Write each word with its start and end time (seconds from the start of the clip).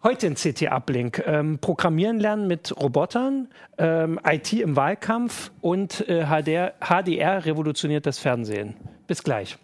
Heute 0.00 0.28
in 0.28 0.36
CT 0.36 0.70
Uplink. 0.70 1.24
Ähm, 1.26 1.58
Programmieren 1.58 2.20
lernen 2.20 2.46
mit 2.46 2.72
Robotern, 2.80 3.48
ähm, 3.78 4.20
IT 4.24 4.52
im 4.52 4.76
Wahlkampf 4.76 5.50
und 5.60 6.08
äh, 6.08 6.26
HDR, 6.26 6.74
HDR 6.80 7.44
revolutioniert 7.44 8.06
das 8.06 8.20
Fernsehen. 8.20 8.76
Bis 9.08 9.24
gleich. 9.24 9.58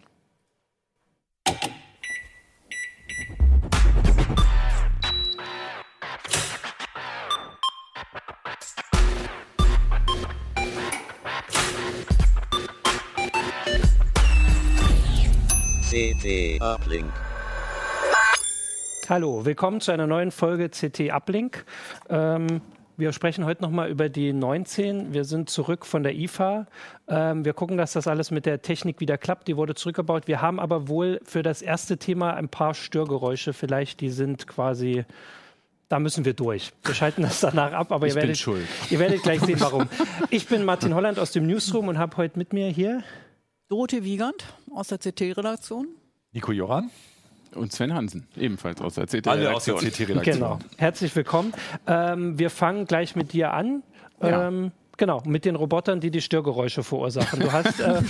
CT 15.89 16.61
Uplink. 16.61 17.24
Hallo, 19.07 19.45
willkommen 19.45 19.83
zu 19.83 19.93
einer 19.93 20.07
neuen 20.07 20.31
Folge 20.31 20.71
CT 20.71 21.13
Uplink. 21.13 21.67
Ähm, 22.09 22.63
wir 22.97 23.13
sprechen 23.13 23.45
heute 23.45 23.61
nochmal 23.61 23.91
über 23.91 24.09
die 24.09 24.33
19. 24.33 25.13
Wir 25.13 25.25
sind 25.25 25.51
zurück 25.51 25.85
von 25.85 26.03
der 26.03 26.15
IFA. 26.15 26.67
Ähm, 27.07 27.45
wir 27.45 27.53
gucken, 27.53 27.77
dass 27.77 27.93
das 27.93 28.07
alles 28.07 28.31
mit 28.31 28.47
der 28.47 28.63
Technik 28.63 29.01
wieder 29.01 29.19
klappt. 29.19 29.47
Die 29.47 29.59
wurde 29.59 29.75
zurückgebaut. 29.75 30.27
Wir 30.27 30.41
haben 30.41 30.59
aber 30.59 30.89
wohl 30.89 31.21
für 31.23 31.43
das 31.43 31.61
erste 31.61 31.99
Thema 31.99 32.33
ein 32.33 32.49
paar 32.49 32.73
Störgeräusche. 32.73 33.53
Vielleicht, 33.53 34.01
die 34.01 34.09
sind 34.09 34.47
quasi 34.47 35.05
da 35.91 35.99
müssen 35.99 36.25
wir 36.25 36.33
durch. 36.33 36.73
Wir 36.83 36.95
schalten 36.95 37.23
das 37.23 37.41
danach 37.41 37.73
ab, 37.73 37.93
aber 37.93 38.07
ihr 38.07 38.15
werdet, 38.15 38.47
ihr 38.91 38.99
werdet, 38.99 39.23
gleich 39.23 39.41
sehen, 39.43 39.61
warum. 39.61 39.87
Ich 40.31 40.49
bin 40.49 40.65
Martin 40.65 40.95
Holland 40.95 41.19
aus 41.19 41.31
dem 41.31 41.47
Newsroom 41.47 41.89
und 41.89 41.99
habe 41.99 42.17
heute 42.17 42.39
mit 42.39 42.55
mir 42.55 42.69
hier 42.69 43.03
Dorothee 43.69 44.03
Wiegand 44.03 44.45
aus 44.73 44.89
der 44.89 44.99
CT-Redaktion. 44.99 45.89
Nico 46.33 46.53
Joran. 46.53 46.91
Und 47.55 47.73
Sven 47.73 47.95
Hansen, 47.95 48.27
ebenfalls 48.37 48.81
aus 48.81 48.95
der 48.95 49.07
CT-Redaktion. 49.07 49.79
CT 49.79 50.23
genau. 50.23 50.59
Herzlich 50.77 51.15
willkommen. 51.15 51.53
Ähm, 51.87 52.39
wir 52.39 52.51
fangen 52.51 52.87
gleich 52.87 53.17
mit 53.17 53.33
dir 53.33 53.53
an. 53.53 53.83
Ja. 54.21 54.49
Ähm, 54.49 54.73
Genau, 54.97 55.23
mit 55.27 55.45
den 55.45 55.57
Robotern, 55.57 56.01
die 56.01 56.11
die 56.11 56.21
Störgeräusche 56.21 56.85
verursachen. 56.85 57.41
Du 57.41 57.51
hast. 57.51 57.81
Äh 57.81 58.01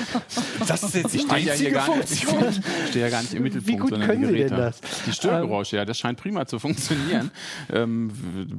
das 0.66 0.82
ist 0.82 0.94
jetzt 0.94 1.14
die 1.14 1.28
einzige 1.28 1.72
ja 1.72 1.80
Funktion. 1.82 2.42
Ich 2.84 2.88
stehe 2.88 3.04
ja 3.04 3.10
gar 3.10 3.20
nicht 3.20 3.34
im 3.34 3.42
Mittelpunkt, 3.42 3.68
Wie 3.68 3.76
gut 3.76 3.90
sondern 3.90 4.08
können 4.08 4.22
die 4.22 4.28
Geräte. 4.28 4.48
denn 4.48 4.58
das? 4.58 4.80
Die 5.06 5.12
Störgeräusche, 5.12 5.76
ähm, 5.76 5.80
ja, 5.80 5.84
das 5.84 5.98
scheint 5.98 6.18
prima 6.18 6.46
zu 6.46 6.58
funktionieren. 6.58 7.30
ähm, 7.72 8.10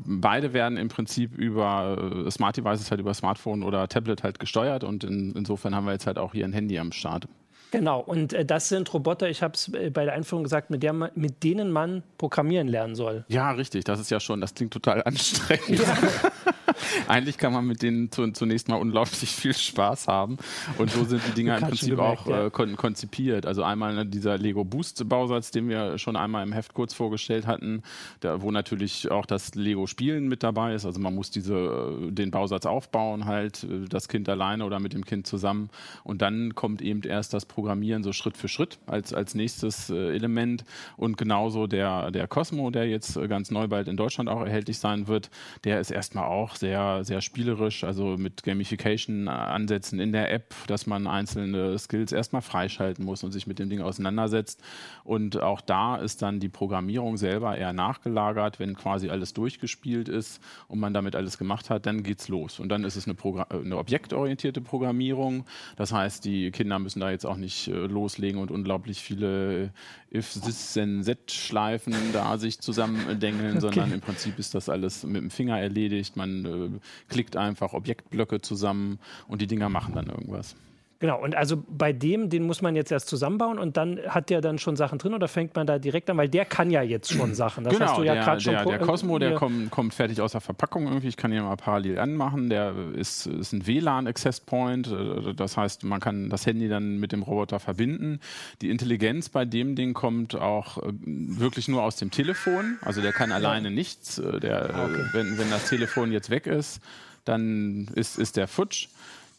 beide 0.06 0.54
werden 0.54 0.78
im 0.78 0.88
Prinzip 0.88 1.36
über 1.36 2.26
äh, 2.28 2.32
Smart 2.32 2.58
Devices, 2.58 2.92
halt 2.92 3.02
über 3.02 3.14
Smartphone 3.14 3.64
oder 3.64 3.88
Tablet 3.88 4.24
halt 4.24 4.40
gesteuert 4.40 4.84
und 4.84 5.04
in, 5.04 5.34
insofern 5.36 5.76
haben 5.76 5.86
wir 5.86 5.94
jetzt 5.94 6.06
halt 6.06 6.18
auch 6.20 6.34
hier 6.34 6.46
ein 6.46 6.54
Handy 6.54 6.78
am 6.78 6.92
Start. 6.92 7.28
Genau, 7.74 8.02
und 8.02 8.34
äh, 8.34 8.46
das 8.46 8.70
sind 8.70 8.94
Roboter, 8.94 9.32
ich 9.32 9.42
habe 9.42 9.56
es 9.56 9.74
äh, 9.74 9.90
bei 9.90 10.06
der 10.06 10.14
Einführung 10.14 10.44
gesagt, 10.44 10.70
mit, 10.70 10.84
der 10.84 10.94
man, 10.94 11.10
mit 11.16 11.44
denen 11.44 11.72
man 11.72 12.04
programmieren 12.20 12.68
lernen 12.68 12.94
soll. 12.94 13.26
Ja, 13.30 13.50
richtig, 13.50 13.84
das 13.84 14.00
ist 14.00 14.12
ja 14.12 14.20
schon, 14.20 14.42
das 14.42 14.54
klingt 14.54 14.72
total 14.72 15.02
anstrengend. 15.06 15.80
Ja. 15.80 15.98
Eigentlich 17.08 17.38
kann 17.38 17.54
man 17.54 17.66
mit 17.66 17.82
denen 17.82 18.12
zu, 18.12 18.32
zunächst 18.32 18.68
mal 18.68 18.76
unglaublich 18.76 19.30
viel 19.36 19.54
Spaß 19.54 20.08
haben. 20.08 20.38
Und 20.78 20.92
so 20.92 21.04
sind 21.04 21.22
die 21.28 21.32
Dinger 21.32 21.58
im 21.58 21.64
Prinzip 21.64 21.98
gemerkt, 21.98 22.22
auch 22.22 22.28
ja. 22.28 22.46
äh, 22.46 22.50
kon 22.52 22.76
konzipiert. 22.76 23.46
Also 23.46 23.64
einmal 23.64 23.94
ne, 23.94 24.06
dieser 24.06 24.38
Lego 24.38 24.64
Boost 24.64 25.08
Bausatz, 25.08 25.52
den 25.52 25.70
wir 25.70 25.98
schon 25.98 26.16
einmal 26.16 26.44
im 26.44 26.54
Heft 26.54 26.74
kurz 26.74 26.94
vorgestellt 26.94 27.48
hatten, 27.48 27.84
da, 28.20 28.42
wo 28.42 28.52
natürlich 28.52 29.12
auch 29.12 29.26
das 29.26 29.56
Lego 29.56 29.88
Spielen 29.88 30.28
mit 30.28 30.44
dabei 30.44 30.76
ist. 30.76 30.86
Also 30.86 31.00
man 31.00 31.16
muss 31.16 31.32
diese, 31.32 31.56
äh, 31.56 32.12
den 32.12 32.32
Bausatz 32.32 32.66
aufbauen, 32.66 33.26
halt 33.26 33.64
äh, 33.64 33.88
das 33.88 34.08
Kind 34.08 34.30
alleine 34.30 34.66
oder 34.66 34.80
mit 34.80 34.94
dem 34.94 35.06
Kind 35.06 35.28
zusammen. 35.28 35.70
Und 36.04 36.22
dann 36.22 36.56
kommt 36.56 36.82
eben 36.82 37.02
erst 37.04 37.34
das 37.34 37.46
Programmieren 37.64 38.04
so 38.04 38.12
Schritt 38.12 38.36
für 38.36 38.50
Schritt 38.50 38.78
als, 38.88 39.14
als 39.14 39.36
nächstes 39.36 39.90
äh, 39.90 40.14
Element. 40.14 40.66
Und 40.98 41.18
genauso 41.18 41.66
der, 41.66 42.12
der 42.12 42.28
Cosmo, 42.28 42.72
der 42.72 42.90
jetzt 42.90 43.18
ganz 43.30 43.52
neu 43.52 43.70
bald 43.70 43.88
in 43.88 43.96
Deutschland 43.96 44.28
auch 44.28 44.42
erhältlich 44.42 44.80
sein 44.80 45.08
wird, 45.08 45.30
der 45.64 45.80
ist 45.80 45.90
erstmal 45.90 46.26
auch 46.26 46.58
sehr, 46.58 47.06
sehr 47.06 47.22
spielerisch, 47.22 47.86
also 47.86 48.18
mit 48.18 48.44
Gamification-Ansätzen 48.44 50.02
in 50.02 50.12
der 50.12 50.30
App, 50.34 50.54
dass 50.68 50.88
man 50.88 51.08
einzelne 51.08 51.80
Skills 51.80 52.12
erstmal 52.12 52.42
freischalten 52.42 53.06
muss 53.06 53.24
und 53.24 53.32
sich 53.32 53.48
mit 53.48 53.60
dem 53.60 53.70
Ding 53.70 53.80
auseinandersetzt. 53.80 54.62
Und 55.06 55.42
auch 55.42 55.62
da 55.62 55.96
ist 55.96 56.22
dann 56.22 56.42
die 56.42 56.50
Programmierung 56.50 57.16
selber 57.16 57.58
eher 57.58 57.72
nachgelagert, 57.72 58.60
wenn 58.60 58.76
quasi 58.76 59.10
alles 59.10 59.34
durchgespielt 59.34 60.10
ist 60.10 60.42
und 60.68 60.80
man 60.82 60.94
damit 60.94 61.16
alles 61.16 61.38
gemacht 61.38 61.70
hat, 61.70 61.86
dann 61.86 62.04
geht's 62.04 62.28
los. 62.28 62.60
Und 62.60 62.68
dann 62.68 62.84
ist 62.84 62.98
es 62.98 63.06
eine, 63.06 63.14
Progr 63.14 63.46
eine 63.50 63.78
objektorientierte 63.78 64.60
Programmierung. 64.60 65.46
Das 65.78 65.94
heißt, 65.94 66.26
die 66.26 66.52
Kinder 66.52 66.78
müssen 66.78 67.00
da 67.00 67.10
jetzt 67.10 67.26
auch 67.26 67.38
nicht 67.38 67.53
äh, 67.68 67.72
loslegen 67.72 68.40
und 68.40 68.52
unglaublich 68.52 69.00
viele 69.00 69.72
if 70.14 70.34
this 70.42 70.74
then 70.74 71.04
that 71.04 71.32
Schleifen 71.32 71.94
da 72.14 72.38
sich 72.38 72.60
zusammendengeln, 72.60 73.58
okay. 73.58 73.60
sondern 73.60 73.92
im 73.94 74.02
Prinzip 74.02 74.38
ist 74.40 74.54
das 74.54 74.70
alles 74.70 75.04
mit 75.04 75.22
dem 75.22 75.32
Finger 75.32 75.60
erledigt. 75.60 76.16
Man 76.16 76.46
äh, 76.46 76.80
klickt 77.10 77.36
einfach 77.36 77.74
Objektblöcke 77.74 78.42
zusammen 78.42 79.00
und 79.28 79.42
die 79.42 79.48
Dinger 79.48 79.70
machen 79.70 79.96
dann 79.96 80.08
irgendwas. 80.08 80.56
Genau, 81.04 81.22
und 81.22 81.36
also 81.36 81.62
bei 81.68 81.92
dem, 81.92 82.30
den 82.30 82.44
muss 82.44 82.62
man 82.62 82.78
jetzt 82.78 82.90
erst 82.90 83.10
zusammenbauen 83.10 83.60
und 83.60 83.76
dann 83.76 84.00
hat 84.08 84.30
der 84.30 84.40
dann 84.40 84.58
schon 84.58 84.78
Sachen 84.78 85.00
drin 85.00 85.14
oder 85.14 85.28
fängt 85.28 85.54
man 85.54 85.68
da 85.68 85.78
direkt 85.78 86.10
an? 86.10 86.16
Weil 86.16 86.30
der 86.30 86.46
kann 86.46 86.72
ja 86.72 86.82
jetzt 86.82 87.12
schon 87.12 87.36
Sachen. 87.36 87.66
Das 87.66 87.74
genau, 87.74 87.88
hast 87.88 87.98
du 87.98 88.04
ja 88.04 88.14
gerade 88.14 88.40
schon. 88.40 88.54
Der, 88.54 88.64
der 88.64 88.78
Cosmo, 88.78 89.20
der 89.20 89.36
kommt, 89.36 89.70
kommt, 89.70 89.94
fertig 89.94 90.22
aus 90.22 90.32
der 90.32 90.40
Verpackung 90.40 90.88
irgendwie. 90.88 91.10
Ich 91.10 91.18
kann 91.18 91.34
ihn 91.34 91.44
mal 91.44 91.58
parallel 91.58 92.00
anmachen. 92.00 92.50
Der 92.50 92.74
ist, 92.96 93.26
ist 93.26 93.52
ein 93.52 93.68
WLAN-Access 93.68 94.40
Point. 94.40 94.88
Äh, 94.88 95.34
das 95.34 95.58
heißt, 95.58 95.84
man 95.84 96.00
kann 96.00 96.30
das 96.30 96.46
Handy 96.46 96.70
dann 96.70 97.02
mit 97.02 97.12
dem 97.12 97.24
Roboter 97.24 97.60
verbinden. 97.60 98.22
Die 98.62 98.70
Intelligenz 98.70 99.28
bei 99.28 99.44
dem 99.44 99.76
Ding 99.76 99.94
kommt 99.94 100.36
auch 100.36 100.78
äh, 100.78 100.84
wirklich 101.02 101.68
nur 101.68 101.84
aus 101.84 101.98
dem 101.98 102.12
Telefon. 102.12 102.78
Also 102.80 103.02
der 103.02 103.12
kann 103.12 103.34
alleine 103.34 103.72
nichts. 103.72 104.20
Äh, 104.20 104.40
der, 104.40 104.74
ah, 104.74 104.86
okay. 104.86 105.04
wenn, 105.12 105.38
wenn 105.38 105.50
das 105.50 105.68
Telefon 105.68 106.14
jetzt 106.14 106.30
weg 106.30 106.48
ist, 106.48 106.80
dann 107.26 107.90
ist, 107.94 108.18
ist 108.18 108.38
der 108.38 108.48
futsch. 108.48 108.88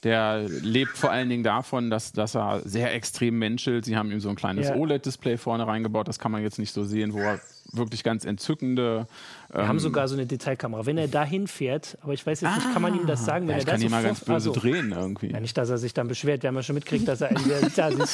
Der 0.04 0.46
lebt 0.48 0.96
vor 0.96 1.10
allen 1.10 1.30
Dingen 1.30 1.42
davon, 1.42 1.90
dass, 1.90 2.12
dass 2.12 2.34
er 2.34 2.60
sehr 2.64 2.94
extrem 2.94 3.38
menschelt. 3.38 3.86
Sie 3.86 3.96
haben 3.96 4.12
ihm 4.12 4.20
so 4.20 4.28
ein 4.28 4.36
kleines 4.36 4.68
ja. 4.68 4.76
OLED-Display 4.76 5.38
vorne 5.38 5.66
reingebaut. 5.66 6.06
Das 6.06 6.18
kann 6.18 6.30
man 6.30 6.42
jetzt 6.42 6.58
nicht 6.58 6.72
so 6.72 6.84
sehen, 6.84 7.14
wo 7.14 7.18
er 7.18 7.40
wirklich 7.76 8.02
ganz 8.02 8.24
entzückende. 8.24 9.06
Wir 9.52 9.60
ähm, 9.60 9.68
haben 9.68 9.78
sogar 9.78 10.08
so 10.08 10.14
eine 10.14 10.26
Detailkamera. 10.26 10.86
Wenn 10.86 10.98
er 10.98 11.08
dahin 11.08 11.46
fährt, 11.46 11.96
aber 12.02 12.12
ich 12.12 12.26
weiß 12.26 12.40
jetzt 12.40 12.54
nicht, 12.54 12.72
kann 12.72 12.82
man 12.82 12.94
ihm 12.94 13.06
das 13.06 13.22
ah. 13.22 13.24
sagen? 13.24 13.46
Wenn 13.46 13.56
ja, 13.56 13.62
ich 13.62 13.66
er 13.66 13.72
kann 13.72 13.82
ihn 13.82 13.90
mal 13.90 14.02
ganz 14.02 14.20
böse 14.20 14.32
also, 14.34 14.52
drehen 14.52 14.92
irgendwie. 14.92 15.30
Ja, 15.30 15.40
nicht, 15.40 15.56
dass 15.56 15.70
er 15.70 15.78
sich 15.78 15.94
dann 15.94 16.08
beschwert, 16.08 16.42
wenn 16.42 16.54
man 16.54 16.62
schon 16.62 16.74
mitkriegt, 16.74 17.06
dass 17.06 17.20
er 17.20 17.30
ein, 17.30 17.36
ja, 17.76 17.90
du, 17.90 18.04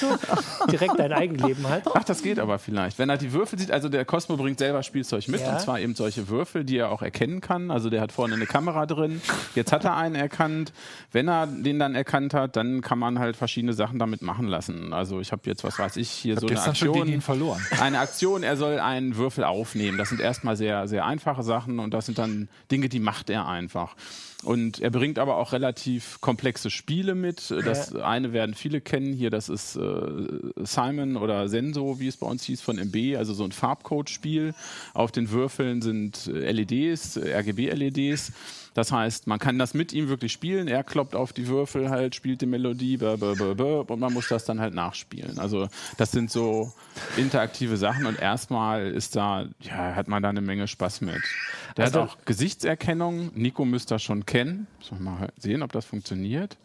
direkt 0.71 1.01
ein 1.01 1.13
Eigenleben 1.13 1.69
hat. 1.69 1.85
Ach, 1.95 2.05
das 2.05 2.23
geht 2.23 2.39
aber 2.39 2.59
vielleicht. 2.59 2.99
Wenn 2.99 3.09
er 3.09 3.17
die 3.17 3.33
Würfel 3.33 3.59
sieht, 3.59 3.71
also 3.71 3.89
der 3.89 4.05
Cosmo 4.05 4.37
bringt 4.37 4.59
selber 4.59 4.83
Spielzeug 4.83 5.29
mit 5.29 5.41
ja. 5.41 5.53
und 5.53 5.61
zwar 5.61 5.81
eben 5.81 5.95
solche 5.95 6.29
Würfel, 6.29 6.65
die 6.65 6.79
er 6.79 6.91
auch 6.91 7.03
erkennen 7.03 7.41
kann. 7.41 7.71
Also 7.71 7.91
der 7.91 8.01
hat 8.01 8.13
vorne 8.13 8.35
eine 8.35 8.47
Kamera 8.47 8.87
drin. 8.87 9.21
Jetzt 9.55 9.73
hat 9.73 9.85
er 9.85 9.97
einen 9.97 10.15
erkannt. 10.15 10.73
Wenn 11.13 11.29
er 11.29 11.47
den 11.47 11.79
dann 11.79 11.95
erkannt 11.95 12.35
hat, 12.35 12.57
dann 12.57 12.81
kann 12.81 12.99
man 12.99 13.19
halt 13.19 13.37
verschiedene 13.37 13.73
Sachen 13.73 13.99
damit 13.99 14.23
machen 14.23 14.47
lassen. 14.47 14.93
Also 14.93 15.21
ich 15.21 15.33
habe 15.33 15.43
jetzt, 15.47 15.65
was 15.65 15.79
weiß 15.79 15.97
ich, 15.97 16.11
hier 16.11 16.35
ich 16.35 16.41
so 16.41 16.47
eine 16.47 16.63
Aktion. 16.63 17.21
verloren. 17.21 17.65
Eine 17.81 18.01
Aktion, 18.01 18.43
er 18.43 18.57
soll 18.57 18.79
einen 18.79 19.17
Würfel 19.17 19.45
aufnehmen. 19.51 19.99
Das 19.99 20.09
sind 20.09 20.21
erstmal 20.21 20.57
sehr, 20.57 20.89
sehr 20.89 21.05
einfache 21.05 21.43
Sachen 21.43 21.79
und 21.79 21.93
das 21.93 22.07
sind 22.07 22.19
dann 22.19 22.49
Dinge, 22.71 22.89
die 22.89 23.01
macht 23.01 23.31
er 23.31 23.47
einfach. 23.47 23.97
Und 24.43 24.81
er 24.81 24.91
bringt 24.91 25.19
aber 25.19 25.37
auch 25.37 25.53
relativ 25.53 26.21
komplexe 26.23 26.71
Spiele 26.71 27.15
mit. 27.15 27.51
Das 27.51 27.95
eine 27.95 28.33
werden 28.33 28.55
viele 28.55 28.81
kennen 28.81 29.13
hier, 29.13 29.29
das 29.29 29.51
ist 29.51 29.77
äh, 29.77 29.81
Simon 30.57 31.17
oder 31.17 31.49
Senso, 31.49 32.01
wie 32.01 32.09
es 32.09 32.17
bei 32.17 32.27
uns 32.27 32.45
hieß, 32.45 32.63
von 32.63 32.79
MB, 32.79 33.17
also 33.19 33.35
so 33.35 33.45
ein 33.45 33.53
Farbcode-Spiel. 33.53 34.55
Auf 34.95 35.13
den 35.13 35.31
Würfeln 35.31 35.83
sind 35.83 36.27
LEDs, 36.27 37.19
RGB-LEDs. 37.19 38.33
Das 38.75 38.93
heißt, 38.93 39.27
man 39.27 39.39
kann 39.39 39.59
das 39.59 39.75
mit 39.75 39.93
ihm 39.93 40.09
wirklich 40.09 40.33
spielen. 40.33 40.69
Er 40.69 40.85
kloppt 40.85 41.15
auf 41.15 41.33
die 41.33 41.49
Würfel 41.49 41.91
halt, 41.91 42.15
spielt 42.15 42.41
die 42.41 42.47
Melodie 42.47 42.99
und 42.99 44.01
man 44.01 44.13
muss 44.13 44.29
das 44.29 44.45
dann 44.45 44.61
halt 44.61 44.75
nachspielen. 44.75 45.39
Also 45.39 45.69
das 45.97 46.13
sind 46.13 46.31
so 46.31 46.73
interaktive 47.17 47.77
Sachen 47.77 48.07
und 48.07 48.19
erstmal 48.19 48.87
ist 48.87 49.17
da, 49.17 49.47
ja, 49.61 49.95
hat 49.95 50.09
man 50.09 50.23
da 50.23 50.29
eine 50.29 50.41
Menge 50.41 50.69
Spaß 50.69 51.01
mit. 51.01 51.21
Der 51.77 51.87
also, 51.87 52.03
hat 52.03 52.11
auch 52.11 52.17
Gesichtserkennung. 52.25 53.33
Nico 53.35 53.65
müsste 53.65 53.95
das 53.95 54.03
schon 54.03 54.25
Sollen 54.31 54.67
wir 55.05 55.11
mal 55.11 55.33
sehen, 55.37 55.63
ob 55.63 55.73
das 55.73 55.85
funktioniert. 55.85 56.57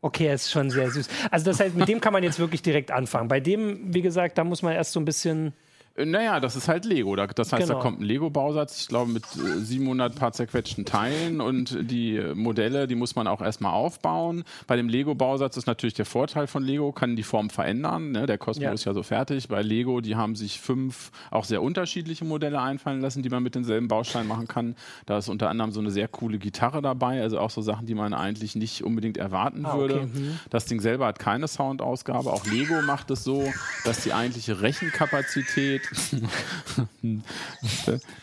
Okay, 0.00 0.26
er 0.26 0.34
ist 0.34 0.50
schon 0.50 0.68
sehr 0.68 0.90
süß. 0.90 1.08
Also 1.30 1.46
das 1.46 1.60
heißt, 1.60 1.74
mit 1.74 1.88
dem 1.88 1.98
kann 1.98 2.12
man 2.12 2.22
jetzt 2.22 2.38
wirklich 2.38 2.60
direkt 2.60 2.90
anfangen. 2.90 3.26
Bei 3.26 3.40
dem, 3.40 3.94
wie 3.94 4.02
gesagt, 4.02 4.36
da 4.36 4.44
muss 4.44 4.60
man 4.60 4.74
erst 4.74 4.92
so 4.92 5.00
ein 5.00 5.06
bisschen 5.06 5.54
naja, 5.96 6.40
das 6.40 6.56
ist 6.56 6.66
halt 6.66 6.84
Lego. 6.84 7.14
Das 7.14 7.52
heißt, 7.52 7.66
genau. 7.66 7.74
da 7.74 7.80
kommt 7.80 8.00
ein 8.00 8.04
Lego-Bausatz, 8.04 8.80
ich 8.80 8.88
glaube, 8.88 9.12
mit 9.12 9.24
700 9.26 10.12
äh, 10.12 10.18
paar 10.18 10.32
zerquetschten 10.32 10.84
Teilen 10.84 11.40
und 11.40 11.78
die 11.88 12.20
Modelle, 12.34 12.88
die 12.88 12.96
muss 12.96 13.14
man 13.14 13.28
auch 13.28 13.40
erstmal 13.40 13.72
aufbauen. 13.72 14.42
Bei 14.66 14.74
dem 14.74 14.88
Lego-Bausatz 14.88 15.56
ist 15.56 15.66
natürlich 15.66 15.94
der 15.94 16.04
Vorteil 16.04 16.48
von 16.48 16.64
Lego, 16.64 16.90
kann 16.90 17.14
die 17.14 17.22
Form 17.22 17.48
verändern. 17.48 18.10
Ne? 18.10 18.26
Der 18.26 18.38
Cosmo 18.38 18.64
ja. 18.64 18.72
ist 18.72 18.84
ja 18.84 18.92
so 18.92 19.04
fertig. 19.04 19.46
Bei 19.46 19.62
Lego, 19.62 20.00
die 20.00 20.16
haben 20.16 20.34
sich 20.34 20.60
fünf 20.60 21.12
auch 21.30 21.44
sehr 21.44 21.62
unterschiedliche 21.62 22.24
Modelle 22.24 22.60
einfallen 22.60 23.00
lassen, 23.00 23.22
die 23.22 23.28
man 23.28 23.44
mit 23.44 23.54
denselben 23.54 23.86
Bausteinen 23.86 24.26
machen 24.26 24.48
kann. 24.48 24.74
Da 25.06 25.18
ist 25.18 25.28
unter 25.28 25.48
anderem 25.48 25.70
so 25.70 25.78
eine 25.78 25.92
sehr 25.92 26.08
coole 26.08 26.38
Gitarre 26.38 26.82
dabei, 26.82 27.22
also 27.22 27.38
auch 27.38 27.50
so 27.50 27.62
Sachen, 27.62 27.86
die 27.86 27.94
man 27.94 28.14
eigentlich 28.14 28.56
nicht 28.56 28.82
unbedingt 28.82 29.16
erwarten 29.16 29.64
ah, 29.64 29.78
würde. 29.78 29.94
Okay. 29.94 30.06
Mhm. 30.12 30.38
Das 30.50 30.66
Ding 30.66 30.80
selber 30.80 31.06
hat 31.06 31.20
keine 31.20 31.46
Soundausgabe. 31.46 32.32
Auch 32.32 32.44
Lego 32.46 32.82
macht 32.82 33.12
es 33.12 33.22
so, 33.22 33.52
dass 33.84 34.02
die 34.02 34.12
eigentliche 34.12 34.60
Rechenkapazität 34.60 35.83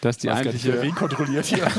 dass 0.02 0.18
die 0.18 0.30
eigentliche... 0.30 0.82
Wen 0.82 0.96
kontrolliert 0.96 1.46
hier? 1.46 1.68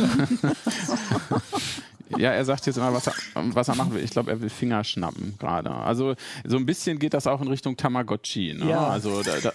Ja, 2.18 2.30
er 2.32 2.44
sagt 2.44 2.66
jetzt 2.66 2.76
immer, 2.76 2.92
was 2.92 3.06
er, 3.06 3.14
was 3.34 3.68
er 3.68 3.74
machen 3.74 3.94
will. 3.94 4.02
Ich 4.02 4.10
glaube, 4.10 4.30
er 4.30 4.40
will 4.40 4.50
Finger 4.50 4.84
schnappen 4.84 5.34
gerade. 5.38 5.70
Also 5.70 6.14
so 6.44 6.56
ein 6.56 6.66
bisschen 6.66 6.98
geht 6.98 7.14
das 7.14 7.26
auch 7.26 7.40
in 7.40 7.48
Richtung 7.48 7.76
Tamagotchi. 7.76 8.54
Ne? 8.54 8.70
Ja. 8.70 8.88
Also 8.88 9.22
da, 9.22 9.32
da, 9.40 9.52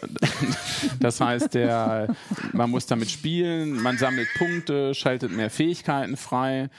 das 0.99 1.21
heißt, 1.21 1.53
der, 1.53 2.15
man 2.53 2.69
muss 2.69 2.85
damit 2.85 3.11
spielen, 3.11 3.81
man 3.81 3.97
sammelt 3.97 4.27
Punkte, 4.37 4.93
schaltet 4.95 5.31
mehr 5.31 5.49
Fähigkeiten 5.49 6.17
frei. 6.17 6.69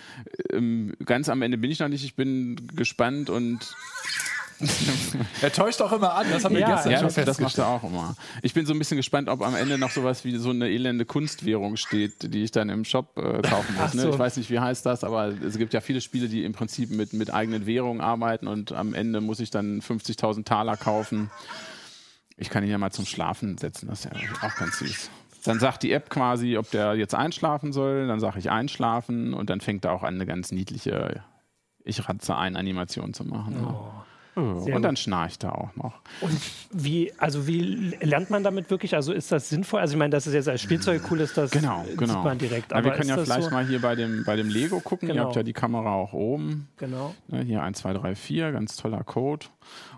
Ähm, 0.52 0.94
ganz 1.04 1.28
am 1.28 1.42
Ende 1.42 1.58
bin 1.58 1.70
ich 1.70 1.78
noch 1.78 1.88
nicht. 1.88 2.04
Ich 2.04 2.14
bin 2.14 2.56
gespannt 2.74 3.30
und 3.30 3.74
er 5.42 5.52
täuscht 5.52 5.80
auch 5.82 5.92
immer 5.92 6.14
an, 6.14 6.26
das 6.30 6.44
haben 6.44 6.54
wir 6.54 6.60
Ja, 6.62 6.74
gestern 6.74 6.92
ja, 6.92 6.98
schon 6.98 7.06
das, 7.06 7.14
das 7.14 7.24
festgestellt. 7.36 7.66
macht 7.68 7.82
er 7.82 7.88
auch 7.88 7.90
immer. 7.90 8.16
Ich 8.42 8.54
bin 8.54 8.66
so 8.66 8.72
ein 8.72 8.78
bisschen 8.78 8.96
gespannt, 8.96 9.28
ob 9.28 9.42
am 9.42 9.54
Ende 9.54 9.78
noch 9.78 9.90
sowas 9.90 10.24
wie 10.24 10.36
so 10.36 10.50
eine 10.50 10.68
elende 10.68 11.04
Kunstwährung 11.04 11.76
steht, 11.76 12.34
die 12.34 12.42
ich 12.44 12.50
dann 12.50 12.68
im 12.68 12.84
Shop 12.84 13.16
äh, 13.16 13.40
kaufen 13.42 13.74
muss. 13.80 13.94
Ne? 13.94 14.02
so. 14.02 14.10
Ich 14.10 14.18
weiß 14.18 14.36
nicht, 14.36 14.50
wie 14.50 14.58
heißt 14.60 14.84
das, 14.86 15.04
aber 15.04 15.28
es 15.28 15.58
gibt 15.58 15.74
ja 15.74 15.80
viele 15.80 16.00
Spiele, 16.00 16.28
die 16.28 16.44
im 16.44 16.52
Prinzip 16.52 16.90
mit, 16.90 17.12
mit 17.12 17.32
eigenen 17.32 17.66
Währungen 17.66 18.00
arbeiten 18.00 18.48
und 18.48 18.72
am 18.72 18.94
Ende 18.94 19.20
muss 19.20 19.40
ich 19.40 19.50
dann 19.50 19.80
50.000 19.80 20.44
Taler 20.44 20.76
kaufen. 20.76 21.30
Ich 22.36 22.50
kann 22.50 22.62
ihn 22.64 22.70
ja 22.70 22.78
mal 22.78 22.92
zum 22.92 23.04
Schlafen 23.06 23.58
setzen, 23.58 23.88
das 23.88 24.04
ist 24.04 24.12
ja 24.12 24.12
auch 24.48 24.54
ganz 24.56 24.78
süß. 24.78 25.10
Dann 25.44 25.60
sagt 25.60 25.82
die 25.84 25.92
App 25.92 26.10
quasi, 26.10 26.56
ob 26.56 26.70
der 26.72 26.94
jetzt 26.94 27.14
einschlafen 27.14 27.72
soll, 27.72 28.06
dann 28.08 28.20
sage 28.20 28.38
ich 28.38 28.50
einschlafen 28.50 29.34
und 29.34 29.50
dann 29.50 29.60
fängt 29.60 29.84
er 29.84 29.92
auch 29.92 30.02
an, 30.02 30.14
eine 30.14 30.26
ganz 30.26 30.50
niedliche 30.52 31.22
Ich 31.84 32.08
ratze 32.08 32.36
ein 32.36 32.56
Animation 32.56 33.14
zu 33.14 33.24
machen. 33.24 33.54
ne? 33.62 33.74
Sehr 34.60 34.74
und 34.76 34.82
dann 34.82 34.92
gut. 34.92 34.98
schnarcht 34.98 35.44
er 35.44 35.58
auch 35.58 35.74
noch. 35.76 36.00
Und 36.20 36.38
wie, 36.72 37.12
also 37.18 37.46
wie 37.46 37.60
lernt 38.00 38.30
man 38.30 38.42
damit 38.42 38.70
wirklich? 38.70 38.94
Also 38.94 39.12
ist 39.12 39.32
das 39.32 39.48
sinnvoll? 39.48 39.80
Also 39.80 39.94
ich 39.94 39.98
meine, 39.98 40.10
dass 40.10 40.26
es 40.26 40.34
jetzt 40.34 40.48
als 40.48 40.60
Spielzeug 40.62 41.02
cool 41.10 41.20
ist, 41.20 41.36
das 41.36 41.50
Genau, 41.50 41.84
genau. 41.96 42.14
sieht 42.14 42.24
man 42.24 42.38
direkt. 42.38 42.70
Ja, 42.72 42.78
Aber 42.78 42.86
wir 42.86 42.92
können 42.92 43.02
ist 43.02 43.08
ja 43.10 43.16
das 43.16 43.24
vielleicht 43.26 43.44
so? 43.48 43.50
mal 43.54 43.66
hier 43.66 43.80
bei 43.80 43.94
dem, 43.94 44.24
bei 44.24 44.36
dem 44.36 44.48
Lego 44.48 44.80
gucken. 44.80 45.08
Ihr 45.08 45.14
Genau. 45.14 45.26
habt 45.26 45.36
ja 45.36 45.42
die 45.42 45.52
Kamera 45.52 45.92
auch 45.94 46.12
oben. 46.12 46.68
Genau. 46.78 47.14
Ne, 47.28 47.42
hier 47.42 47.62
1, 47.62 47.78
2, 47.78 47.92
3, 47.94 48.14
4, 48.14 48.52
ganz 48.52 48.76
toller 48.76 49.02
Code. 49.04 49.46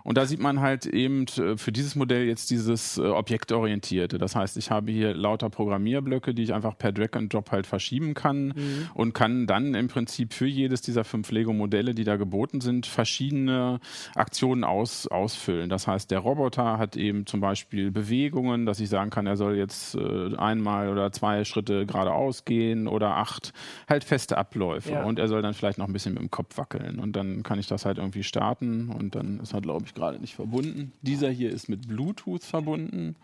Und 0.03 0.17
da 0.17 0.25
sieht 0.25 0.39
man 0.41 0.59
halt 0.59 0.85
eben 0.85 1.25
äh, 1.37 1.55
für 1.57 1.71
dieses 1.71 1.95
Modell 1.95 2.25
jetzt 2.25 2.49
dieses 2.49 2.97
äh, 2.97 3.01
Objektorientierte. 3.03 4.17
Das 4.17 4.35
heißt, 4.35 4.57
ich 4.57 4.69
habe 4.71 4.91
hier 4.91 5.13
lauter 5.13 5.49
Programmierblöcke, 5.49 6.33
die 6.33 6.43
ich 6.43 6.53
einfach 6.53 6.77
per 6.77 6.91
Drag 6.91 7.09
and 7.13 7.33
Drop 7.33 7.51
halt 7.51 7.67
verschieben 7.67 8.13
kann 8.13 8.47
Mhm. 8.47 8.89
und 8.95 9.13
kann 9.13 9.47
dann 9.47 9.73
im 9.75 9.87
Prinzip 9.87 10.33
für 10.33 10.47
jedes 10.47 10.81
dieser 10.81 11.03
fünf 11.03 11.31
Lego-Modelle, 11.31 11.93
die 11.93 12.03
da 12.03 12.15
geboten 12.17 12.59
sind, 12.61 12.85
verschiedene 12.85 13.79
Aktionen 14.15 14.30
aus, 14.63 15.07
ausfüllen. 15.07 15.69
Das 15.69 15.87
heißt, 15.87 16.09
der 16.11 16.19
Roboter 16.19 16.77
hat 16.77 16.95
eben 16.95 17.25
zum 17.25 17.41
Beispiel 17.41 17.91
Bewegungen, 17.91 18.65
dass 18.65 18.79
ich 18.79 18.89
sagen 18.89 19.09
kann, 19.09 19.27
er 19.27 19.37
soll 19.37 19.57
jetzt 19.57 19.95
äh, 19.95 20.35
einmal 20.37 20.89
oder 20.89 21.11
zwei 21.11 21.43
Schritte 21.43 21.85
geradeaus 21.85 22.45
gehen 22.45 22.87
oder 22.87 23.17
acht, 23.17 23.53
halt 23.87 24.03
feste 24.03 24.37
Abläufe. 24.37 24.93
Ja. 24.93 25.03
Und 25.03 25.19
er 25.19 25.27
soll 25.27 25.41
dann 25.41 25.53
vielleicht 25.53 25.77
noch 25.77 25.87
ein 25.87 25.93
bisschen 25.93 26.13
mit 26.13 26.21
dem 26.21 26.31
Kopf 26.31 26.57
wackeln. 26.57 26.99
Und 26.99 27.15
dann 27.15 27.43
kann 27.43 27.59
ich 27.59 27.67
das 27.67 27.85
halt 27.85 27.97
irgendwie 27.97 28.23
starten 28.23 28.89
und 28.89 29.15
dann 29.15 29.39
ist 29.39 29.53
er, 29.53 29.61
glaube 29.61 29.85
ich, 29.85 29.93
gerade 29.93 30.19
nicht 30.19 30.35
verbunden. 30.35 30.91
Dieser 31.01 31.29
hier 31.29 31.51
ist 31.51 31.69
mit 31.69 31.87
Bluetooth 31.87 32.43
verbunden. 32.43 33.15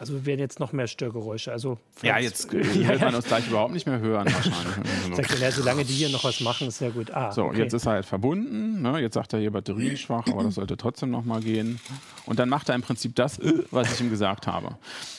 Also 0.00 0.14
wir 0.14 0.24
werden 0.24 0.40
jetzt 0.40 0.60
noch 0.60 0.72
mehr 0.72 0.86
Störgeräusche. 0.86 1.52
Also 1.52 1.76
Ja, 2.02 2.18
jetzt 2.18 2.50
wird 2.52 3.00
man 3.02 3.14
uns 3.14 3.26
gleich 3.26 3.46
überhaupt 3.46 3.74
nicht 3.74 3.86
mehr 3.86 4.00
hören 4.00 4.24
wahrscheinlich. 4.32 5.14
Sagt 5.14 5.32
er, 5.34 5.38
ja, 5.38 5.50
solange 5.52 5.84
die 5.84 5.92
hier 5.92 6.08
noch 6.08 6.24
was 6.24 6.40
machen, 6.40 6.68
ist 6.68 6.78
sehr 6.78 6.90
gut. 6.90 7.10
Ah, 7.12 7.30
So, 7.32 7.44
okay. 7.44 7.58
jetzt 7.58 7.74
ist 7.74 7.84
er 7.86 7.92
halt 7.92 8.06
verbunden. 8.06 8.80
Ne? 8.80 8.98
Jetzt 9.00 9.12
sagt 9.14 9.34
er 9.34 9.40
hier 9.40 9.50
Batterien 9.50 9.98
schwach, 9.98 10.26
aber 10.28 10.42
das 10.44 10.54
sollte 10.54 10.78
trotzdem 10.78 11.10
noch 11.10 11.24
mal 11.26 11.40
gehen. 11.42 11.78
Und 12.24 12.38
dann 12.38 12.48
macht 12.48 12.70
er 12.70 12.76
im 12.76 12.80
Prinzip 12.82 13.14
das, 13.14 13.38
äh, 13.40 13.62
was 13.70 13.92
ich 13.92 14.00
ihm 14.00 14.08
gesagt 14.08 14.46
habe. 14.46 14.76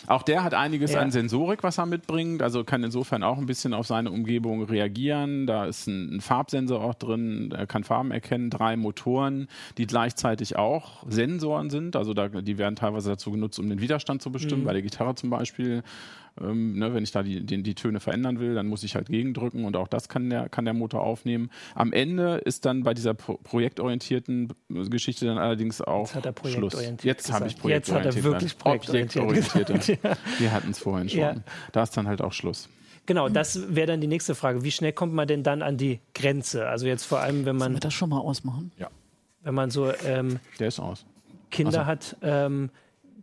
Auch 0.08 0.24
der 0.24 0.44
hat 0.44 0.56
einiges 0.56 0.94
Ja. 0.94 1.02
an 1.02 1.12
Sensorik, 1.12 1.62
was 1.62 1.78
er 1.78 1.86
mitbringt. 1.86 2.42
Also 2.42 2.64
kann 2.64 2.84
insofern 2.84 3.22
auch 3.22 3.38
ein 3.38 3.46
bisschen 3.46 3.76
auf 3.76 3.86
seine 3.86 4.10
Umgebung 4.10 4.64
reagieren. 4.64 5.46
Da 5.46 5.66
ist 5.66 5.86
ein, 5.86 6.16
ein 6.16 6.22
Farbsensor 6.22 6.84
auch 6.84 6.96
drin. 6.96 7.54
Er 7.56 7.68
kann 7.68 7.84
Farben 7.84 8.10
erkennen. 8.10 8.50
Drei 8.50 8.76
Motoren, 8.78 9.48
die 9.78 9.86
gleichzeitig 9.86 10.56
auch 10.56 11.04
Sensoren 11.08 11.70
sind. 11.70 11.96
Also 11.96 12.16
da, 12.16 12.30
die 12.30 12.58
werden 12.58 12.76
teilweise 12.76 13.10
dazu 13.12 13.30
genutzt, 13.30 13.60
um 13.60 13.70
den 13.70 13.80
Widerstand 13.80 14.24
zu 14.24 14.32
bestimmen. 14.32 14.66
Bei 14.72 14.76
der 14.76 14.84
Gitarre 14.84 15.16
zum 15.16 15.30
Beispiel. 15.30 15.84
Ähm, 16.40 16.80
ne, 16.80 16.94
wenn 16.94 17.04
ich 17.04 17.12
da 17.12 17.24
die, 17.24 17.46
die, 17.46 17.62
die 17.62 17.76
Töne 17.76 18.00
verändern 18.00 18.40
will, 18.40 18.56
dann 18.56 18.68
muss 18.68 18.84
ich 18.84 18.96
halt 18.96 19.10
gegendrücken 19.10 19.66
und 19.66 19.76
auch 19.76 19.90
das 19.90 20.08
kann 20.08 20.30
der, 20.30 20.48
kann 20.48 20.64
der 20.64 20.74
Motor 20.74 21.02
aufnehmen. 21.02 21.50
Am 21.76 21.92
Ende 21.92 22.36
ist 22.38 22.64
dann 22.64 22.84
bei 22.84 22.94
dieser 22.94 23.14
pro 23.14 23.34
projektorientierten 23.44 24.54
Geschichte 24.70 25.26
dann 25.26 25.38
allerdings 25.38 25.82
auch 25.82 26.06
Jetzt 26.06 26.16
hat 26.16 26.26
er 26.26 26.32
Schluss. 26.32 26.42
projektorientiert 26.72 27.04
Jetzt 27.04 27.34
habe 27.34 27.48
ich 27.48 27.56
gesagt. 27.56 27.70
Jetzt 27.70 27.92
hat 27.92 28.06
er 28.06 28.12
projektorientiert. 28.14 29.28
wirklich 29.28 29.52
gesagt. 29.52 29.74
projektorientiert 29.84 30.18
Wir 30.40 30.52
hatten 30.54 30.72
es 30.72 30.80
vorhin 30.80 31.10
schon. 31.10 31.20
Ja. 31.20 31.36
Da 31.74 31.84
ist 31.84 31.98
dann 31.98 32.08
halt 32.08 32.22
auch 32.22 32.32
Schluss. 32.32 32.70
Genau, 33.08 33.28
das 33.28 33.76
wäre 33.76 33.88
dann 33.88 34.00
die 34.00 34.08
nächste 34.08 34.34
Frage. 34.34 34.64
Wie 34.64 34.72
schnell 34.72 34.94
kommt 34.94 35.14
man 35.14 35.28
denn 35.28 35.44
dann 35.44 35.62
an 35.62 35.76
die 35.76 36.00
Grenze? 36.16 36.70
Also 36.70 36.88
jetzt 36.88 37.04
vor 37.04 37.20
allem, 37.20 37.40
wenn 37.40 37.44
Sollen 37.44 37.58
man, 37.58 37.74
wir 37.74 37.80
das 37.82 37.94
schon 37.94 38.08
mal 38.08 38.20
ausmachen? 38.20 38.72
wenn 39.44 39.54
man 39.54 39.70
so 39.70 39.92
ähm, 40.06 40.40
Der 40.60 40.70
ist 40.70 40.80
aus. 40.80 41.06
Kinder 41.50 41.72
so. 41.72 41.86
hat, 41.86 42.16
ähm, 42.22 42.70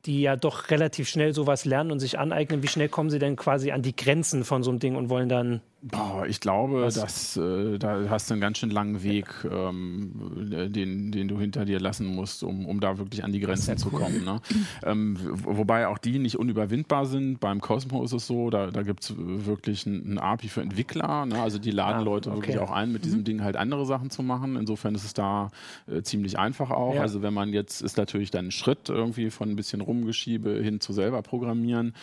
die 0.07 0.23
ja 0.23 0.37
doch 0.37 0.71
relativ 0.71 1.09
schnell 1.09 1.35
sowas 1.35 1.65
lernen 1.65 1.91
und 1.91 2.01
sich 2.01 2.19
aneignen, 2.19 2.63
wie 2.63 2.69
schnell 2.69 2.89
kommen 2.89 3.11
sie 3.11 3.19
denn 3.19 3.37
quasi 3.37 3.73
an 3.73 3.83
die 3.83 3.97
Grenzen 3.97 4.45
von 4.45 4.63
so 4.63 4.71
einem 4.71 4.79
Ding 4.79 4.97
und 4.97 5.09
wollen 5.09 5.29
dann 5.29 5.61
Boah, 5.81 6.27
ich 6.27 6.41
glaube, 6.41 6.83
Was? 6.83 6.95
dass, 6.95 7.37
äh, 7.37 7.79
da 7.79 8.09
hast 8.11 8.29
du 8.29 8.35
einen 8.35 8.41
ganz 8.41 8.59
schön 8.59 8.71
langen 8.71 9.05
Weg, 9.05 9.29
ähm, 9.49 10.51
äh, 10.51 10.69
den, 10.69 11.13
den 11.13 11.29
du 11.29 11.39
hinter 11.39 11.65
dir 11.65 11.79
lassen 11.79 12.07
musst, 12.07 12.43
um, 12.43 12.67
um 12.67 12.81
da 12.81 12.99
wirklich 12.99 13.23
an 13.23 13.31
die 13.31 13.39
Grenzen 13.39 13.79
zu 13.79 13.91
kommen. 13.91 14.25
Ne? 14.25 14.41
ähm, 14.85 15.17
wo- 15.45 15.59
wobei 15.59 15.87
auch 15.87 15.99
die 15.99 16.19
nicht 16.19 16.37
unüberwindbar 16.37 17.07
sind. 17.07 17.39
Beim 17.39 17.61
Cosmo 17.61 18.03
ist 18.03 18.13
es 18.13 18.27
so, 18.27 18.51
da, 18.51 18.73
da 18.73 18.83
gibt 18.83 19.05
es 19.05 19.15
wirklich 19.17 19.87
ein, 19.87 20.15
ein 20.15 20.19
API 20.19 20.49
für 20.49 20.63
Entwickler. 20.63 21.27
Ne? 21.27 21.41
Also 21.41 21.61
die 21.61 21.71
laden 21.71 22.01
Ah, 22.01 22.03
Leute 22.05 22.31
okay. 22.31 22.39
wirklich 22.41 22.59
auch 22.59 22.73
ein, 22.73 22.91
mit 22.91 23.05
diesem 23.05 23.23
Ding 23.23 23.45
halt 23.45 23.57
andere 23.57 23.87
Sachen 23.87 24.11
zu 24.11 24.25
machen. 24.25 24.57
Insofern 24.57 24.97
ist 24.97 25.05
es 25.05 25.15
da 25.15 25.53
äh, 25.87 26.03
ziemlich 26.03 26.41
einfach 26.41 26.73
auch. 26.73 26.97
Ja. 26.97 27.03
Also 27.03 27.23
wenn 27.23 27.35
man 27.35 27.53
jetzt, 27.53 27.83
ist 27.83 27.97
natürlich 27.97 28.33
dann 28.33 28.47
ein 28.47 28.51
Schritt 28.51 28.89
irgendwie 28.89 29.31
von 29.31 29.49
ein 29.51 29.55
bisschen 29.55 29.81
Rumgeschiebe 29.81 30.61
hin 30.61 30.81
zu 30.81 30.93
selber 30.93 31.23
programmieren. 31.23 31.95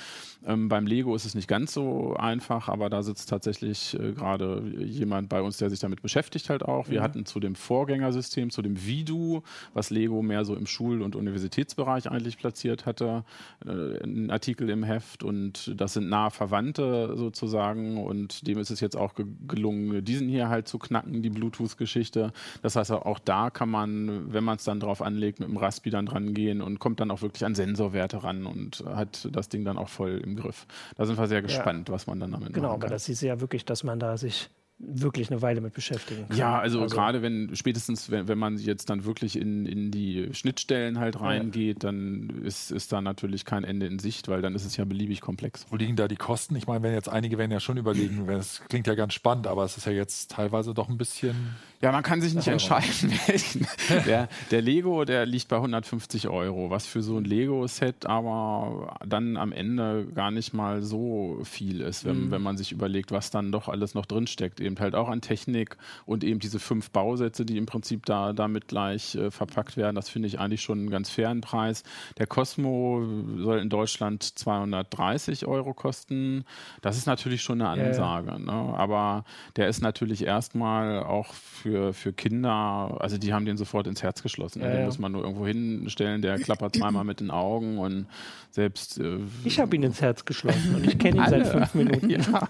Ähm, 0.47 0.69
beim 0.69 0.87
Lego 0.87 1.13
ist 1.13 1.25
es 1.25 1.35
nicht 1.35 1.49
ganz 1.49 1.73
so 1.73 2.15
einfach, 2.15 2.69
aber 2.69 2.89
da 2.89 3.03
sitzt 3.03 3.29
tatsächlich 3.29 3.64
äh, 3.65 4.11
gerade 4.13 4.61
jemand 4.77 5.29
bei 5.29 5.41
uns, 5.41 5.57
der 5.57 5.69
sich 5.69 5.79
damit 5.79 6.01
beschäftigt 6.01 6.49
halt 6.49 6.63
auch. 6.63 6.89
Wir 6.89 7.01
hatten 7.01 7.25
zu 7.25 7.39
dem 7.39 7.55
Vorgängersystem, 7.55 8.49
zu 8.49 8.61
dem 8.61 8.85
Vidu, 8.85 9.41
was 9.73 9.89
Lego 9.89 10.21
mehr 10.21 10.45
so 10.45 10.55
im 10.55 10.65
Schul- 10.67 11.01
und 11.01 11.15
Universitätsbereich 11.15 12.09
eigentlich 12.09 12.37
platziert 12.37 12.85
hatte, 12.85 13.23
äh, 13.65 13.69
einen 14.03 14.29
Artikel 14.31 14.69
im 14.69 14.83
Heft 14.83 15.23
und 15.23 15.73
das 15.79 15.93
sind 15.93 16.09
nahe 16.09 16.31
Verwandte 16.31 17.13
sozusagen 17.17 17.97
und 18.03 18.47
dem 18.47 18.57
ist 18.59 18.69
es 18.69 18.79
jetzt 18.79 18.95
auch 18.97 19.15
ge 19.15 19.25
gelungen, 19.47 20.03
diesen 20.03 20.27
hier 20.29 20.49
halt 20.49 20.67
zu 20.67 20.77
knacken, 20.79 21.21
die 21.21 21.29
Bluetooth-Geschichte. 21.29 22.31
Das 22.61 22.75
heißt, 22.75 22.91
auch 22.91 23.19
da 23.19 23.49
kann 23.49 23.69
man, 23.69 24.33
wenn 24.33 24.43
man 24.43 24.57
es 24.57 24.63
dann 24.63 24.79
drauf 24.79 25.01
anlegt, 25.01 25.39
mit 25.39 25.49
dem 25.49 25.57
Raspi 25.57 25.89
dann 25.89 26.05
dran 26.05 26.33
gehen 26.33 26.61
und 26.61 26.79
kommt 26.79 26.99
dann 26.99 27.11
auch 27.11 27.21
wirklich 27.21 27.45
an 27.45 27.55
Sensorwerte 27.55 28.23
ran 28.23 28.45
und 28.45 28.83
hat 28.85 29.27
das 29.31 29.49
Ding 29.49 29.63
dann 29.65 29.77
auch 29.77 29.89
voll 29.89 30.21
im 30.23 30.35
Griff. 30.35 30.67
Da 30.95 31.05
sind 31.05 31.17
wir 31.17 31.27
sehr 31.27 31.41
gespannt, 31.41 31.89
was 31.89 32.07
man 32.07 32.19
dann 32.19 32.31
damit 32.31 32.53
Genau, 32.53 32.67
machen 32.67 32.73
aber 32.75 32.81
kann. 32.87 32.91
das 32.91 33.09
ist 33.09 33.21
ja 33.21 33.39
wirklich, 33.39 33.54
dass 33.63 33.83
man 33.83 33.99
da 33.99 34.17
sich 34.17 34.49
wirklich 34.77 35.31
eine 35.31 35.41
Weile 35.41 35.61
mit 35.61 35.73
beschäftigen 35.73 36.27
kann. 36.27 36.37
Ja, 36.37 36.59
also, 36.59 36.85
gerade 36.87 37.21
wenn, 37.21 37.55
spätestens 37.55 38.11
wenn, 38.11 38.27
wenn 38.27 38.37
man 38.37 38.57
jetzt 38.57 38.89
dann 38.89 39.05
wirklich 39.05 39.37
in, 39.37 39.65
in 39.65 39.91
die 39.91 40.29
Schnittstellen 40.33 40.99
halt 40.99 41.19
reingeht, 41.21 41.83
dann 41.83 42.41
ist, 42.43 42.71
ist 42.71 42.91
da 42.91 43.01
natürlich 43.01 43.45
kein 43.45 43.63
Ende 43.63 43.85
in 43.87 43.99
Sicht, 43.99 44.27
weil 44.27 44.41
dann 44.41 44.53
ist 44.53 44.65
es 44.65 44.75
ja 44.75 44.85
beliebig 44.85 45.21
komplex. 45.21 45.65
Wo 45.69 45.77
liegen 45.77 45.95
da 45.95 46.07
die 46.07 46.17
Kosten? 46.17 46.55
Ich 46.55 46.67
meine, 46.67 46.83
wenn 46.83 46.93
jetzt 46.93 47.09
einige 47.09 47.37
werden 47.37 47.51
ja 47.51 47.59
schon 47.59 47.77
überlegen, 47.77 48.27
es 48.29 48.61
klingt 48.67 48.87
ja 48.87 48.95
ganz 48.95 49.13
spannend, 49.13 49.47
aber 49.47 49.63
es 49.63 49.77
ist 49.77 49.85
ja 49.85 49.93
jetzt 49.93 50.31
teilweise 50.31 50.73
doch 50.73 50.89
ein 50.89 50.97
bisschen. 50.97 51.55
Ja, 51.81 51.91
man 51.91 52.03
kann 52.03 52.21
sich 52.21 52.33
nicht 52.33 52.47
entscheiden, 52.47 53.13
welchen. 53.27 53.67
Der, 54.05 54.27
der 54.51 54.61
Lego, 54.61 55.05
der 55.05 55.25
liegt 55.25 55.47
bei 55.47 55.57
150 55.57 56.27
Euro, 56.27 56.69
was 56.69 56.85
für 56.85 57.01
so 57.01 57.17
ein 57.17 57.25
Lego-Set 57.25 58.05
aber 58.05 58.97
dann 59.05 59.37
am 59.37 59.51
Ende 59.51 60.07
gar 60.13 60.31
nicht 60.31 60.53
mal 60.53 60.81
so 60.81 61.39
viel 61.43 61.81
ist, 61.81 62.05
wenn, 62.05 62.31
wenn 62.31 62.41
man 62.41 62.57
sich 62.57 62.71
überlegt, 62.71 63.11
was 63.11 63.29
dann 63.31 63.51
doch 63.51 63.69
alles 63.69 63.93
noch 63.93 64.05
drinsteckt. 64.05 64.59
Eben 64.65 64.79
halt 64.79 64.95
auch 64.95 65.09
an 65.09 65.21
Technik 65.21 65.77
und 66.05 66.23
eben 66.23 66.39
diese 66.39 66.59
fünf 66.59 66.91
Bausätze, 66.91 67.45
die 67.45 67.57
im 67.57 67.65
Prinzip 67.65 68.05
da 68.05 68.33
damit 68.33 68.67
gleich 68.67 69.15
äh, 69.15 69.31
verpackt 69.31 69.77
werden. 69.77 69.95
Das 69.95 70.09
finde 70.09 70.27
ich 70.27 70.39
eigentlich 70.39 70.61
schon 70.61 70.79
einen 70.79 70.89
ganz 70.89 71.09
fairen 71.09 71.41
Preis. 71.41 71.83
Der 72.17 72.27
Cosmo 72.27 73.05
soll 73.37 73.59
in 73.59 73.69
Deutschland 73.69 74.23
230 74.23 75.45
Euro 75.45 75.73
kosten. 75.73 76.45
Das 76.81 76.97
ist 76.97 77.05
natürlich 77.05 77.41
schon 77.41 77.61
eine 77.61 77.81
ja. 77.81 77.87
Ansage. 77.87 78.41
Ne? 78.41 78.51
Aber 78.51 79.25
der 79.55 79.67
ist 79.67 79.81
natürlich 79.81 80.25
erstmal 80.25 81.03
auch 81.03 81.33
für, 81.33 81.93
für 81.93 82.13
Kinder, 82.13 82.97
also 82.99 83.17
die 83.17 83.33
haben 83.33 83.45
den 83.45 83.57
sofort 83.57 83.87
ins 83.87 84.03
Herz 84.03 84.23
geschlossen. 84.23 84.61
Ja, 84.61 84.69
den 84.69 84.79
ja. 84.79 84.85
muss 84.85 84.99
man 84.99 85.11
nur 85.11 85.23
irgendwo 85.23 85.45
hinstellen, 85.45 86.21
der 86.21 86.39
klappert 86.39 86.75
zweimal 86.75 87.03
mit 87.03 87.19
den 87.19 87.31
Augen 87.31 87.77
und 87.77 88.07
selbst 88.51 88.99
äh, 88.99 89.19
Ich 89.43 89.59
habe 89.59 89.75
ihn 89.75 89.83
ins 89.83 90.01
Herz 90.01 90.23
geschlossen 90.23 90.75
und 90.75 90.87
ich 90.87 90.97
kenne 90.97 91.17
ihn 91.17 91.29
seit 91.29 91.47
fünf 91.47 91.73
Minuten. 91.75 92.09
ja. 92.09 92.47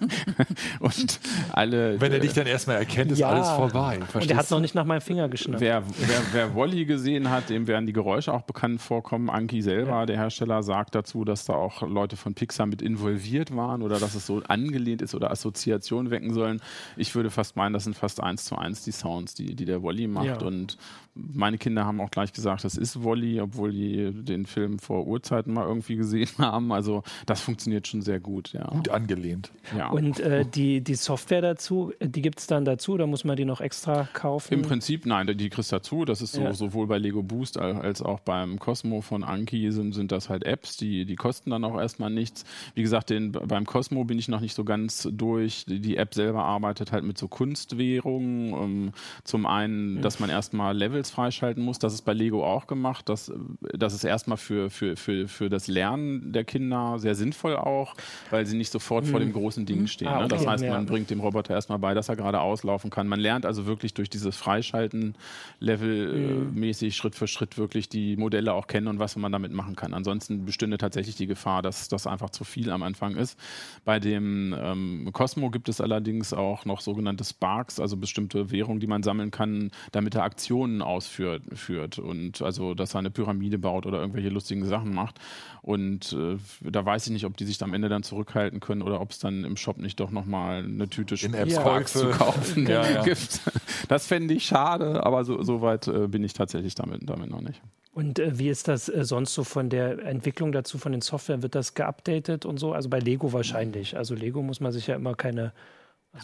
Und 0.80 1.20
alle, 1.52 2.00
wenn 2.06 2.14
er 2.14 2.20
dich 2.20 2.34
dann 2.34 2.48
erstmal 2.48 2.78
erkennt, 2.78 3.12
ist 3.12 3.20
ja. 3.20 3.30
alles 3.30 3.50
vorbei. 3.50 4.00
Verstehst 4.00 4.16
und 4.24 4.32
er 4.32 4.38
hat 4.38 4.52
noch 4.52 4.60
nicht 4.60 4.76
nach 4.76 4.86
meinem 4.86 5.02
Finger 5.02 5.28
geschnappt. 5.28 5.60
Wer, 5.60 5.84
wer, 6.00 6.22
wer 6.32 6.56
Wally 6.56 6.86
gesehen 6.86 7.30
hat, 7.30 7.50
dem 7.50 7.68
werden 7.68 7.86
die 7.86 7.94
Geräusche 7.94 8.34
auch 8.34 8.44
bekannt 8.44 8.82
vorkommen. 8.82 9.30
Anki 9.30 9.62
selber, 9.62 9.92
ja. 9.92 10.06
der 10.06 10.18
Hersteller, 10.18 10.64
sagt 10.64 10.96
dazu, 10.96 11.26
dass 11.26 11.46
da 11.46 11.54
auch 11.54 11.82
Leute 11.82 12.18
von 12.18 12.34
Pixar 12.34 12.68
mit 12.68 12.82
involviert 12.82 13.56
waren 13.56 13.82
oder 13.82 14.00
dass 14.00 14.16
es 14.16 14.26
so 14.26 14.42
angelehnt 14.48 15.02
ist 15.02 15.16
oder 15.16 15.32
Assoziationen 15.32 16.12
wecken 16.12 16.34
sollen. 16.34 16.62
Ich 16.96 17.16
würde 17.16 17.30
fast 17.30 17.56
meinen, 17.56 17.74
das 17.74 17.84
sind 17.84 17.96
fast 17.96 18.22
eins 18.22 18.46
zu 18.46 18.56
eins 18.58 18.84
die 18.84 18.92
Sounds, 18.92 19.34
die, 19.34 19.56
die 19.56 19.66
der 19.66 19.84
Wally 19.84 20.08
macht. 20.08 20.26
Ja. 20.26 20.38
Und 20.38 20.78
meine 21.16 21.58
Kinder 21.58 21.86
haben 21.86 22.02
auch 22.02 22.12
gleich 22.12 22.34
gesagt, 22.34 22.64
das 22.66 22.76
ist 22.76 23.04
Wally, 23.04 23.40
obwohl 23.40 23.72
die 23.72 24.12
den 24.12 24.46
Film 24.46 24.80
vor 24.80 25.08
Urzeiten 25.08 25.54
mal 25.54 25.66
irgendwie 25.66 25.96
gesehen 25.96 26.30
haben. 26.38 26.72
Also 26.72 27.04
das 27.26 27.42
funktioniert 27.42 27.88
schon 27.88 28.02
sehr 28.02 28.20
gut. 28.20 28.52
Ja. 28.54 28.66
Gut 28.66 28.90
angelehnt. 28.90 29.52
Ja. 29.78 29.90
Und 29.90 30.20
äh, 30.20 30.46
die, 30.46 30.82
die 30.82 30.96
Software 30.96 31.42
dazu, 31.42 31.94
die 32.02 32.22
gibt 32.22 32.40
es 32.40 32.48
dann 32.48 32.66
dazu 32.66 32.94
oder 32.94 33.08
muss 33.08 33.24
man 33.24 33.38
die 33.38 33.46
noch 33.46 33.62
extra 33.62 34.08
kaufen? 34.14 34.54
Im 34.54 34.62
Prinzip, 34.62 35.06
nein, 35.06 35.28
die 35.38 35.50
kriegst 35.50 35.72
du 35.72 35.78
dazu. 35.78 36.06
Das 36.06 36.22
ist 36.22 36.34
so, 36.34 36.42
ja. 36.42 36.54
sowohl 36.54 36.88
bei 36.88 36.98
Lego 36.98 37.24
Boost 37.24 37.58
als 37.58 38.02
auch 38.02 38.20
beim 38.20 38.60
Cosmo 38.60 39.02
von 39.02 39.24
Anki 39.24 39.72
sind, 39.72 39.94
sind 39.94 40.12
das 40.12 40.30
halt 40.30 40.44
Apps, 40.44 40.78
die, 40.78 41.06
die 41.06 41.16
kosten 41.16 41.50
dann 41.50 41.64
auch 41.64 41.80
erstmal 41.80 42.10
nichts. 42.10 42.44
Wie 42.74 42.82
gesagt, 42.82 43.10
den, 43.10 43.32
beim 43.32 43.66
Cosmo 43.66 44.04
bin 44.04 44.20
ich 44.20 44.28
noch 44.28 44.42
nicht 44.42 44.54
so 44.54 44.64
ganz 44.64 45.08
durch. 45.12 45.66
Die, 45.66 45.80
die 45.80 45.98
App 45.98 46.14
selber 46.14 46.44
arbeitet 46.44 46.92
halt 46.92 47.04
mit 47.04 47.18
so 47.18 47.28
Kunstwährungen. 47.28 48.54
Um, 48.54 48.64
ähm, 48.64 48.92
zum 49.24 49.46
einen, 49.46 50.02
dass 50.02 50.20
man 50.20 50.30
erstmal 50.30 50.76
Levels 51.06 51.12
freischalten 51.12 51.64
muss. 51.64 51.80
Das 51.80 51.94
ist 51.94 52.02
bei 52.02 52.14
Lego 52.14 52.44
auch 52.44 52.68
gemacht. 52.68 53.10
Das, 53.10 53.32
das 53.74 53.94
ist 53.94 54.04
erstmal 54.04 54.38
für, 54.38 54.70
für, 54.70 54.96
für, 54.96 55.28
für 55.28 55.50
das 55.50 55.68
Lernen 55.68 56.32
der 56.32 56.44
Kinder 56.44 57.00
sehr 57.00 57.16
sinnvoll 57.16 57.56
auch, 57.56 57.96
weil 58.32 58.46
sie 58.46 58.58
nicht 58.58 58.72
sofort 58.72 59.06
mhm. 59.06 59.10
vor 59.10 59.20
dem 59.20 59.34
großen 59.34 59.66
Ding 59.66 59.88
stehen. 59.88 60.08
Ah, 60.08 60.16
okay. 60.16 60.22
ne? 60.24 60.28
Das 60.30 60.48
heißt, 60.48 60.66
man 60.66 60.86
bringt 60.86 61.10
dem 61.10 61.20
Roboter 61.20 61.54
erstmal 61.54 61.80
bei, 61.80 61.94
dass 61.94 62.10
er 62.10 62.16
gerade 62.16 62.40
auslaufen 62.42 62.90
kann. 62.90 63.08
Man 63.08 63.20
lernt 63.20 63.46
also 63.46 63.66
wirklich 63.66 63.94
durch 63.94 64.10
dieses 64.10 64.36
Freischalten 64.36 65.16
levelmäßig 65.60 66.90
mhm. 66.90 66.98
Schritt 66.98 67.16
für 67.16 67.28
Schritt 67.28 67.58
wirklich 67.58 67.90
die 67.90 68.18
Modelle 68.18 68.54
auch 68.54 68.68
kennen 68.68 68.88
und 68.88 69.00
was 69.00 69.16
man 69.16 69.32
damit 69.32 69.52
machen 69.52 69.76
kann. 69.76 69.94
Ansonsten 69.94 70.46
bestünde 70.46 70.78
tatsächlich 70.78 71.16
die 71.16 71.28
Gefahr, 71.28 71.62
dass 71.62 71.88
das 71.88 72.08
einfach 72.08 72.30
zu 72.30 72.44
viel 72.44 72.72
am 72.72 72.84
Anfang 72.84 73.16
ist. 73.16 73.40
Bei 73.84 74.00
dem 74.00 74.56
ähm, 74.58 75.10
Cosmo 75.14 75.50
gibt 75.50 75.70
es 75.70 75.82
allerdings 75.82 76.34
auch 76.34 76.66
noch 76.66 76.82
sogenannte 76.82 77.24
Sparks, 77.24 77.80
also 77.80 77.98
bestimmte 77.98 78.52
Währungen, 78.52 78.80
die 78.80 78.88
man 78.88 79.04
sammeln 79.04 79.32
kann, 79.32 79.72
damit 79.92 80.16
er 80.16 80.24
Aktionen 80.24 80.82
ausführt 80.96 82.00
und 82.00 82.42
also, 82.42 82.74
dass 82.74 82.96
er 82.96 83.00
eine 83.00 83.12
Pyramide 83.12 83.58
baut 83.58 83.86
oder 83.86 84.00
irgendwelche 84.00 84.30
lustigen 84.30 84.66
Sachen 84.66 84.94
macht. 84.94 85.20
Und 85.62 86.14
äh, 86.14 86.38
da 86.62 86.86
weiß 86.86 87.08
ich 87.08 87.14
nicht, 87.14 87.26
ob 87.26 87.38
die 87.38 87.46
sich 87.46 87.62
am 87.62 87.74
Ende 87.74 87.90
dann 87.90 88.04
zurückhalten 88.04 88.60
können 88.60 88.82
oder 88.82 89.02
ob 89.02 89.12
es 89.12 89.20
dann 89.20 89.44
im 89.44 89.58
Shop 89.58 89.78
nicht 89.78 90.00
doch 90.00 90.12
nochmal 90.12 90.64
eine 90.64 90.88
Tüte 90.88 91.18
Sparks 91.18 91.94
zu 91.94 92.10
kaufen 92.10 92.68
ja, 92.68 92.90
ja. 92.90 93.04
gibt. 93.04 93.42
Das 93.88 94.08
fände 94.08 94.34
ich 94.34 94.46
schade, 94.46 95.06
aber 95.06 95.26
so, 95.26 95.42
so 95.44 95.62
weit 95.62 95.88
äh, 95.88 96.08
bin 96.08 96.24
ich 96.24 96.34
tatsächlich 96.34 96.76
damit, 96.76 97.02
damit 97.10 97.30
noch 97.30 97.42
nicht. 97.42 97.62
Und 97.94 98.20
äh, 98.20 98.38
wie 98.38 98.50
ist 98.50 98.68
das 98.68 98.90
äh, 98.90 99.06
sonst 99.06 99.34
so 99.34 99.44
von 99.44 99.70
der 99.70 100.06
Entwicklung 100.06 100.52
dazu, 100.52 100.78
von 100.78 100.92
den 100.92 101.02
Software? 101.02 101.42
Wird 101.42 101.56
das 101.56 101.74
geupdatet 101.74 102.46
und 102.46 102.60
so? 102.60 102.74
Also 102.74 102.90
bei 102.90 103.00
Lego 103.00 103.32
wahrscheinlich. 103.32 103.96
Also 103.96 104.16
Lego 104.16 104.44
muss 104.44 104.60
man 104.60 104.72
sich 104.72 104.88
ja 104.88 104.96
immer 104.96 105.16
keine 105.16 105.54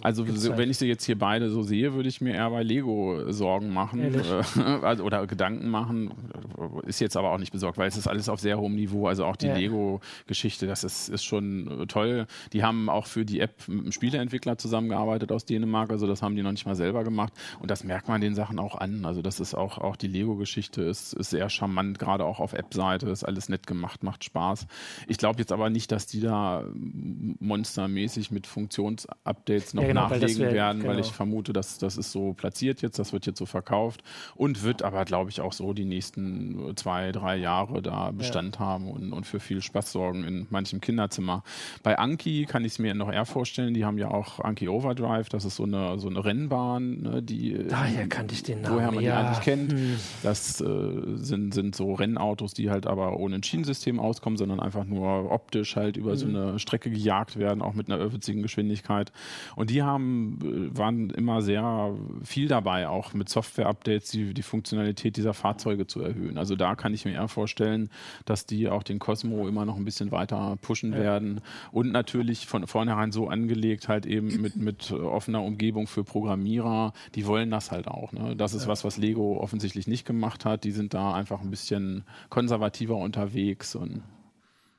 also, 0.01 0.24
also 0.24 0.57
wenn 0.57 0.69
ich 0.69 0.77
sie 0.77 0.88
jetzt 0.88 1.05
hier 1.05 1.17
beide 1.17 1.50
so 1.50 1.63
sehe, 1.63 1.93
würde 1.93 2.10
ich 2.10 2.21
mir 2.21 2.33
eher 2.33 2.50
bei 2.50 2.63
Lego 2.63 3.31
Sorgen 3.31 3.74
machen 3.74 4.21
also, 4.81 5.03
oder 5.03 5.27
Gedanken 5.27 5.69
machen. 5.69 6.12
Ist 6.86 7.01
jetzt 7.01 7.17
aber 7.17 7.31
auch 7.31 7.38
nicht 7.38 7.51
besorgt, 7.51 7.77
weil 7.77 7.88
es 7.88 7.98
ist 7.98 8.07
alles 8.07 8.29
auf 8.29 8.39
sehr 8.39 8.60
hohem 8.60 8.75
Niveau. 8.75 9.07
Also 9.07 9.25
auch 9.25 9.36
die 9.36 9.48
ja. 9.48 9.55
Lego-Geschichte, 9.55 10.67
das 10.67 10.83
ist, 10.83 11.10
ist 11.10 11.24
schon 11.24 11.86
toll. 11.88 12.25
Die 12.53 12.63
haben 12.63 12.89
auch 12.89 13.05
für 13.05 13.25
die 13.25 13.39
App 13.39 13.67
mit 13.67 13.81
einem 13.81 13.91
Spieleentwickler 13.91 14.57
zusammengearbeitet 14.57 15.31
aus 15.31 15.45
Dänemark. 15.45 15.91
Also 15.91 16.07
das 16.07 16.21
haben 16.21 16.36
die 16.36 16.41
noch 16.41 16.51
nicht 16.51 16.65
mal 16.65 16.75
selber 16.75 17.03
gemacht. 17.03 17.33
Und 17.60 17.69
das 17.69 17.83
merkt 17.83 18.07
man 18.07 18.21
den 18.21 18.36
Sachen 18.36 18.60
auch 18.60 18.75
an. 18.75 19.05
Also 19.05 19.21
das 19.21 19.39
ist 19.39 19.55
auch, 19.55 19.77
auch 19.77 19.95
die 19.95 20.07
Lego-Geschichte 20.07 20.81
ist, 20.83 21.13
ist 21.13 21.31
sehr 21.31 21.50
charmant, 21.50 22.00
gerade 22.00 22.25
auch 22.25 22.39
auf 22.39 22.53
App-Seite. 22.53 23.10
Ist 23.10 23.24
alles 23.24 23.50
nett 23.50 23.67
gemacht, 23.67 24.03
macht 24.03 24.24
Spaß. 24.24 24.67
Ich 25.07 25.17
glaube 25.17 25.39
jetzt 25.39 25.51
aber 25.51 25.69
nicht, 25.69 25.91
dass 25.91 26.07
die 26.07 26.21
da 26.21 26.65
monstermäßig 26.74 28.31
mit 28.31 28.48
Funktionsupdates 28.48 29.74
noch 29.74 29.81
noch 29.82 29.88
ja, 29.88 29.94
genau, 29.94 30.10
nachlegen 30.10 30.40
wär, 30.40 30.54
werden, 30.54 30.82
genau. 30.82 30.94
weil 30.94 31.00
ich 31.00 31.12
vermute, 31.12 31.54
dass 31.54 31.78
das 31.78 31.98
ist 31.98 32.12
so 32.12 32.34
platziert 32.34 32.82
jetzt, 32.82 33.00
das 33.00 33.14
wird 33.14 33.26
jetzt 33.26 33.40
so 33.40 33.46
verkauft 33.46 34.04
und 34.36 34.64
wird 34.64 34.84
aber, 34.84 35.06
glaube 35.06 35.30
ich, 35.30 35.42
auch 35.42 35.54
so 35.54 35.74
die 35.74 35.86
nächsten 35.86 36.76
zwei, 36.76 37.12
drei 37.12 37.38
Jahre 37.38 37.82
da 37.82 38.12
Bestand 38.12 38.56
ja. 38.56 38.62
haben 38.62 38.90
und, 38.90 39.14
und 39.14 39.26
für 39.26 39.40
viel 39.40 39.62
Spaß 39.62 39.92
sorgen 39.92 40.24
in 40.24 40.48
manchem 40.50 40.82
Kinderzimmer. 40.82 41.44
Bei 41.84 41.98
Anki 41.98 42.46
kann 42.46 42.66
ich 42.66 42.74
es 42.74 42.80
mir 42.80 42.94
noch 42.94 43.12
eher 43.12 43.26
vorstellen, 43.26 43.74
die 43.74 43.86
haben 43.86 43.98
ja 43.98 44.10
auch 44.10 44.40
Anki 44.40 44.68
Overdrive, 44.68 45.30
das 45.30 45.46
ist 45.46 45.56
so 45.56 45.64
eine, 45.64 46.00
so 46.00 46.10
eine 46.10 46.24
Rennbahn, 46.24 47.02
ne, 47.02 47.24
die 47.24 47.68
Daher 47.68 48.08
kannte 48.08 48.34
ich 48.34 48.44
den 48.44 48.62
Namen. 48.62 48.76
Woher 48.76 48.92
man 48.92 49.04
ja. 49.04 49.22
die 49.22 49.28
eigentlich 49.28 49.44
kennt. 49.44 49.72
Hm. 49.72 49.98
Das 50.24 50.62
äh, 50.62 50.66
sind, 51.16 51.54
sind 51.54 51.76
so 51.76 51.94
Rennautos, 51.94 52.54
die 52.54 52.70
halt 52.70 52.88
aber 52.88 53.18
ohne 53.18 53.36
ein 53.36 53.44
Schienensystem 53.44 54.00
auskommen, 54.00 54.38
sondern 54.38 54.60
einfach 54.60 54.86
nur 54.86 55.32
optisch 55.32 55.76
halt 55.76 55.98
über 55.98 56.12
hm. 56.12 56.18
so 56.18 56.28
eine 56.28 56.60
Strecke 56.60 56.90
gejagt 56.90 57.38
werden, 57.38 57.62
auch 57.62 57.74
mit 57.74 57.90
einer 57.90 58.00
irrwitzigen 58.00 58.42
Geschwindigkeit. 58.42 59.12
Und 59.56 59.71
die 59.72 59.84
haben, 59.84 60.38
äh, 60.44 60.78
waren 60.78 61.10
immer 61.12 61.42
sehr 61.42 61.96
viel 62.24 62.48
dabei, 62.50 62.90
auch 62.90 63.13
mit 63.13 63.30
Software-Updates 63.30 64.12
die, 64.12 64.34
die 64.34 64.44
Funktionalität 64.44 65.16
dieser 65.16 65.34
Fahrzeuge 65.34 65.88
zu 65.88 66.01
erhöhen. 66.01 66.38
Also 66.38 66.56
da 66.56 66.75
kann 66.75 66.94
ich 66.94 67.06
mir 67.06 67.13
eher 67.13 67.30
vorstellen, 67.30 67.90
dass 68.25 68.46
die 68.46 68.68
auch 68.68 68.84
den 68.84 69.00
Cosmo 69.00 69.48
immer 69.48 69.66
noch 69.66 69.78
ein 69.78 69.86
bisschen 69.86 70.12
weiter 70.12 70.58
pushen 70.62 70.92
ja. 70.92 71.00
werden 71.00 71.42
und 71.72 71.92
natürlich 71.92 72.48
von 72.48 72.68
vornherein 72.68 73.13
so 73.13 73.30
angelegt, 73.30 73.88
halt 73.88 74.06
eben 74.06 74.42
mit, 74.42 74.58
mit 74.58 74.92
offener 74.92 75.42
Umgebung 75.42 75.88
für 75.88 76.04
Programmierer, 76.04 76.92
die 77.16 77.25
wollen 77.25 77.50
das 77.50 77.72
halt 77.72 77.88
auch. 77.88 78.12
Ne? 78.12 78.36
Das 78.36 78.54
ist 78.54 78.63
ja. 78.63 78.68
was, 78.68 78.84
was 78.84 78.98
Lego 78.98 79.40
offensichtlich 79.40 79.88
nicht 79.88 80.06
gemacht 80.06 80.44
hat. 80.44 80.66
Die 80.66 80.72
sind 80.72 80.94
da 80.94 81.13
einfach 81.13 81.42
ein 81.42 81.50
bisschen 81.50 82.04
konservativer 82.30 82.98
unterwegs 82.98 83.75
und 83.75 84.01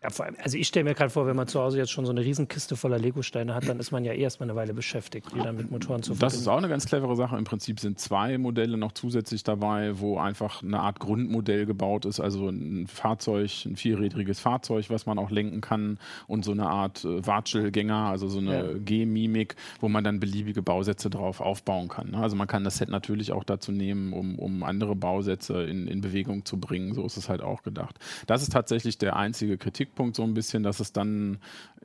ja, 0.02 0.24
allem, 0.24 0.36
also 0.42 0.58
ich 0.58 0.66
stelle 0.66 0.84
mir 0.84 0.94
gerade 0.94 1.10
vor, 1.10 1.26
wenn 1.26 1.36
man 1.36 1.46
zu 1.46 1.60
Hause 1.60 1.78
jetzt 1.78 1.90
schon 1.90 2.04
so 2.04 2.10
eine 2.10 2.22
Riesenkiste 2.22 2.74
voller 2.74 2.98
Lego-Steine 2.98 3.54
hat, 3.54 3.68
dann 3.68 3.78
ist 3.78 3.92
man 3.92 4.04
ja 4.04 4.12
erstmal 4.12 4.48
eine 4.48 4.56
Weile 4.56 4.74
beschäftigt, 4.74 5.28
die 5.32 5.38
dann 5.38 5.56
mit 5.56 5.70
Motoren 5.70 6.02
zu 6.02 6.14
verbinden. 6.14 6.20
Das 6.20 6.34
ist 6.34 6.48
auch 6.48 6.56
eine 6.56 6.68
ganz 6.68 6.86
clevere 6.86 7.14
Sache. 7.14 7.36
Im 7.36 7.44
Prinzip 7.44 7.78
sind 7.78 8.00
zwei 8.00 8.36
Modelle 8.36 8.76
noch 8.76 8.92
zusätzlich 8.92 9.44
dabei, 9.44 10.00
wo 10.00 10.18
einfach 10.18 10.62
eine 10.62 10.80
Art 10.80 10.98
Grundmodell 10.98 11.66
gebaut 11.66 12.04
ist, 12.04 12.18
also 12.18 12.48
ein 12.48 12.88
Fahrzeug, 12.88 13.64
ein 13.64 13.76
vierrädriges 13.76 14.40
Fahrzeug, 14.40 14.90
was 14.90 15.06
man 15.06 15.18
auch 15.20 15.30
lenken 15.30 15.60
kann 15.60 15.98
und 16.26 16.44
so 16.44 16.50
eine 16.50 16.66
Art 16.66 17.04
äh, 17.04 17.24
Watschelgänger, 17.24 18.08
also 18.08 18.26
so 18.26 18.40
eine 18.40 18.72
ja. 18.72 18.78
G-Mimik, 18.78 19.54
wo 19.80 19.88
man 19.88 20.02
dann 20.02 20.18
beliebige 20.18 20.62
Bausätze 20.62 21.10
drauf 21.10 21.40
aufbauen 21.40 21.86
kann. 21.86 22.10
Ne? 22.10 22.18
Also 22.18 22.34
man 22.34 22.48
kann 22.48 22.64
das 22.64 22.78
Set 22.78 22.88
natürlich 22.88 23.30
auch 23.30 23.44
dazu 23.44 23.70
nehmen, 23.70 24.12
um, 24.12 24.36
um 24.38 24.64
andere 24.64 24.96
Bausätze 24.96 25.62
in, 25.62 25.86
in 25.86 26.00
Bewegung 26.00 26.44
zu 26.44 26.58
bringen. 26.58 26.92
So 26.94 27.06
ist 27.06 27.16
es 27.16 27.28
halt 27.28 27.40
auch 27.40 27.62
gedacht. 27.62 28.00
Das 28.26 28.42
ist 28.42 28.52
tatsächlich 28.52 28.98
der 28.98 29.14
einzige 29.14 29.58
Kritik 29.58 29.91
Kritikpunkt 29.92 30.16
so 30.16 30.22
ein 30.22 30.34
bisschen, 30.34 30.62
dass 30.62 30.80
es 30.80 30.92
dann 30.92 31.38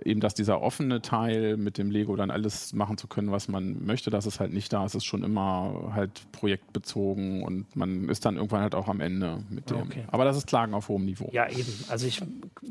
eben, 0.04 0.20
dass 0.20 0.34
dieser 0.34 0.62
offene 0.62 1.02
Teil 1.02 1.58
mit 1.58 1.78
dem 1.78 1.92
Lego 1.92 2.16
dann 2.16 2.32
alles 2.32 2.74
machen 2.74 2.98
zu 2.98 3.08
können, 3.08 3.32
was 3.32 3.48
man 3.48 3.86
möchte, 3.86 4.10
dass 4.10 4.26
es 4.26 4.40
halt 4.40 4.54
nicht 4.54 4.72
da 4.74 4.86
ist. 4.86 4.92
Es 4.92 5.04
ist 5.04 5.06
schon 5.06 5.24
immer 5.24 5.92
halt 5.94 6.32
projektbezogen 6.32 7.44
und 7.44 7.76
man 7.76 8.10
ist 8.10 8.26
dann 8.26 8.36
irgendwann 8.36 8.62
halt 8.62 8.76
auch 8.76 8.88
am 8.88 9.02
Ende 9.02 9.44
mit 9.50 9.70
dem. 9.70 9.82
Okay. 9.82 10.06
Aber 10.08 10.26
das 10.26 10.38
ist 10.38 10.48
Klagen 10.48 10.74
auf 10.74 10.88
hohem 10.88 11.06
Niveau. 11.06 11.30
Ja, 11.34 11.50
eben. 11.50 11.74
Also 11.90 12.08
ich 12.08 12.22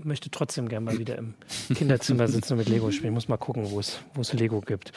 möchte 0.03 0.31
trotzdem 0.31 0.69
gerne 0.69 0.87
mal 0.87 0.99
wieder 0.99 1.19
im 1.19 1.35
Kinderzimmer 1.75 2.29
sitzen 2.29 2.55
und 2.55 2.61
mit 2.61 2.69
Lego 2.69 2.91
spielen. 2.91 3.13
Ich 3.13 3.15
muss 3.15 3.29
mal 3.29 3.37
gucken, 3.37 3.71
wo 3.71 3.81
es 3.81 4.33
Lego 4.33 4.61
gibt. 4.61 4.93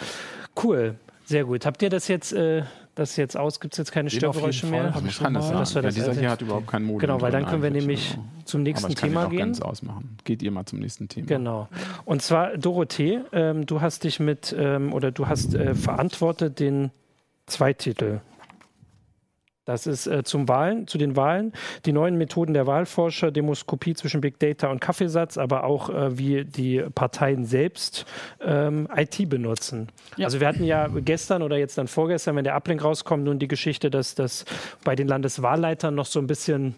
Cool. 0.62 0.96
Sehr 1.30 1.46
gut. 1.46 1.64
Habt 1.68 1.84
ihr 1.84 1.92
das 1.92 2.08
jetzt, 2.08 2.34
äh, 2.34 2.64
das 2.96 3.16
jetzt 3.16 3.38
aus? 3.38 3.60
Gibt 3.60 3.76
es 3.76 3.78
jetzt 3.78 3.92
keine 3.92 4.10
Störgeräusche 4.10 4.66
mehr? 4.66 4.96
Hab 4.96 5.06
ich 5.06 5.20
kann 5.20 5.36
das 5.36 5.48
sagen. 5.48 5.60
Das 5.60 5.74
ja, 5.76 5.82
dieser 5.92 6.14
hier 6.20 6.32
hat 6.32 6.42
überhaupt 6.42 6.66
keinen 6.66 6.86
Modus. 6.86 7.02
Genau, 7.02 7.22
weil 7.22 7.32
dann 7.32 7.46
können 7.46 7.62
wir 7.62 7.70
nämlich 7.70 8.14
genau. 8.14 8.26
zum 8.46 8.64
nächsten 8.64 8.86
Aber 8.86 8.94
ich 8.94 9.00
Thema 9.00 9.22
kann 9.22 9.30
gehen. 9.30 9.40
ganz 9.40 9.62
ausmachen. 9.62 10.18
Geht 10.24 10.42
ihr 10.42 10.50
mal 10.50 10.66
zum 10.66 10.80
nächsten 10.80 11.08
Thema. 11.08 11.28
Genau. 11.28 11.68
Und 12.04 12.24
zwar 12.24 12.58
Dorothee, 12.58 13.20
ähm, 13.32 13.68
du 13.68 13.80
hast 13.80 14.06
dich 14.06 14.20
mit 14.20 14.56
ähm, 14.58 14.92
oder 14.92 15.12
du 15.12 15.28
hast 15.28 15.54
äh, 15.54 15.76
verantwortet 15.76 16.60
den 16.60 16.90
Zweititel 17.46 18.22
das 19.70 19.86
ist 19.86 20.08
äh, 20.08 20.24
zum 20.24 20.48
Wahlen, 20.48 20.88
zu 20.88 20.98
den 20.98 21.16
Wahlen, 21.16 21.54
die 21.86 21.94
neuen 21.94 22.18
Methoden 22.18 22.56
der 22.56 22.66
Wahlforscher, 22.66 23.30
Demoskopie 23.30 23.94
zwischen 23.94 24.20
Big 24.20 24.40
Data 24.40 24.72
und 24.72 24.82
Kaffeesatz, 24.82 25.38
aber 25.38 25.64
auch 25.64 25.92
äh, 25.92 26.18
wie 26.18 26.44
die 26.44 26.84
Parteien 26.96 27.46
selbst 27.46 28.08
ähm, 28.42 28.88
IT 28.96 29.30
benutzen. 29.30 29.90
Ja. 30.18 30.26
Also 30.26 30.40
wir 30.40 30.48
hatten 30.48 30.64
ja 30.64 30.88
gestern 30.88 31.44
oder 31.44 31.56
jetzt 31.58 31.78
dann 31.78 31.88
vorgestern, 31.88 32.36
wenn 32.36 32.46
der 32.46 32.56
Ablink 32.56 32.84
rauskommt, 32.84 33.26
nun 33.26 33.38
die 33.38 33.48
Geschichte, 33.48 33.92
dass 33.92 34.16
das 34.16 34.44
bei 34.84 34.96
den 34.96 35.08
Landeswahlleitern 35.08 35.94
noch 35.94 36.08
so 36.08 36.20
ein 36.20 36.26
bisschen 36.26 36.74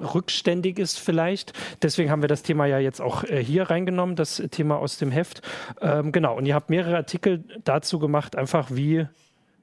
rückständig 0.00 0.80
ist 0.80 0.98
vielleicht. 0.98 1.52
Deswegen 1.80 2.10
haben 2.10 2.22
wir 2.22 2.28
das 2.28 2.42
Thema 2.42 2.66
ja 2.66 2.80
jetzt 2.80 3.00
auch 3.00 3.22
äh, 3.22 3.40
hier 3.40 3.70
reingenommen, 3.70 4.16
das 4.16 4.42
Thema 4.50 4.78
aus 4.78 4.98
dem 4.98 5.12
Heft. 5.12 5.42
Ähm, 5.80 6.10
genau, 6.10 6.36
und 6.36 6.44
ihr 6.46 6.56
habt 6.56 6.70
mehrere 6.70 6.96
Artikel 6.96 7.44
dazu 7.62 8.00
gemacht, 8.00 8.34
einfach 8.34 8.72
wie 8.72 9.06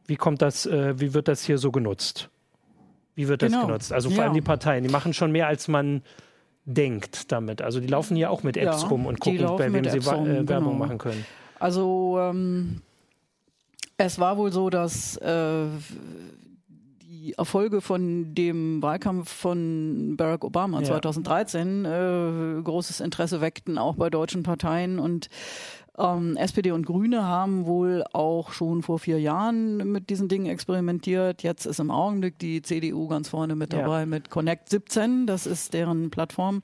wie 0.05 0.15
kommt 0.15 0.41
das, 0.41 0.65
äh, 0.65 0.99
wie 0.99 1.13
wird 1.13 1.27
das 1.27 1.43
hier 1.43 1.57
so 1.57 1.71
genutzt? 1.71 2.29
Wie 3.15 3.27
wird 3.27 3.41
das 3.41 3.51
genau. 3.51 3.67
genutzt? 3.67 3.93
Also 3.93 4.09
vor 4.09 4.19
ja. 4.19 4.23
allem 4.25 4.33
die 4.33 4.41
Parteien, 4.41 4.83
die 4.83 4.89
machen 4.89 5.13
schon 5.13 5.31
mehr, 5.31 5.47
als 5.47 5.67
man 5.67 6.01
denkt 6.65 7.31
damit. 7.31 7.61
Also 7.61 7.79
die 7.79 7.87
laufen 7.87 8.15
hier 8.15 8.31
auch 8.31 8.43
mit 8.43 8.57
Apps 8.57 8.83
ja, 8.83 8.87
rum 8.87 9.05
und 9.05 9.19
gucken, 9.19 9.45
bei 9.57 9.71
wem 9.71 9.83
sie 9.89 9.97
rum, 9.99 10.25
äh, 10.25 10.47
Werbung 10.47 10.73
genau. 10.73 10.85
machen 10.85 10.97
können. 10.97 11.25
Also 11.59 12.17
ähm, 12.19 12.81
Es 13.97 14.19
war 14.19 14.37
wohl 14.37 14.51
so, 14.51 14.69
dass 14.69 15.17
äh, 15.17 15.65
die 17.01 17.33
Erfolge 17.37 17.81
von 17.81 18.33
dem 18.33 18.81
Wahlkampf 18.81 19.31
von 19.31 20.15
Barack 20.17 20.43
Obama 20.43 20.79
ja. 20.79 20.85
2013 20.85 21.85
äh, 21.85 22.61
großes 22.61 22.99
Interesse 22.99 23.39
weckten, 23.39 23.77
auch 23.77 23.95
bei 23.95 24.09
deutschen 24.09 24.43
Parteien 24.43 24.99
und 24.99 25.29
ähm, 25.97 26.37
SPD 26.37 26.71
und 26.71 26.85
Grüne 26.85 27.23
haben 27.23 27.65
wohl 27.65 28.03
auch 28.13 28.51
schon 28.51 28.81
vor 28.81 28.99
vier 28.99 29.19
Jahren 29.19 29.77
mit 29.91 30.09
diesen 30.09 30.27
Dingen 30.27 30.47
experimentiert. 30.47 31.43
Jetzt 31.43 31.65
ist 31.65 31.79
im 31.79 31.91
Augenblick 31.91 32.39
die 32.39 32.61
CDU 32.61 33.07
ganz 33.07 33.29
vorne 33.29 33.55
mit 33.55 33.73
dabei 33.73 34.01
ja. 34.01 34.05
mit 34.05 34.29
Connect 34.29 34.69
17. 34.69 35.27
Das 35.27 35.45
ist 35.45 35.73
deren 35.73 36.09
Plattform. 36.09 36.63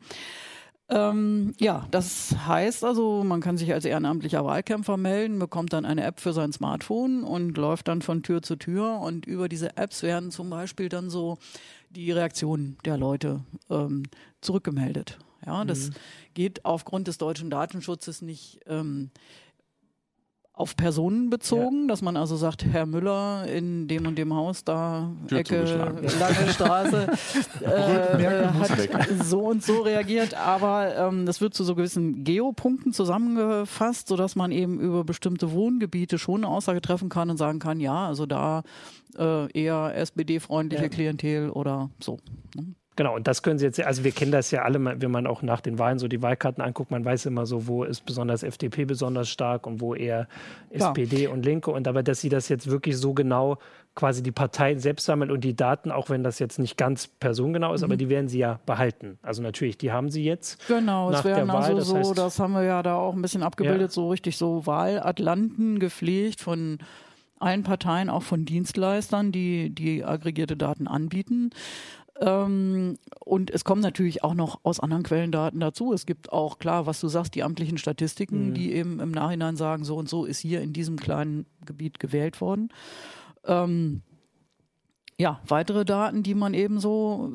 Ähm, 0.92 1.54
ja, 1.60 1.86
das 1.92 2.36
heißt 2.48 2.84
also, 2.84 3.24
man 3.24 3.42
kann 3.42 3.58
sich 3.58 3.72
als 3.72 3.86
ehrenamtlicher 3.86 4.44
Wahlkämpfer 4.44 4.98
melden, 4.98 5.38
bekommt 5.38 5.74
dann 5.74 5.86
eine 5.86 6.04
App 6.04 6.20
für 6.20 6.34
sein 6.34 6.52
Smartphone 6.52 7.24
und 7.24 7.56
läuft 7.58 7.88
dann 7.88 8.02
von 8.02 8.24
Tür 8.24 8.42
zu 8.42 8.56
Tür. 8.56 9.00
Und 9.00 9.28
über 9.28 9.48
diese 9.48 9.78
Apps 9.78 10.02
werden 10.02 10.32
zum 10.32 10.50
Beispiel 10.50 10.90
dann 10.90 11.12
so 11.12 11.38
die 11.92 12.12
Reaktionen 12.12 12.78
der 12.86 12.98
Leute 12.98 13.44
ähm, 13.70 14.04
zurückgemeldet. 14.42 15.20
Ja, 15.46 15.66
das 15.66 15.90
mhm. 15.90 15.94
geht 16.34 16.66
aufgrund 16.66 17.08
des 17.08 17.18
deutschen 17.18 17.50
Datenschutzes 17.50 18.22
nicht 18.22 18.60
ähm, 18.68 19.12
auf 20.60 20.76
Personen 20.76 21.30
bezogen, 21.30 21.84
ja. 21.84 21.88
dass 21.88 22.02
man 22.02 22.18
also 22.18 22.36
sagt, 22.36 22.66
Herr 22.66 22.86
Müller 22.86 23.46
in 23.48 23.88
dem 23.88 24.06
und 24.06 24.18
dem 24.18 24.34
Haus, 24.34 24.66
da 24.66 25.10
Tür 25.30 25.40
Ecke, 25.40 25.64
lange 26.20 26.50
Straße, 26.50 27.08
äh, 27.62 28.48
hat 28.94 29.08
so 29.24 29.40
und 29.40 29.64
so 29.64 29.84
reagiert, 29.84 30.34
aber 30.34 30.98
ähm, 30.98 31.26
das 31.26 31.40
wird 31.40 31.54
zu 31.54 31.64
so 31.64 31.76
gewissen 31.76 32.26
Geopunkten 32.26 32.92
zusammengefasst, 32.92 34.10
sodass 34.10 34.36
man 34.36 34.52
eben 34.52 34.82
über 34.82 35.06
bestimmte 35.06 35.54
Wohngebiete 35.54 36.20
schon 36.20 36.44
eine 36.44 36.54
Aussage 36.54 36.82
treffen 36.82 37.08
kann 37.08 37.30
und 37.30 37.38
sagen 37.38 37.60
kann, 37.60 37.80
ja, 37.80 38.08
also 38.08 38.26
da 38.26 38.64
äh, 39.18 39.50
eher 39.58 39.96
SPD-freundliche 39.96 40.84
ja. 40.84 40.90
Klientel 40.90 41.52
oder 41.52 41.90
so. 42.02 42.18
Ne? 42.54 42.76
Genau, 43.00 43.16
und 43.16 43.28
das 43.28 43.44
können 43.44 43.58
Sie 43.58 43.66
jetzt, 43.66 43.80
also 43.80 44.04
wir 44.04 44.12
kennen 44.12 44.34
das 44.34 44.52
ja 44.52 44.64
alle, 44.64 44.84
wenn 44.84 45.10
man 45.10 45.26
auch 45.26 45.42
nach 45.42 45.62
den 45.62 45.80
Wahlen 45.80 46.00
so 46.00 46.10
die 46.10 46.22
Wahlkarten 46.22 46.62
anguckt, 46.62 46.92
man 46.92 47.06
weiß 47.06 47.28
immer 47.28 47.46
so, 47.46 47.66
wo 47.66 47.86
ist 47.86 48.06
besonders 48.06 48.44
FDP 48.44 48.84
besonders 48.84 49.30
stark 49.30 49.66
und 49.66 49.80
wo 49.80 49.96
eher 49.96 50.28
ja. 50.70 50.90
SPD 50.90 51.28
und 51.28 51.46
Linke. 51.46 51.72
Und 51.72 51.88
aber, 51.88 52.04
dass 52.04 52.20
Sie 52.20 52.28
das 52.28 52.50
jetzt 52.50 52.70
wirklich 52.70 52.98
so 52.98 53.14
genau 53.14 53.58
quasi 53.96 54.22
die 54.22 54.34
Parteien 54.34 54.80
selbst 54.80 55.06
sammeln 55.06 55.32
und 55.32 55.46
die 55.46 55.56
Daten, 55.56 55.92
auch 55.92 56.10
wenn 56.10 56.24
das 56.24 56.40
jetzt 56.40 56.60
nicht 56.60 56.76
ganz 56.76 57.08
personengenau 57.08 57.74
ist, 57.74 57.80
mhm. 57.80 57.86
aber 57.86 57.96
die 57.96 58.10
werden 58.10 58.28
Sie 58.28 58.40
ja 58.40 58.60
behalten. 58.66 59.18
Also 59.22 59.42
natürlich, 59.42 59.78
die 59.78 59.94
haben 59.94 60.10
Sie 60.10 60.26
jetzt. 60.26 60.68
Genau, 60.68 61.10
nach 61.10 61.20
es 61.20 61.24
werden 61.24 61.50
also 61.50 61.76
das 61.78 61.88
so, 61.88 61.96
heißt, 61.96 62.18
das 62.18 62.38
haben 62.38 62.52
wir 62.52 62.64
ja 62.64 62.84
da 62.84 62.96
auch 62.96 63.14
ein 63.14 63.22
bisschen 63.22 63.44
abgebildet, 63.44 63.92
ja. 63.92 63.94
so 63.94 64.10
richtig 64.10 64.36
so 64.36 64.66
Wahlatlanten 64.66 65.80
gepflegt 65.80 66.42
von 66.42 66.80
allen 67.40 67.64
Parteien, 67.64 68.10
auch 68.10 68.24
von 68.24 68.44
Dienstleistern, 68.44 69.32
die 69.32 69.70
die 69.70 70.04
aggregierte 70.04 70.58
Daten 70.58 70.90
anbieten. 70.90 71.52
Ähm, 72.22 72.98
und 73.20 73.52
es 73.52 73.64
kommen 73.64 73.82
natürlich 73.82 74.24
auch 74.24 74.34
noch 74.34 74.60
aus 74.64 74.80
anderen 74.80 75.04
Quellen 75.04 75.32
Daten 75.32 75.60
dazu. 75.60 75.94
Es 75.94 76.06
gibt 76.06 76.32
auch, 76.32 76.60
klar, 76.60 76.86
was 76.86 77.00
du 77.00 77.08
sagst, 77.08 77.36
die 77.36 77.44
amtlichen 77.44 77.78
Statistiken, 77.78 78.50
mhm. 78.50 78.54
die 78.54 78.74
eben 78.74 79.00
im 79.00 79.12
Nachhinein 79.12 79.56
sagen, 79.56 79.84
so 79.84 79.96
und 79.96 80.10
so 80.10 80.26
ist 80.26 80.40
hier 80.40 80.62
in 80.62 80.74
diesem 80.74 80.98
kleinen 80.98 81.46
Gebiet 81.66 82.00
gewählt 82.00 82.42
worden. 82.42 82.70
Ähm, 83.46 84.02
ja, 85.20 85.42
weitere 85.46 85.84
Daten, 85.84 86.24
die 86.24 86.34
man 86.34 86.54
eben 86.54 86.80
so, 86.80 87.30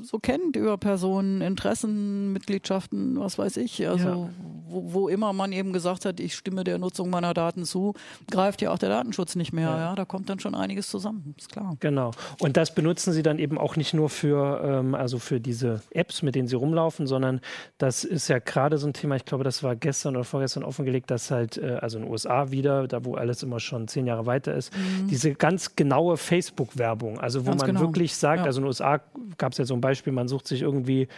so 0.00 0.18
kennt 0.18 0.56
über 0.56 0.78
Personen, 0.78 1.42
Interessen, 1.42 2.32
Mitgliedschaften, 2.32 3.20
was 3.20 3.38
weiß 3.38 3.58
ich. 3.58 3.86
Also 3.86 4.08
ja. 4.08 4.30
wo, 4.68 4.92
wo, 4.94 5.08
immer 5.08 5.34
man 5.34 5.52
eben 5.52 5.74
gesagt 5.74 6.06
hat, 6.06 6.18
ich 6.18 6.34
stimme 6.34 6.64
der 6.64 6.78
Nutzung 6.78 7.10
meiner 7.10 7.34
Daten 7.34 7.66
zu, 7.66 7.92
greift 8.30 8.62
ja 8.62 8.70
auch 8.70 8.78
der 8.78 8.88
Datenschutz 8.88 9.36
nicht 9.36 9.52
mehr. 9.52 9.68
Ja, 9.68 9.78
ja 9.78 9.94
da 9.94 10.06
kommt 10.06 10.30
dann 10.30 10.40
schon 10.40 10.54
einiges 10.54 10.88
zusammen, 10.88 11.34
ist 11.36 11.52
klar. 11.52 11.76
Genau. 11.80 12.12
Und 12.40 12.56
das 12.56 12.74
benutzen 12.74 13.12
Sie 13.12 13.22
dann 13.22 13.38
eben 13.38 13.58
auch 13.58 13.76
nicht 13.76 13.92
nur 13.92 14.08
für, 14.08 14.62
ähm, 14.64 14.94
also 14.94 15.18
für 15.18 15.38
diese 15.38 15.82
Apps, 15.90 16.22
mit 16.22 16.36
denen 16.36 16.48
Sie 16.48 16.56
rumlaufen, 16.56 17.06
sondern 17.06 17.42
das 17.76 18.04
ist 18.04 18.28
ja 18.28 18.38
gerade 18.38 18.78
so 18.78 18.86
ein 18.86 18.94
Thema, 18.94 19.16
ich 19.16 19.26
glaube, 19.26 19.44
das 19.44 19.62
war 19.62 19.76
gestern 19.76 20.16
oder 20.16 20.24
vorgestern 20.24 20.64
offengelegt, 20.64 21.10
dass 21.10 21.30
halt, 21.30 21.58
äh, 21.58 21.76
also 21.82 21.98
in 21.98 22.04
den 22.04 22.12
USA 22.12 22.50
wieder, 22.50 22.88
da 22.88 23.04
wo 23.04 23.14
alles 23.14 23.42
immer 23.42 23.60
schon 23.60 23.88
zehn 23.88 24.06
Jahre 24.06 24.24
weiter 24.24 24.54
ist, 24.54 24.72
mhm. 24.74 25.08
diese 25.08 25.34
ganz 25.34 25.76
genaue 25.76 26.16
Facebook-Werbung 26.16 27.20
also 27.26 27.44
wo 27.44 27.50
Ganz 27.50 27.62
man 27.62 27.70
genau. 27.70 27.80
wirklich 27.80 28.14
sagt, 28.14 28.42
ja. 28.42 28.44
also 28.44 28.60
in 28.60 28.62
den 28.62 28.68
USA 28.68 29.00
gab 29.36 29.50
es 29.50 29.58
ja 29.58 29.64
so 29.64 29.74
ein 29.74 29.80
Beispiel, 29.80 30.12
man 30.12 30.28
sucht 30.28 30.46
sich 30.46 30.62
irgendwie 30.62 31.08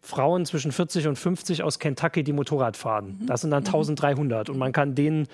Frauen 0.00 0.46
zwischen 0.46 0.70
40 0.70 1.08
und 1.08 1.16
50 1.16 1.64
aus 1.64 1.80
Kentucky, 1.80 2.22
die 2.22 2.32
Motorrad 2.32 2.76
fahren. 2.76 3.18
Mhm. 3.20 3.26
Das 3.26 3.40
sind 3.40 3.50
dann 3.50 3.64
1300 3.64 4.46
mhm. 4.46 4.54
und 4.54 4.58
man 4.60 4.70
kann 4.70 4.94
denen 4.94 5.26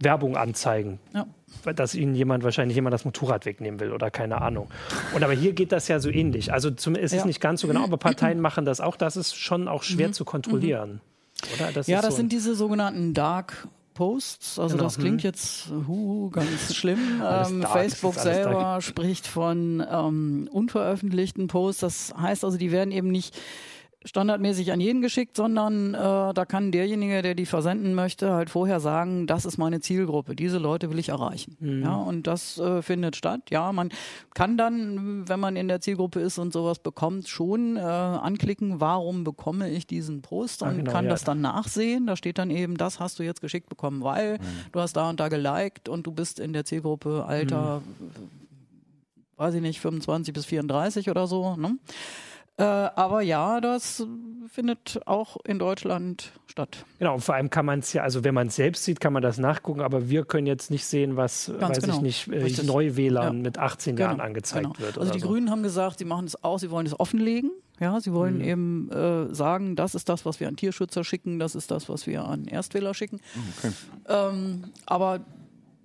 Werbung 0.00 0.38
anzeigen. 0.38 1.00
Ja. 1.12 1.26
Dass 1.74 1.94
ihnen 1.94 2.14
jemand, 2.14 2.44
wahrscheinlich 2.44 2.76
jemand 2.76 2.94
das 2.94 3.04
Motorrad 3.04 3.44
wegnehmen 3.44 3.78
will 3.78 3.92
oder 3.92 4.10
keine 4.10 4.40
Ahnung. 4.40 4.70
Und 5.14 5.22
aber 5.22 5.34
hier 5.34 5.52
geht 5.52 5.70
das 5.70 5.86
ja 5.88 6.00
so 6.00 6.08
ähnlich. 6.08 6.50
Also 6.50 6.70
zum, 6.70 6.94
es 6.94 7.12
ja. 7.12 7.18
ist 7.18 7.26
nicht 7.26 7.42
ganz 7.42 7.60
so 7.60 7.68
genau, 7.68 7.84
aber 7.84 7.98
Parteien 7.98 8.40
machen 8.40 8.64
das 8.64 8.80
auch. 8.80 8.96
Das 8.96 9.18
ist 9.18 9.36
schon 9.36 9.68
auch 9.68 9.82
schwer 9.82 10.08
mhm. 10.08 10.12
zu 10.14 10.24
kontrollieren. 10.24 10.92
Mhm. 10.92 11.74
Das 11.74 11.88
ja, 11.88 12.00
das 12.00 12.12
so 12.12 12.16
sind 12.16 12.32
diese 12.32 12.54
sogenannten 12.54 13.12
Dark 13.12 13.68
Posts. 13.94 14.58
Also 14.58 14.76
genau. 14.76 14.84
das 14.84 14.98
klingt 14.98 15.22
hm. 15.22 15.28
jetzt 15.28 15.70
uh, 15.70 16.28
ganz 16.30 16.74
schlimm. 16.74 16.98
Ähm, 17.24 17.62
Facebook 17.62 18.14
selber 18.14 18.50
dark. 18.50 18.82
spricht 18.82 19.26
von 19.26 19.84
ähm, 19.88 20.48
unveröffentlichten 20.50 21.46
Posts. 21.46 21.80
Das 21.80 22.14
heißt 22.16 22.44
also, 22.44 22.58
die 22.58 22.70
werden 22.70 22.92
eben 22.92 23.08
nicht 23.08 23.36
standardmäßig 24.04 24.70
an 24.72 24.80
jeden 24.80 25.00
geschickt, 25.00 25.36
sondern 25.36 25.94
äh, 25.94 25.98
da 26.34 26.44
kann 26.46 26.72
derjenige, 26.72 27.22
der 27.22 27.34
die 27.34 27.46
versenden 27.46 27.94
möchte, 27.94 28.32
halt 28.32 28.50
vorher 28.50 28.78
sagen, 28.80 29.26
das 29.26 29.46
ist 29.46 29.56
meine 29.56 29.80
Zielgruppe, 29.80 30.36
diese 30.36 30.58
Leute 30.58 30.90
will 30.90 30.98
ich 30.98 31.08
erreichen. 31.08 31.56
Mhm. 31.58 31.82
Ja, 31.82 31.96
und 31.96 32.26
das 32.26 32.58
äh, 32.58 32.82
findet 32.82 33.16
statt. 33.16 33.50
Ja, 33.50 33.72
man 33.72 33.90
kann 34.34 34.58
dann, 34.58 35.26
wenn 35.26 35.40
man 35.40 35.56
in 35.56 35.68
der 35.68 35.80
Zielgruppe 35.80 36.20
ist 36.20 36.38
und 36.38 36.52
sowas 36.52 36.78
bekommt, 36.78 37.28
schon 37.28 37.76
äh, 37.76 37.80
anklicken, 37.80 38.80
warum 38.80 39.24
bekomme 39.24 39.70
ich 39.70 39.86
diesen 39.86 40.20
Post 40.20 40.62
und 40.62 40.76
genau, 40.76 40.92
kann 40.92 41.06
ja. 41.06 41.10
das 41.10 41.24
dann 41.24 41.40
nachsehen. 41.40 42.06
Da 42.06 42.16
steht 42.16 42.36
dann 42.36 42.50
eben, 42.50 42.76
das 42.76 43.00
hast 43.00 43.18
du 43.18 43.22
jetzt 43.22 43.40
geschickt 43.40 43.70
bekommen, 43.70 44.02
weil 44.02 44.34
mhm. 44.34 44.72
du 44.72 44.80
hast 44.80 44.94
da 44.94 45.08
und 45.08 45.18
da 45.18 45.28
geliked 45.28 45.88
und 45.88 46.06
du 46.06 46.12
bist 46.12 46.38
in 46.40 46.52
der 46.52 46.66
Zielgruppe 46.66 47.24
Alter, 47.26 47.80
mhm. 47.80 48.10
weiß 49.36 49.54
ich 49.54 49.62
nicht, 49.62 49.80
25 49.80 50.34
bis 50.34 50.44
34 50.44 51.08
oder 51.08 51.26
so. 51.26 51.56
Ne? 51.56 51.78
Äh, 52.56 52.62
aber 52.62 53.20
ja, 53.20 53.60
das 53.60 54.06
findet 54.48 55.00
auch 55.06 55.38
in 55.44 55.58
Deutschland 55.58 56.32
statt. 56.46 56.84
Genau, 57.00 57.14
und 57.14 57.20
vor 57.20 57.34
allem 57.34 57.50
kann 57.50 57.66
man 57.66 57.80
es 57.80 57.92
ja, 57.92 58.02
also 58.02 58.22
wenn 58.22 58.34
man 58.34 58.46
es 58.46 58.56
selbst 58.56 58.84
sieht, 58.84 59.00
kann 59.00 59.12
man 59.12 59.22
das 59.22 59.38
nachgucken, 59.38 59.80
aber 59.80 60.08
wir 60.08 60.24
können 60.24 60.46
jetzt 60.46 60.70
nicht 60.70 60.86
sehen, 60.86 61.16
was, 61.16 61.50
Ganz 61.58 61.78
weiß 61.78 61.84
genau. 61.84 61.96
ich 61.96 62.28
nicht, 62.28 62.28
äh, 62.28 62.62
Neuwählern 62.62 63.38
ja. 63.38 63.42
mit 63.42 63.58
18 63.58 63.96
genau. 63.96 64.08
Jahren 64.08 64.20
angezeigt 64.20 64.74
genau. 64.74 64.78
wird. 64.78 64.98
Also 64.98 65.12
die 65.12 65.18
so. 65.18 65.26
Grünen 65.26 65.50
haben 65.50 65.64
gesagt, 65.64 65.98
sie 65.98 66.04
machen 66.04 66.26
es 66.26 66.44
auch, 66.44 66.60
sie 66.60 66.70
wollen 66.70 66.86
es 66.86 66.98
offenlegen. 66.98 67.50
Ja, 67.80 68.00
sie 68.00 68.12
wollen 68.12 68.36
mhm. 68.36 68.44
eben 68.44 68.90
äh, 68.92 69.34
sagen, 69.34 69.74
das 69.74 69.96
ist 69.96 70.08
das, 70.08 70.24
was 70.24 70.38
wir 70.38 70.46
an 70.46 70.54
Tierschützer 70.54 71.02
schicken, 71.02 71.40
das 71.40 71.56
ist 71.56 71.72
das, 71.72 71.88
was 71.88 72.06
wir 72.06 72.24
an 72.24 72.46
Erstwähler 72.46 72.94
schicken. 72.94 73.20
Okay. 73.58 73.72
Ähm, 74.08 74.64
aber 74.86 75.20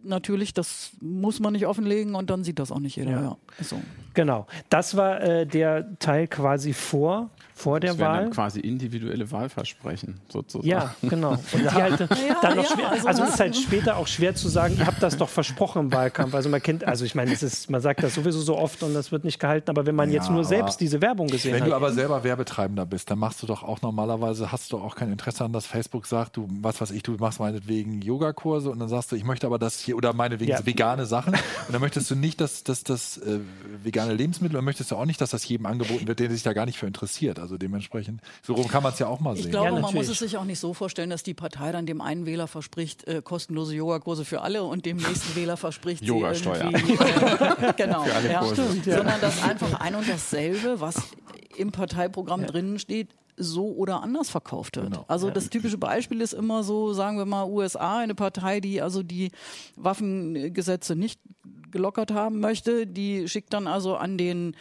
natürlich, 0.03 0.53
das 0.53 0.91
muss 1.01 1.39
man 1.39 1.53
nicht 1.53 1.65
offenlegen 1.65 2.15
und 2.15 2.29
dann 2.29 2.43
sieht 2.43 2.59
das 2.59 2.71
auch 2.71 2.79
nicht 2.79 2.95
jeder. 2.95 3.11
Ja. 3.11 3.21
ja. 3.21 3.37
So. 3.63 3.81
Genau. 4.13 4.47
Das 4.69 4.95
war 4.95 5.21
äh, 5.21 5.45
der 5.45 5.97
Teil 5.99 6.27
quasi 6.27 6.73
vor 6.73 7.29
vor 7.59 7.79
der 7.79 7.91
das 7.91 7.99
Wahl. 7.99 8.23
Dann 8.23 8.31
quasi 8.31 8.61
individuelle 8.61 9.29
Wahlversprechen 9.31 10.21
sozusagen. 10.29 10.67
Ja, 10.67 10.95
genau. 11.01 11.31
Und 11.31 11.61
die 11.61 11.69
halt 11.69 11.99
ja, 11.99 12.07
dann 12.41 12.55
noch 12.55 12.65
schwer, 12.65 12.89
also, 12.89 13.07
also 13.07 13.23
ist 13.23 13.39
halt 13.39 13.55
später 13.57 13.97
auch 13.97 14.07
schwer 14.07 14.33
zu 14.33 14.47
sagen, 14.47 14.77
ihr 14.77 14.87
habt 14.87 15.03
das 15.03 15.17
doch 15.17 15.27
versprochen 15.27 15.79
im 15.79 15.93
Wahlkampf. 15.93 16.33
Also 16.33 16.49
man 16.49 16.61
kennt, 16.61 16.85
also 16.85 17.03
ich 17.03 17.15
meine, 17.15 17.33
es 17.33 17.43
ist, 17.43 17.69
man 17.69 17.81
sagt 17.81 18.01
das 18.01 18.15
sowieso 18.15 18.39
so 18.39 18.57
oft 18.57 18.81
und 18.81 18.93
das 18.93 19.11
wird 19.11 19.25
nicht 19.25 19.39
gehalten, 19.39 19.69
aber 19.69 19.85
wenn 19.85 19.95
man 19.95 20.09
jetzt 20.09 20.31
nur 20.31 20.45
selbst 20.45 20.79
diese 20.79 21.01
Werbung 21.01 21.27
gesehen 21.27 21.51
wenn 21.51 21.61
hat. 21.61 21.65
Wenn 21.65 21.71
du 21.71 21.75
aber 21.75 21.91
selber 21.91 22.23
Werbetreibender 22.23 22.85
bist, 22.85 23.11
dann 23.11 23.19
machst 23.19 23.43
du 23.43 23.47
doch 23.47 23.63
auch 23.63 23.81
normalerweise, 23.81 24.51
hast 24.53 24.71
du 24.71 24.77
auch 24.77 24.95
kein 24.95 25.11
Interesse 25.11 25.43
an, 25.43 25.51
dass 25.51 25.65
Facebook 25.65 26.07
sagt, 26.07 26.37
du, 26.37 26.47
was 26.61 26.79
weiß 26.79 26.91
ich, 26.91 27.03
du 27.03 27.13
machst 27.19 27.41
meinetwegen 27.41 28.01
Yogakurse 28.01 28.71
und 28.71 28.79
dann 28.79 28.87
sagst 28.87 29.11
du, 29.11 29.17
ich 29.17 29.25
möchte 29.25 29.47
aber 29.47 29.59
das 29.59 29.79
hier, 29.79 29.97
oder 29.97 30.13
meinetwegen 30.13 30.51
ja. 30.51 30.65
vegane 30.65 31.05
Sachen 31.05 31.33
und 31.33 31.73
dann 31.73 31.81
möchtest 31.81 32.09
du 32.09 32.15
nicht, 32.15 32.39
dass, 32.39 32.63
dass 32.63 32.85
das 32.85 33.17
äh, 33.17 33.39
vegane 33.83 33.98
Lebensmittel 34.05 34.57
und 34.57 34.65
möchtest 34.65 34.91
du 34.91 34.95
auch 34.95 35.05
nicht, 35.05 35.21
dass 35.21 35.31
das 35.31 35.47
jedem 35.47 35.65
angeboten 35.65 36.07
wird, 36.07 36.19
der 36.19 36.29
sich 36.29 36.43
da 36.43 36.53
gar 36.53 36.65
nicht 36.65 36.77
für 36.77 36.87
interessiert. 36.87 37.39
Also 37.39 37.57
dementsprechend 37.57 38.21
so 38.41 38.53
rum 38.53 38.67
kann 38.67 38.83
man 38.83 38.93
es 38.93 38.99
ja 38.99 39.07
auch 39.07 39.19
mal 39.19 39.35
sehen. 39.35 39.45
Ich 39.45 39.51
glaube, 39.51 39.75
ja, 39.75 39.79
man 39.79 39.93
muss 39.93 40.07
es 40.07 40.19
sich 40.19 40.37
auch 40.37 40.45
nicht 40.45 40.59
so 40.59 40.73
vorstellen, 40.73 41.09
dass 41.09 41.23
die 41.23 41.33
Partei 41.33 41.71
dann 41.71 41.85
dem 41.85 42.01
einen 42.01 42.25
Wähler 42.25 42.47
verspricht, 42.47 43.07
äh, 43.07 43.21
kostenlose 43.23 43.75
Yogakurse 43.75 44.25
für 44.25 44.41
alle 44.41 44.63
und 44.63 44.85
dem 44.85 44.97
nächsten 44.97 45.35
Wähler 45.35 45.57
verspricht 45.57 46.03
sie 46.03 46.07
irgendwie. 46.07 46.93
Äh, 46.93 47.73
genau. 47.77 48.03
Für 48.03 48.15
alle 48.15 48.31
ja. 48.31 48.45
Stimmt, 48.45 48.85
ja. 48.85 48.97
Sondern 48.97 49.21
dass 49.21 49.43
einfach 49.49 49.79
ein 49.79 49.95
und 49.95 50.07
dasselbe, 50.07 50.79
was 50.79 50.95
im 51.57 51.71
Parteiprogramm 51.71 52.41
ja. 52.41 52.47
drinnen 52.47 52.79
steht, 52.79 53.09
so 53.39 53.71
oder 53.71 54.03
anders 54.03 54.29
verkauft 54.29 54.75
wird. 54.75 54.91
Genau. 54.91 55.05
Also 55.07 55.31
das 55.31 55.49
typische 55.49 55.77
Beispiel 55.77 56.21
ist 56.21 56.33
immer 56.33 56.63
so, 56.63 56.93
sagen 56.93 57.17
wir 57.17 57.25
mal, 57.25 57.45
USA, 57.45 57.99
eine 57.99 58.15
Partei, 58.15 58.59
die 58.59 58.81
also 58.81 59.01
die 59.01 59.31
Waffengesetze 59.75 60.95
nicht 60.95 61.19
gelockert 61.71 62.11
haben 62.11 62.39
möchte, 62.39 62.87
die 62.87 63.27
schickt 63.27 63.53
dann 63.53 63.67
also 63.67 63.95
an 63.95 64.17
den 64.17 64.55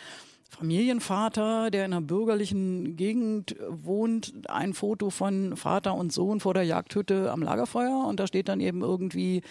Familienvater, 0.49 1.71
der 1.71 1.85
in 1.85 1.93
einer 1.93 2.01
bürgerlichen 2.01 2.97
Gegend 2.97 3.55
wohnt, 3.69 4.33
ein 4.49 4.73
Foto 4.73 5.11
von 5.11 5.57
Vater 5.57 5.95
und 5.95 6.13
Sohn 6.13 6.41
vor 6.41 6.55
der 6.55 6.65
Jagdhütte 6.65 7.31
am 7.31 7.43
Lagerfeuer 7.43 8.07
und 8.07 8.19
da 8.19 8.27
steht 8.27 8.49
dann 8.49 8.61
eben 8.61 8.81
irgendwie 8.81 9.43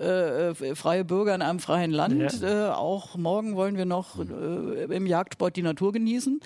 äh, 0.00 0.54
freie 0.74 1.04
Bürger 1.04 1.34
in 1.34 1.42
einem 1.42 1.58
freien 1.58 1.90
Land. 1.90 2.40
Ja. 2.40 2.70
Äh, 2.70 2.74
auch 2.74 3.16
morgen 3.16 3.56
wollen 3.56 3.76
wir 3.76 3.86
noch 3.86 4.18
äh, 4.18 4.84
im 4.84 5.06
Jagdsport 5.06 5.56
die 5.56 5.62
Natur 5.62 5.92
genießen. 5.92 6.40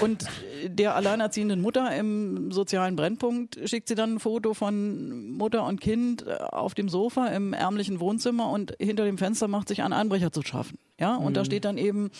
Und 0.00 0.26
der 0.64 0.96
alleinerziehenden 0.96 1.60
Mutter 1.60 1.94
im 1.94 2.50
sozialen 2.52 2.96
Brennpunkt 2.96 3.58
schickt 3.68 3.88
sie 3.88 3.94
dann 3.94 4.14
ein 4.14 4.18
Foto 4.18 4.54
von 4.54 5.30
Mutter 5.30 5.64
und 5.64 5.80
Kind 5.80 6.26
auf 6.28 6.74
dem 6.74 6.88
Sofa 6.88 7.28
im 7.28 7.52
ärmlichen 7.52 8.00
Wohnzimmer 8.00 8.50
und 8.50 8.74
hinter 8.80 9.04
dem 9.04 9.18
Fenster 9.18 9.46
macht 9.46 9.68
sich 9.68 9.82
ein 9.82 9.92
Einbrecher 9.92 10.32
zu 10.32 10.42
schaffen. 10.42 10.78
Ja, 10.98 11.16
und 11.16 11.30
mhm. 11.30 11.34
da 11.34 11.44
steht 11.44 11.64
dann 11.64 11.78
eben 11.78 12.10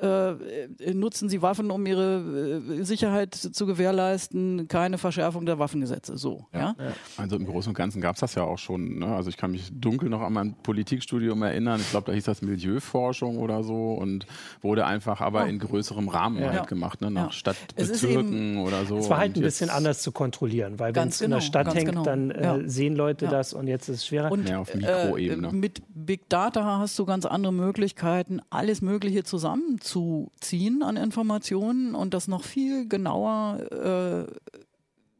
äh, 0.00 0.92
nutzen 0.92 1.28
sie 1.28 1.42
Waffen, 1.42 1.70
um 1.70 1.86
ihre 1.86 2.60
äh, 2.68 2.82
Sicherheit 2.82 3.34
zu 3.34 3.66
gewährleisten, 3.66 4.68
keine 4.68 4.98
Verschärfung 4.98 5.46
der 5.46 5.58
Waffengesetze. 5.58 6.18
So, 6.18 6.46
ja, 6.52 6.74
ja? 6.78 6.92
Also 7.16 7.36
im 7.36 7.46
Großen 7.46 7.70
und 7.70 7.74
Ganzen 7.74 8.00
gab 8.00 8.16
es 8.16 8.20
das 8.20 8.34
ja 8.34 8.42
auch 8.42 8.58
schon. 8.58 8.98
Ne? 8.98 9.06
Also 9.06 9.30
ich 9.30 9.36
kann 9.36 9.52
mich 9.52 9.70
dunkel 9.72 10.08
noch 10.08 10.20
an 10.20 10.32
mein 10.32 10.54
Politikstudium 10.62 11.42
erinnern. 11.42 11.80
Ich 11.80 11.90
glaube, 11.90 12.06
da 12.06 12.12
hieß 12.12 12.24
das 12.24 12.42
Milieuforschung 12.42 13.38
oder 13.38 13.62
so 13.62 13.94
und 13.94 14.26
wurde 14.60 14.84
einfach 14.86 15.20
aber 15.20 15.44
oh. 15.44 15.46
in 15.46 15.58
größerem 15.58 16.08
Rahmen 16.08 16.40
ja. 16.40 16.52
halt 16.52 16.68
gemacht, 16.68 17.00
ne? 17.00 17.10
nach 17.10 17.32
Stadtbezirken 17.32 18.58
oder 18.58 18.84
so. 18.84 18.98
Es 18.98 19.08
war 19.08 19.18
halt 19.18 19.36
ein 19.36 19.42
bisschen 19.42 19.70
anders 19.70 20.02
zu 20.02 20.12
kontrollieren, 20.12 20.78
weil 20.78 20.94
wenn 20.94 21.08
es 21.08 21.20
genau, 21.20 21.24
in 21.24 21.30
der 21.30 21.38
genau, 21.38 21.46
Stadt 21.46 21.74
hängt, 21.74 21.90
genau. 21.90 22.02
dann 22.02 22.30
äh, 22.30 22.68
sehen 22.68 22.96
Leute 22.96 23.28
das 23.28 23.54
und 23.54 23.66
jetzt 23.66 23.88
ist 23.88 23.96
es 23.96 24.06
schwerer. 24.06 24.30
Und 24.30 24.48
ja, 24.48 24.58
auf 24.58 24.74
Mikroebene. 24.74 25.48
Äh, 25.48 25.52
mit 25.52 25.82
Big 25.88 26.28
Data 26.28 26.78
hast 26.78 26.98
du 26.98 27.06
ganz 27.06 27.24
andere 27.24 27.52
Möglichkeiten, 27.52 28.40
alles 28.50 28.82
Mögliche 28.82 29.24
zusammen 29.24 29.80
zu 29.86 30.32
ziehen 30.40 30.82
an 30.82 30.96
Informationen 30.96 31.94
und 31.94 32.12
das 32.12 32.28
noch 32.28 32.42
viel 32.42 32.88
genauer 32.88 33.60
äh, 33.70 34.32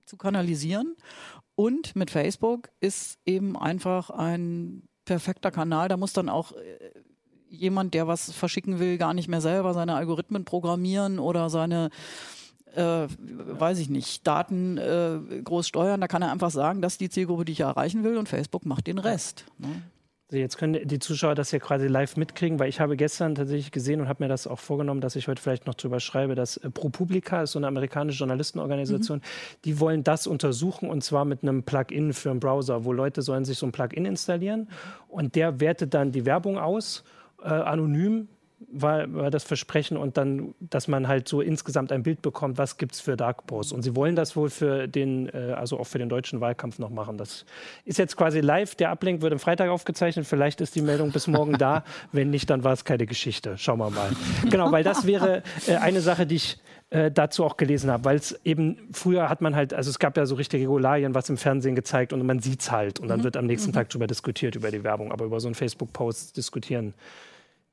zu 0.05 0.17
kanalisieren. 0.17 0.97
Und 1.55 1.97
mit 1.97 2.11
Facebook 2.11 2.69
ist 2.81 3.19
eben 3.25 3.57
einfach 3.57 4.11
ein 4.11 4.83
perfekter 5.05 5.51
Kanal. 5.51 5.89
Da 5.89 5.97
muss 5.97 6.13
dann 6.13 6.29
auch 6.29 6.53
äh, 6.53 6.59
jemand, 7.49 7.95
der 7.95 8.07
was 8.07 8.33
verschicken 8.33 8.79
will, 8.79 8.99
gar 8.99 9.15
nicht 9.15 9.29
mehr 9.29 9.41
selber 9.41 9.73
seine 9.73 9.95
Algorithmen 9.95 10.45
programmieren 10.45 11.19
oder 11.19 11.49
seine 11.49 11.91
äh, 12.75 13.09
weiß 13.09 13.79
ich 13.79 13.89
nicht, 13.89 14.27
Daten 14.27 14.77
äh, 14.77 15.41
groß 15.43 15.67
steuern. 15.67 16.01
Da 16.01 16.09
kann 16.09 16.23
er 16.23 16.31
einfach 16.31 16.51
sagen, 16.51 16.83
das 16.83 16.95
ist 16.95 17.01
die 17.01 17.09
Zielgruppe, 17.09 17.47
die 17.47 17.53
ich 17.53 17.61
erreichen 17.61 18.05
will 18.05 18.19
und 18.19 18.29
Facebook 18.29 18.67
macht 18.67 18.87
den 18.87 18.99
Rest. 18.99 19.47
Ne? 19.59 19.83
Jetzt 20.33 20.59
können 20.59 20.89
die 20.89 20.99
Zuschauer 20.99 21.37
das 21.37 21.53
ja 21.53 21.61
quasi 21.61 21.87
live 21.87 22.17
mitkriegen, 22.17 22.59
weil 22.59 22.69
ich 22.69 22.81
habe 22.81 22.97
gestern 22.97 23.37
tatsächlich 23.37 23.71
gesehen 23.71 24.01
und 24.01 24.09
habe 24.09 24.25
mir 24.25 24.29
das 24.29 24.49
auch 24.49 24.59
vorgenommen, 24.59 25.01
dass 25.01 25.15
ich 25.15 25.29
heute 25.29 25.41
vielleicht 25.41 25.69
noch 25.69 25.75
drüber 25.75 26.01
schreibe, 26.01 26.35
dass 26.35 26.57
äh, 26.57 26.69
ProPublica 26.69 27.43
ist 27.43 27.53
so 27.53 27.61
eine 27.61 27.69
amerikanische 27.69 28.19
Journalistenorganisation, 28.19 29.19
mhm. 29.19 29.23
die 29.65 29.79
wollen 29.79 30.03
das 30.03 30.27
untersuchen 30.27 30.91
und 30.91 31.05
zwar 31.05 31.25
mit 31.25 31.43
einem 31.43 31.63
Plugin 31.63 32.13
für 32.13 32.33
einen 32.33 32.41
Browser, 32.41 32.85
wo 32.85 32.93
Leute 32.93 33.23
sollen 33.23 33.45
sich 33.45 33.57
so 33.57 33.67
ein 33.67 33.73
Plugin 33.73 34.05
installieren 34.05 34.69
und 35.07 35.37
der 35.37 35.61
wertet 35.61 35.95
dann 35.95 36.11
die 36.11 36.27
Werbung 36.27 36.59
aus, 36.59 37.05
äh, 37.45 37.49
anonym 37.49 38.27
war, 38.59 39.13
war 39.13 39.31
das 39.31 39.45
Versprechen 39.45 39.97
und 39.97 40.17
dann, 40.17 40.55
dass 40.61 40.89
man 40.89 41.09
halt 41.09 41.29
so 41.29 41.41
insgesamt 41.41 41.93
ein 41.93 42.03
Bild 42.03 42.23
bekommt, 42.23 42.57
was 42.57 42.79
gibt 42.79 42.95
es 42.95 43.01
für 43.01 43.17
Dark 43.17 43.47
Posts. 43.47 43.73
Und 43.73 43.83
sie 43.83 43.95
wollen 43.95 44.17
das 44.17 44.35
wohl 44.35 44.49
für 44.49 44.89
den, 44.89 45.29
äh, 45.29 45.55
also 45.57 45.79
auch 45.79 45.87
für 45.87 45.99
den 45.99 46.09
deutschen 46.09 46.41
Wahlkampf 46.41 46.79
noch 46.79 46.91
machen. 46.91 47.19
Das 47.19 47.45
ist 47.85 47.99
jetzt 47.99 48.17
quasi 48.17 48.41
live. 48.41 48.75
Der 48.75 48.91
Ablink 48.91 49.21
wird 49.21 49.33
am 49.33 49.39
Freitag 49.39 49.69
aufgezeichnet. 49.69 50.27
Vielleicht 50.27 50.61
ist 50.63 50.75
die 50.75 50.81
Meldung 50.81 51.13
bis 51.13 51.27
morgen 51.27 51.59
da. 51.59 51.85
Wenn 52.13 52.31
nicht, 52.31 52.49
dann 52.49 52.65
war 52.65 52.73
es 52.73 52.85
keine 52.85 53.05
Geschichte. 53.07 53.59
Schauen 53.59 53.79
wir 53.79 53.91
mal. 53.91 54.11
Genau, 54.51 54.73
weil 54.73 54.85
das 54.85 55.07
wäre 55.07 55.43
äh, 55.67 55.77
eine 55.77 56.01
Sache, 56.01 56.27
die 56.27 56.37
ich 56.37 56.59
äh, 56.89 57.11
dazu 57.11 57.45
auch 57.45 57.59
gelesen 57.59 57.91
habe, 57.91 58.05
weil 58.05 58.17
es 58.17 58.41
eben 58.45 58.89
früher 58.93 59.29
hat 59.29 59.43
man 59.43 59.55
halt, 59.55 59.75
also 59.75 59.91
es 59.91 59.99
gab 59.99 60.17
ja 60.17 60.25
so 60.25 60.35
richtige 60.37 60.63
Regularien, 60.63 61.15
was 61.15 61.29
im 61.29 61.37
Fernsehen 61.37 61.75
gezeigt 61.75 62.13
und 62.13 62.25
man 62.25 62.39
sieht 62.39 62.61
es 62.61 62.71
halt 62.71 63.01
und 63.01 63.09
dann 63.09 63.21
mhm. 63.21 63.25
wird 63.25 63.37
am 63.37 63.47
nächsten 63.47 63.71
mhm. 63.71 63.75
Tag 63.75 63.91
darüber 63.91 64.07
diskutiert, 64.07 64.55
über 64.55 64.71
die 64.71 64.85
Werbung, 64.85 65.13
aber 65.13 65.25
über 65.25 65.41
so 65.41 65.49
einen 65.49 65.57
Facebook-Post 65.57 66.37
diskutieren 66.37 66.95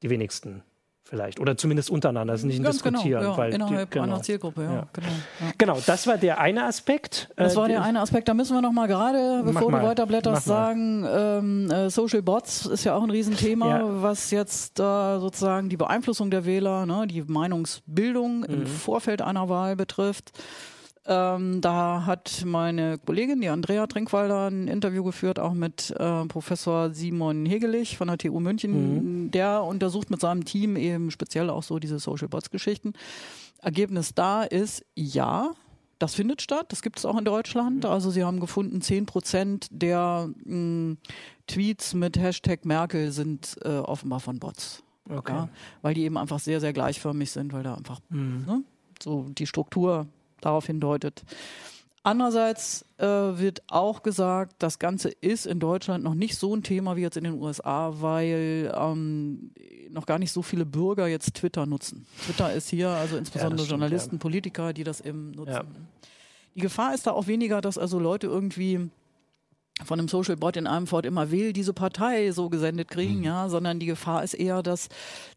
die 0.01 0.09
wenigsten 0.09 0.63
vielleicht. 1.03 1.39
Oder 1.39 1.57
zumindest 1.57 1.89
untereinander, 1.89 2.33
ist 2.33 2.43
nicht 2.43 2.59
ein 2.59 2.63
Ganz 2.63 2.77
Diskutieren. 2.77 3.21
Genau, 3.21 3.31
ja, 3.33 3.37
weil 3.37 3.53
innerhalb 3.53 3.89
die, 3.89 3.99
genau. 3.99 4.13
einer 4.13 4.21
Zielgruppe, 4.21 4.63
ja. 4.63 4.73
ja. 4.73 4.87
Genau, 4.93 5.07
ja. 5.07 5.51
genau, 5.57 5.79
das 5.85 6.07
war 6.07 6.17
der 6.17 6.39
eine 6.39 6.65
Aspekt. 6.65 7.29
Das 7.35 7.55
war 7.55 7.67
der 7.67 7.79
äh, 7.79 7.83
eine 7.83 8.01
Aspekt. 8.01 8.27
Da 8.27 8.33
müssen 8.33 8.55
wir 8.55 8.61
noch 8.61 8.71
mal 8.71 8.87
gerade, 8.87 9.43
bevor 9.43 9.71
du 9.71 9.81
weiterblätterst, 9.81 10.45
sagen, 10.45 11.05
ähm, 11.07 11.71
äh, 11.71 11.89
Social 11.89 12.21
Bots 12.21 12.65
ist 12.65 12.83
ja 12.83 12.95
auch 12.95 13.03
ein 13.03 13.09
Riesenthema, 13.09 13.81
was 14.01 14.31
jetzt 14.31 14.79
äh, 14.79 15.19
sozusagen 15.19 15.69
die 15.69 15.77
Beeinflussung 15.77 16.31
der 16.31 16.45
Wähler, 16.45 16.85
ne, 16.85 17.05
die 17.07 17.21
Meinungsbildung 17.21 18.39
mhm. 18.39 18.45
im 18.45 18.65
Vorfeld 18.67 19.21
einer 19.21 19.49
Wahl 19.49 19.75
betrifft. 19.75 20.31
Ähm, 21.05 21.59
da 21.59 22.05
hat 22.05 22.43
meine 22.45 22.97
Kollegin, 22.97 23.41
die 23.41 23.49
Andrea 23.49 23.87
Trinkwalder, 23.87 24.47
ein 24.49 24.67
Interview 24.69 25.03
geführt, 25.03 25.37
auch 25.37 25.53
mit 25.53 25.91
äh, 25.91 26.25
Professor 26.25 26.91
Simon 26.91 27.45
Hegelich 27.45 27.97
von 27.97 28.07
der 28.07 28.17
TU 28.17 28.39
München. 28.39 29.25
Mhm. 29.25 29.31
Der 29.31 29.63
untersucht 29.63 30.09
mit 30.09 30.21
seinem 30.21 30.45
Team 30.45 30.77
eben 30.77 31.11
speziell 31.11 31.49
auch 31.49 31.63
so 31.63 31.79
diese 31.79 31.99
Social 31.99 32.29
Bots 32.29 32.51
Geschichten. 32.51 32.93
Ergebnis 33.61 34.13
da 34.13 34.43
ist, 34.43 34.85
ja, 34.95 35.51
das 35.99 36.15
findet 36.15 36.41
statt. 36.41 36.67
Das 36.69 36.81
gibt 36.81 36.99
es 36.99 37.05
auch 37.05 37.17
in 37.17 37.25
Deutschland. 37.25 37.83
Mhm. 37.83 37.89
Also 37.89 38.09
sie 38.09 38.23
haben 38.23 38.39
gefunden, 38.39 38.81
10 38.81 39.05
Prozent 39.05 39.67
der 39.71 40.29
mh, 40.45 40.45
hm, 40.45 40.97
Tweets 41.47 41.93
mit 41.93 42.17
Hashtag 42.17 42.63
Merkel 42.63 43.11
sind 43.11 43.57
äh, 43.63 43.77
offenbar 43.79 44.21
von 44.21 44.39
Bots. 44.39 44.83
Okay. 45.09 45.33
Ja, 45.33 45.49
weil 45.81 45.93
die 45.93 46.03
eben 46.03 46.17
einfach 46.17 46.39
sehr, 46.39 46.61
sehr 46.61 46.71
gleichförmig 46.71 47.29
sind, 47.31 47.51
weil 47.51 47.63
da 47.63 47.75
einfach 47.75 47.99
mhm. 48.09 48.45
ne, 48.47 48.63
so 49.01 49.25
die 49.37 49.47
Struktur 49.47 50.07
darauf 50.45 50.67
hindeutet. 50.67 51.23
Andererseits 52.05 52.85
äh, 52.97 53.05
wird 53.05 53.63
auch 53.69 54.03
gesagt, 54.03 54.55
das 54.59 54.77
Ganze 54.77 55.09
ist 55.09 55.45
in 55.45 55.61
Deutschland 55.61 56.03
noch 56.03 56.15
nicht 56.15 56.37
so 56.37 56.53
ein 56.53 56.61
Thema 56.61 56.97
wie 56.97 57.01
jetzt 57.01 57.15
in 57.15 57.23
den 57.23 57.41
USA, 57.41 57.93
weil 58.01 58.73
ähm, 58.77 59.51
noch 59.89 60.05
gar 60.05 60.19
nicht 60.19 60.33
so 60.33 60.41
viele 60.41 60.65
Bürger 60.65 61.07
jetzt 61.07 61.35
Twitter 61.35 61.65
nutzen. 61.65 62.05
Twitter 62.25 62.51
ist 62.51 62.69
hier 62.69 62.89
also 62.89 63.15
insbesondere 63.15 63.61
ja, 63.61 63.65
stimmt, 63.65 63.81
Journalisten, 63.81 64.15
ja. 64.15 64.19
Politiker, 64.19 64.73
die 64.73 64.83
das 64.83 64.99
eben 64.99 65.31
nutzen. 65.31 65.53
Ja. 65.53 65.63
Die 66.55 66.59
Gefahr 66.59 66.93
ist 66.93 67.07
da 67.07 67.11
auch 67.11 67.27
weniger, 67.27 67.61
dass 67.61 67.77
also 67.77 67.99
Leute 67.99 68.27
irgendwie 68.27 68.89
von 69.85 69.99
einem 69.99 70.09
Social 70.09 70.35
Bot 70.35 70.57
in 70.57 70.67
einem 70.67 70.87
Fort 70.87 71.05
immer 71.05 71.31
will 71.31 71.53
diese 71.53 71.73
Partei 71.73 72.31
so 72.31 72.49
gesendet 72.49 72.89
kriegen, 72.89 73.19
mhm. 73.19 73.23
ja, 73.23 73.49
sondern 73.49 73.79
die 73.79 73.85
Gefahr 73.85 74.23
ist 74.23 74.33
eher, 74.33 74.61
dass 74.61 74.89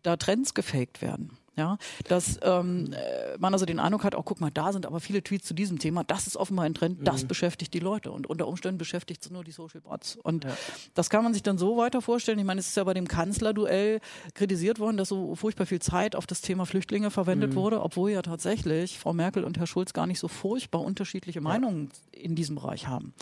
da 0.02 0.16
Trends 0.16 0.52
gefaked 0.52 1.00
werden. 1.00 1.38
Ja, 1.56 1.78
dass 2.06 2.38
ähm, 2.42 2.92
äh, 2.92 3.38
man 3.38 3.54
also 3.54 3.64
den 3.64 3.78
Eindruck 3.78 4.04
hat, 4.04 4.14
auch 4.14 4.20
oh, 4.20 4.24
guck 4.24 4.42
mal, 4.42 4.50
da 4.50 4.74
sind 4.74 4.84
aber 4.84 5.00
viele 5.00 5.22
Tweets 5.22 5.46
zu 5.46 5.54
diesem 5.54 5.78
Thema, 5.78 6.04
das 6.04 6.26
ist 6.26 6.36
offenbar 6.36 6.66
ein 6.66 6.74
Trend, 6.74 7.08
das 7.08 7.22
mhm. 7.22 7.28
beschäftigt 7.28 7.72
die 7.72 7.78
Leute 7.78 8.12
und 8.12 8.26
unter 8.26 8.46
Umständen 8.46 8.76
beschäftigt 8.76 9.24
es 9.24 9.30
nur 9.30 9.42
die 9.42 9.52
Social 9.52 9.80
Bots. 9.80 10.16
Und 10.16 10.44
ja. 10.44 10.54
das 10.92 11.08
kann 11.08 11.24
man 11.24 11.32
sich 11.32 11.42
dann 11.42 11.56
so 11.56 11.78
weiter 11.78 12.02
vorstellen. 12.02 12.38
Ich 12.38 12.44
meine, 12.44 12.60
es 12.60 12.68
ist 12.68 12.76
ja 12.76 12.84
bei 12.84 12.92
dem 12.92 13.08
Kanzlerduell 13.08 14.00
kritisiert 14.34 14.78
worden, 14.80 14.98
dass 14.98 15.08
so 15.08 15.34
furchtbar 15.34 15.64
viel 15.64 15.80
Zeit 15.80 16.14
auf 16.14 16.26
das 16.26 16.42
Thema 16.42 16.66
Flüchtlinge 16.66 17.10
verwendet 17.10 17.52
mhm. 17.52 17.56
wurde, 17.56 17.82
obwohl 17.82 18.10
ja 18.10 18.20
tatsächlich 18.20 18.98
Frau 18.98 19.14
Merkel 19.14 19.42
und 19.42 19.56
Herr 19.56 19.66
Schulz 19.66 19.94
gar 19.94 20.06
nicht 20.06 20.18
so 20.18 20.28
furchtbar 20.28 20.82
unterschiedliche 20.82 21.40
Meinungen 21.40 21.90
ja. 22.14 22.20
in 22.20 22.34
diesem 22.34 22.56
Bereich 22.56 22.86
haben. 22.86 23.14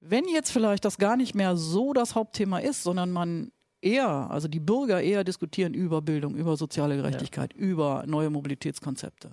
Wenn 0.00 0.26
jetzt 0.28 0.50
vielleicht 0.50 0.86
das 0.86 0.96
gar 0.96 1.16
nicht 1.18 1.34
mehr 1.34 1.58
so 1.58 1.92
das 1.92 2.14
Hauptthema 2.14 2.58
ist, 2.58 2.82
sondern 2.82 3.12
man 3.12 3.52
eher, 3.82 4.30
also 4.30 4.48
die 4.48 4.60
Bürger 4.60 5.02
eher 5.02 5.24
diskutieren 5.24 5.74
über 5.74 6.00
Bildung, 6.00 6.34
über 6.34 6.56
soziale 6.56 6.96
Gerechtigkeit, 6.96 7.52
ja. 7.54 7.60
über 7.60 8.04
neue 8.06 8.30
Mobilitätskonzepte, 8.30 9.32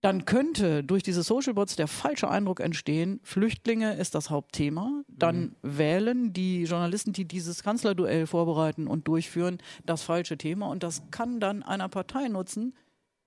dann 0.00 0.24
könnte 0.24 0.84
durch 0.84 1.02
diese 1.02 1.24
Social 1.24 1.54
Bots 1.54 1.74
der 1.74 1.88
falsche 1.88 2.30
Eindruck 2.30 2.60
entstehen, 2.60 3.18
Flüchtlinge 3.24 3.94
ist 3.94 4.14
das 4.14 4.30
Hauptthema. 4.30 5.02
Dann 5.08 5.40
mhm. 5.40 5.54
wählen 5.62 6.32
die 6.32 6.64
Journalisten, 6.64 7.12
die 7.12 7.24
dieses 7.24 7.64
Kanzlerduell 7.64 8.28
vorbereiten 8.28 8.86
und 8.86 9.08
durchführen, 9.08 9.58
das 9.84 10.02
falsche 10.02 10.38
Thema. 10.38 10.68
Und 10.68 10.84
das 10.84 11.02
kann 11.10 11.40
dann 11.40 11.64
einer 11.64 11.88
Partei 11.88 12.28
nutzen, 12.28 12.74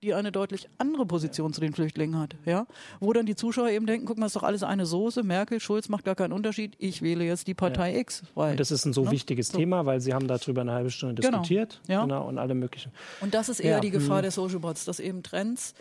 die 0.02 0.14
eine 0.14 0.32
deutlich 0.32 0.68
andere 0.78 1.06
Position 1.06 1.52
zu 1.52 1.60
den 1.60 1.72
Flüchtlingen 1.72 2.18
hat. 2.18 2.34
Ja? 2.44 2.66
Wo 2.98 3.12
dann 3.12 3.24
die 3.24 3.36
Zuschauer 3.36 3.70
eben 3.70 3.86
denken, 3.86 4.06
guck 4.06 4.18
mal, 4.18 4.26
ist 4.26 4.34
doch 4.34 4.42
alles 4.42 4.62
eine 4.62 4.84
Soße, 4.84 5.22
Merkel, 5.22 5.60
Schulz 5.60 5.88
macht 5.88 6.04
gar 6.04 6.16
keinen 6.16 6.32
Unterschied, 6.32 6.74
ich 6.78 7.02
wähle 7.02 7.24
jetzt 7.24 7.46
die 7.46 7.54
Partei 7.54 7.92
ja. 7.92 8.00
X. 8.00 8.22
Weil, 8.34 8.52
und 8.52 8.60
das 8.60 8.70
ist 8.70 8.84
ein 8.84 8.92
so 8.92 9.04
ne? 9.04 9.12
wichtiges 9.12 9.48
so. 9.48 9.58
Thema, 9.58 9.86
weil 9.86 10.00
Sie 10.00 10.12
haben 10.12 10.26
darüber 10.26 10.62
eine 10.62 10.72
halbe 10.72 10.90
Stunde 10.90 11.22
genau. 11.22 11.38
diskutiert 11.38 11.80
ja. 11.86 12.02
genau, 12.02 12.26
und 12.26 12.38
alle 12.38 12.54
möglichen. 12.54 12.90
Und 13.20 13.34
das 13.34 13.48
ist 13.48 13.60
eher 13.60 13.76
ja. 13.76 13.80
die 13.80 13.90
Gefahr 13.90 14.18
hm. 14.18 14.22
der 14.22 14.30
Social 14.32 14.58
Bots, 14.58 14.84
dass 14.84 14.98
eben 14.98 15.22
Trends 15.22 15.74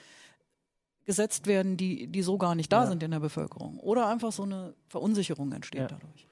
gesetzt 1.06 1.48
werden, 1.48 1.78
die, 1.78 2.08
die 2.08 2.22
so 2.22 2.38
gar 2.38 2.54
nicht 2.54 2.72
da 2.72 2.86
sind 2.86 3.02
in 3.02 3.10
der 3.10 3.20
Bevölkerung. 3.20 3.80
Oder 3.80 4.08
einfach 4.08 4.32
so 4.32 4.44
eine 4.44 4.76
Verunsicherung 4.88 5.52
entsteht 5.52 5.90
dadurch. 5.90 6.28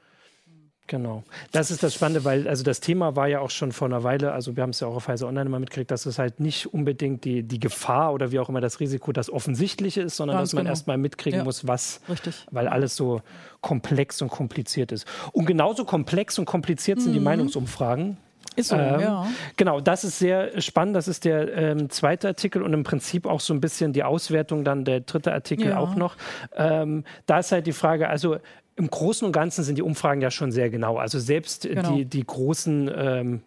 Genau. 0.90 1.24
Das 1.52 1.70
ist 1.70 1.84
das 1.84 1.94
Spannende, 1.94 2.26
weil 2.26 2.48
also 2.48 2.64
das 2.64 2.80
Thema 2.80 3.16
war 3.16 3.28
ja 3.28 3.42
auch 3.42 3.52
schon 3.52 3.72
vor 3.72 3.88
einer 3.88 4.04
Weile, 4.04 4.32
also 4.32 4.56
wir 4.56 4.64
haben 4.64 4.72
es 4.72 4.80
ja 4.80 4.88
auch 4.88 4.96
auf 4.96 5.08
Heise 5.08 5.28
Online 5.28 5.48
mal 5.48 5.60
mitgekriegt, 5.60 5.92
dass 5.92 6.08
es 6.08 6.18
halt 6.18 6.40
nicht 6.40 6.74
unbedingt 6.74 7.26
die, 7.26 7.44
die 7.44 7.60
Gefahr 7.60 8.12
oder 8.12 8.32
wie 8.32 8.40
auch 8.40 8.50
immer 8.50 8.60
das 8.60 8.80
Risiko 8.80 9.12
das 9.12 9.30
Offensichtliche 9.30 10.02
ist, 10.02 10.16
sondern 10.16 10.38
Ganz 10.38 10.50
dass 10.50 10.56
man 10.56 10.64
genau. 10.64 10.72
erstmal 10.72 10.98
mitkriegen 10.98 11.40
ja. 11.40 11.44
muss, 11.44 11.68
was, 11.68 12.02
Richtig. 12.10 12.44
weil 12.50 12.68
alles 12.68 12.96
so 12.96 13.22
komplex 13.62 14.20
und 14.24 14.30
kompliziert 14.30 14.92
ist. 14.92 15.06
Und 15.32 15.46
genauso 15.46 15.86
komplex 15.86 16.40
und 16.40 16.46
kompliziert 16.46 16.98
mhm. 16.98 17.04
sind 17.04 17.14
die 17.14 17.20
mhm. 17.20 17.26
Meinungsumfragen. 17.26 18.18
Ist 18.56 18.70
so, 18.70 18.76
ähm, 18.76 19.00
ja. 19.00 19.28
Genau, 19.58 19.80
das 19.80 20.04
ist 20.04 20.18
sehr 20.18 20.60
spannend. 20.60 20.96
Das 20.96 21.08
ist 21.08 21.24
der 21.24 21.56
ähm, 21.56 21.92
zweite 21.92 22.30
Artikel 22.30 22.64
und 22.64 22.74
im 22.74 22.84
Prinzip 22.84 23.28
auch 23.28 23.42
so 23.42 23.54
ein 23.54 23.62
bisschen 23.62 23.94
die 23.94 24.04
Auswertung 24.04 24.64
dann 24.64 24.86
der 24.86 25.02
dritte 25.02 25.34
Artikel 25.34 25.70
ja. 25.70 25.78
auch 25.78 25.94
noch. 25.94 26.18
Ähm, 26.56 27.04
da 27.28 27.40
ist 27.40 27.52
halt 27.52 27.68
die 27.68 27.74
Frage, 27.74 28.10
also 28.10 28.38
im 28.80 28.90
Großen 28.90 29.26
und 29.26 29.34
Ganzen 29.34 29.64
sind 29.64 29.78
die 29.78 29.82
Umfragen 29.82 30.22
ja 30.22 30.32
schon 30.32 30.52
sehr 30.52 30.70
genau. 30.70 30.98
Also 30.98 31.20
selbst 31.20 31.64
genau. 31.64 31.96
die, 31.96 32.06
die 32.06 32.26
großen 32.26 32.90
ähm, 32.96 33.42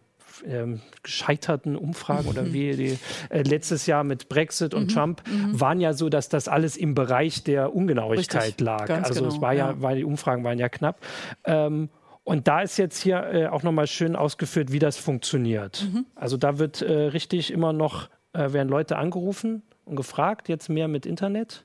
ähm, 0.46 0.80
gescheiterten 1.02 1.74
Umfragen 1.74 2.28
oder 2.28 2.42
mhm. 2.42 2.52
wie 2.52 2.76
die, 2.76 2.98
äh, 3.30 3.42
letztes 3.42 3.86
Jahr 3.86 4.04
mit 4.04 4.28
Brexit 4.28 4.74
und 4.74 4.84
mhm. 4.84 4.88
Trump 4.88 5.22
mhm. 5.26 5.58
waren 5.58 5.80
ja 5.80 5.94
so, 5.94 6.10
dass 6.10 6.28
das 6.28 6.48
alles 6.48 6.76
im 6.76 6.94
Bereich 6.94 7.44
der 7.44 7.74
Ungenauigkeit 7.74 8.42
Richtig. 8.42 8.60
lag. 8.60 8.90
Also 8.90 9.22
genau. 9.22 9.34
es 9.34 9.40
war 9.40 9.54
ja, 9.54 9.70
ja, 9.70 9.82
weil 9.82 9.96
die 9.96 10.04
Umfragen 10.04 10.44
waren 10.44 10.58
ja 10.58 10.68
knapp. 10.68 10.98
Ähm, 11.44 11.88
und 12.24 12.46
da 12.46 12.60
ist 12.60 12.76
jetzt 12.76 13.02
hier 13.02 13.24
äh, 13.32 13.46
auch 13.46 13.62
nochmal 13.62 13.86
schön 13.86 14.14
ausgeführt, 14.14 14.70
wie 14.70 14.78
das 14.78 14.98
funktioniert. 14.98 15.88
Mhm. 15.90 16.04
Also 16.14 16.36
da 16.36 16.58
wird 16.58 16.82
äh, 16.82 16.92
richtig 16.92 17.50
immer 17.50 17.72
noch, 17.72 18.10
äh, 18.34 18.52
werden 18.52 18.68
Leute 18.68 18.98
angerufen 18.98 19.62
und 19.86 19.96
gefragt, 19.96 20.50
jetzt 20.50 20.68
mehr 20.68 20.88
mit 20.88 21.06
Internet. 21.06 21.64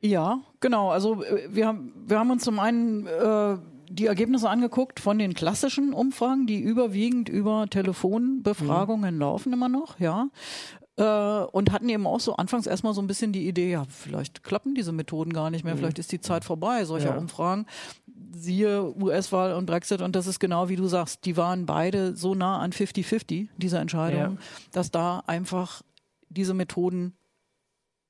Ja, 0.00 0.40
genau. 0.60 0.90
Also 0.90 1.22
äh, 1.22 1.48
wir 1.50 1.66
haben, 1.66 1.92
wir 2.06 2.18
haben 2.18 2.30
uns 2.30 2.44
zum 2.44 2.58
einen 2.58 3.06
äh, 3.06 3.58
die 3.90 4.06
Ergebnisse 4.06 4.48
angeguckt 4.48 5.00
von 5.00 5.18
den 5.18 5.34
klassischen 5.34 5.92
Umfragen, 5.92 6.46
die 6.46 6.60
überwiegend 6.60 7.28
über 7.28 7.66
Telefonbefragungen 7.68 9.14
mhm. 9.16 9.20
laufen 9.20 9.52
immer 9.52 9.68
noch, 9.68 9.98
ja. 9.98 10.28
Äh, 10.96 11.44
und 11.52 11.72
hatten 11.72 11.88
eben 11.88 12.06
auch 12.06 12.20
so 12.20 12.36
anfangs 12.36 12.66
erstmal 12.66 12.94
so 12.94 13.02
ein 13.02 13.08
bisschen 13.08 13.32
die 13.32 13.48
Idee, 13.48 13.72
ja, 13.72 13.84
vielleicht 13.88 14.44
klappen 14.44 14.74
diese 14.74 14.92
Methoden 14.92 15.32
gar 15.32 15.50
nicht 15.50 15.64
mehr, 15.64 15.74
mhm. 15.74 15.78
vielleicht 15.78 15.98
ist 15.98 16.12
die 16.12 16.20
Zeit 16.20 16.44
vorbei, 16.44 16.84
solcher 16.84 17.10
ja. 17.10 17.18
Umfragen. 17.18 17.66
Siehe 18.32 18.94
US-Wahl 18.96 19.54
und 19.54 19.66
Brexit 19.66 20.02
und 20.02 20.14
das 20.14 20.28
ist 20.28 20.38
genau 20.38 20.68
wie 20.68 20.76
du 20.76 20.86
sagst, 20.86 21.24
die 21.24 21.36
waren 21.36 21.66
beide 21.66 22.14
so 22.14 22.36
nah 22.36 22.60
an 22.60 22.70
50-50, 22.70 23.48
diese 23.56 23.78
Entscheidung, 23.78 24.20
ja. 24.20 24.36
dass 24.70 24.92
da 24.92 25.24
einfach 25.26 25.82
diese 26.28 26.54
Methoden 26.54 27.14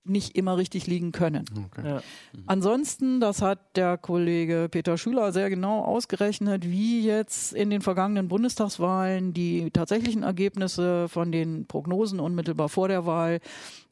nicht 0.04 0.36
immer 0.36 0.56
richtig 0.56 0.86
liegen 0.86 1.12
können. 1.12 1.44
Okay. 1.66 1.86
Ja. 1.86 2.02
Ansonsten, 2.46 3.20
das 3.20 3.42
hat 3.42 3.76
der 3.76 3.98
Kollege 3.98 4.68
Peter 4.70 4.96
Schüler 4.96 5.32
sehr 5.32 5.50
genau 5.50 5.84
ausgerechnet, 5.84 6.68
wie 6.68 7.04
jetzt 7.04 7.52
in 7.52 7.70
den 7.70 7.82
vergangenen 7.82 8.28
Bundestagswahlen 8.28 9.34
die 9.34 9.70
tatsächlichen 9.70 10.22
Ergebnisse 10.22 11.08
von 11.08 11.32
den 11.32 11.66
Prognosen 11.66 12.18
unmittelbar 12.18 12.68
vor 12.68 12.88
der 12.88 13.06
Wahl 13.06 13.40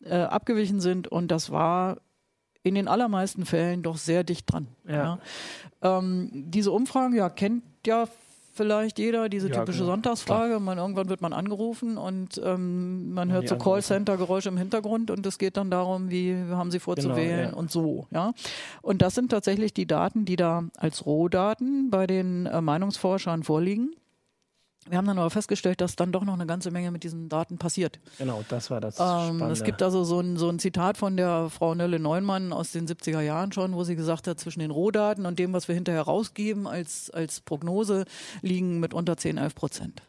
äh, 0.03 0.15
abgewichen 0.15 0.81
sind. 0.81 1.09
Und 1.09 1.31
das 1.31 1.51
war 1.51 1.99
in 2.63 2.75
den 2.75 2.89
allermeisten 2.89 3.45
Fällen 3.45 3.83
doch 3.83 3.97
sehr 3.97 4.25
dicht 4.25 4.51
dran. 4.51 4.69
Ja. 4.87 5.19
ja. 5.83 5.99
Ähm, 5.99 6.31
diese 6.33 6.73
Umfragen, 6.73 7.15
ja, 7.15 7.29
kennt 7.31 7.63
ja 7.87 8.07
vielleicht 8.59 8.99
jeder, 8.99 9.29
diese 9.31 9.49
ja, 9.49 9.55
typische 9.55 9.79
genau. 9.79 9.93
Sonntagsfrage. 9.93 10.61
Man, 10.61 10.77
irgendwann 10.77 11.09
wird 11.09 11.23
man 11.23 11.33
angerufen 11.33 11.97
und 11.97 12.39
ähm, 12.45 13.15
man 13.15 13.33
hört 13.33 13.49
so 13.49 13.57
Callcenter-Geräusche 13.57 14.51
im 14.51 14.59
Hintergrund 14.59 15.11
und 15.11 15.25
es 15.25 15.39
geht 15.39 15.57
dann 15.57 15.71
darum, 15.71 16.11
wie 16.11 16.37
haben 16.51 16.71
Sie 16.71 16.81
vor 16.81 16.97
genau, 16.97 17.17
ja. 17.17 17.53
und 17.55 17.71
so. 17.71 18.07
Ja? 18.11 18.35
Und 18.83 19.01
das 19.01 19.15
sind 19.15 19.31
tatsächlich 19.31 19.73
die 19.73 19.87
Daten, 19.87 20.25
die 20.25 20.37
da 20.37 20.65
als 20.77 21.07
Rohdaten 21.07 21.89
bei 21.91 22.07
den 22.07 22.47
äh, 22.47 22.61
Meinungsforschern 22.61 23.45
vorliegen. 23.45 23.95
Wir 24.89 24.99
haben 24.99 25.07
dann 25.07 25.19
aber 25.19 25.31
festgestellt, 25.31 25.81
dass 25.81 25.97
dann 25.97 26.13
doch 26.13 26.25
noch 26.25 26.35
eine 26.35 26.47
ganze 26.47 26.71
Menge 26.71 26.91
mit 26.91 27.05
diesen 27.05 27.29
Daten 27.29 27.59
passiert. 27.59 27.99
Genau, 28.19 28.45
das 28.49 28.71
war 28.71 28.81
das. 28.81 28.99
Ähm, 28.99 29.43
es 29.43 29.63
gibt 29.65 29.83
also 29.83 30.05
so 30.05 30.21
ein, 30.21 30.37
so 30.37 30.49
ein 30.49 30.59
Zitat 30.59 30.97
von 30.97 31.17
der 31.17 31.51
Frau 31.51 31.75
Nölle 31.75 31.99
Neumann 31.99 32.53
aus 32.53 32.73
den 32.73 32.87
70er 32.87 33.21
Jahren 33.21 33.53
schon, 33.53 33.75
wo 33.75 33.85
sie 33.85 33.97
gesagt 33.97 34.27
hat, 34.27 34.39
zwischen 34.41 34.61
den 34.61 34.71
Rohdaten 34.71 35.27
und 35.27 35.39
dem, 35.39 35.53
was 35.53 35.69
wir 35.69 35.75
hinterher 35.75 36.03
rausgeben 36.03 36.67
als, 36.67 37.11
als 37.11 37.41
Prognose, 37.41 38.05
liegen 38.43 38.81
mit 38.81 38.95
unter 38.95 39.17
10, 39.17 39.39
11 39.39 39.55
Prozent. 39.55 40.03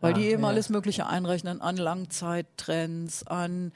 Weil 0.00 0.14
ah, 0.14 0.16
die 0.16 0.26
eben 0.26 0.42
ja. 0.42 0.48
alles 0.48 0.68
Mögliche 0.68 1.06
einrechnen 1.06 1.60
an 1.60 1.76
Langzeittrends, 1.76 3.26
an 3.26 3.72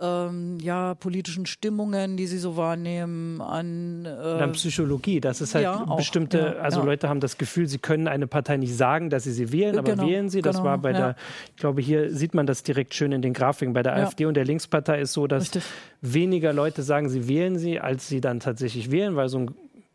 ähm, 0.00 0.58
ja, 0.60 0.94
politischen 0.94 1.46
Stimmungen, 1.46 2.16
die 2.16 2.26
sie 2.26 2.38
so 2.38 2.56
wahrnehmen, 2.56 3.40
an, 3.40 4.04
äh, 4.04 4.08
an 4.08 4.52
Psychologie. 4.52 5.20
Das 5.20 5.40
ist 5.40 5.54
halt 5.54 5.64
ja, 5.64 5.84
bestimmte, 5.96 6.38
ja, 6.38 6.62
also 6.62 6.80
ja. 6.80 6.86
Leute 6.86 7.08
haben 7.08 7.20
das 7.20 7.38
Gefühl, 7.38 7.66
sie 7.66 7.78
können 7.78 8.08
eine 8.08 8.26
Partei 8.26 8.56
nicht 8.56 8.76
sagen, 8.76 9.10
dass 9.10 9.24
sie 9.24 9.32
sie 9.32 9.52
wählen, 9.52 9.78
aber 9.78 9.92
genau, 9.92 10.06
wählen 10.06 10.28
sie. 10.28 10.42
Das 10.42 10.56
genau, 10.56 10.68
war 10.68 10.78
bei 10.78 10.92
der, 10.92 11.16
ich 11.50 11.56
glaube, 11.56 11.80
hier 11.82 12.10
sieht 12.14 12.34
man 12.34 12.46
das 12.46 12.62
direkt 12.62 12.94
schön 12.94 13.12
in 13.12 13.22
den 13.22 13.32
Grafiken. 13.32 13.74
Bei 13.74 13.82
der 13.82 13.94
AfD 13.96 14.26
und 14.26 14.34
der 14.34 14.44
Linkspartei 14.44 15.00
ist 15.00 15.12
so, 15.12 15.26
dass 15.26 15.44
Richtig. 15.44 15.64
weniger 16.00 16.52
Leute 16.52 16.82
sagen, 16.82 17.08
sie 17.08 17.28
wählen 17.28 17.58
sie, 17.58 17.80
als 17.80 18.08
sie 18.08 18.20
dann 18.20 18.40
tatsächlich 18.40 18.90
wählen, 18.90 19.16
weil 19.16 19.28
so 19.28 19.38
ein 19.38 19.54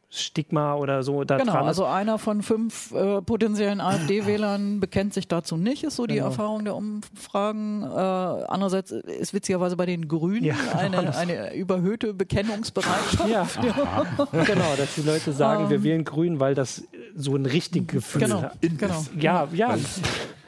Stigma 0.09 0.75
oder 0.75 1.03
so 1.03 1.25
da 1.25 1.37
genau, 1.37 1.51
dran 1.51 1.65
also 1.65 1.83
einer 1.83 2.17
von 2.17 2.41
fünf 2.41 2.93
äh, 2.93 3.21
potenziellen 3.21 3.81
AfD-Wählern 3.81 4.79
bekennt 4.79 5.13
sich 5.13 5.27
dazu 5.27 5.57
nicht, 5.57 5.83
ist 5.83 5.97
so 5.97 6.07
die 6.07 6.15
genau. 6.15 6.27
Erfahrung 6.27 6.63
der 6.63 6.75
Umfragen. 6.75 7.83
Äh, 7.83 7.85
andererseits 7.85 8.91
ist 8.91 9.33
witzigerweise 9.33 9.75
bei 9.75 9.85
den 9.85 10.07
Grünen 10.07 10.45
ja, 10.45 10.55
eine, 10.77 11.15
eine 11.15 11.53
überhöhte 11.55 12.13
Bekennungsbereitschaft. 12.13 13.29
ja. 13.29 13.45
genau, 14.45 14.75
dass 14.77 14.95
die 14.95 15.01
Leute 15.01 15.33
sagen, 15.33 15.65
um, 15.65 15.69
wir 15.69 15.77
ähm. 15.77 15.83
wählen 15.83 16.03
Grün, 16.05 16.39
weil 16.39 16.55
das 16.55 16.83
so 17.13 17.35
ein 17.35 17.45
richtig 17.45 17.89
Gefühl 17.89 18.21
genau, 18.21 18.43
hat. 18.43 18.61
Genau. 18.61 19.05
Ja, 19.19 19.47
ja. 19.51 19.77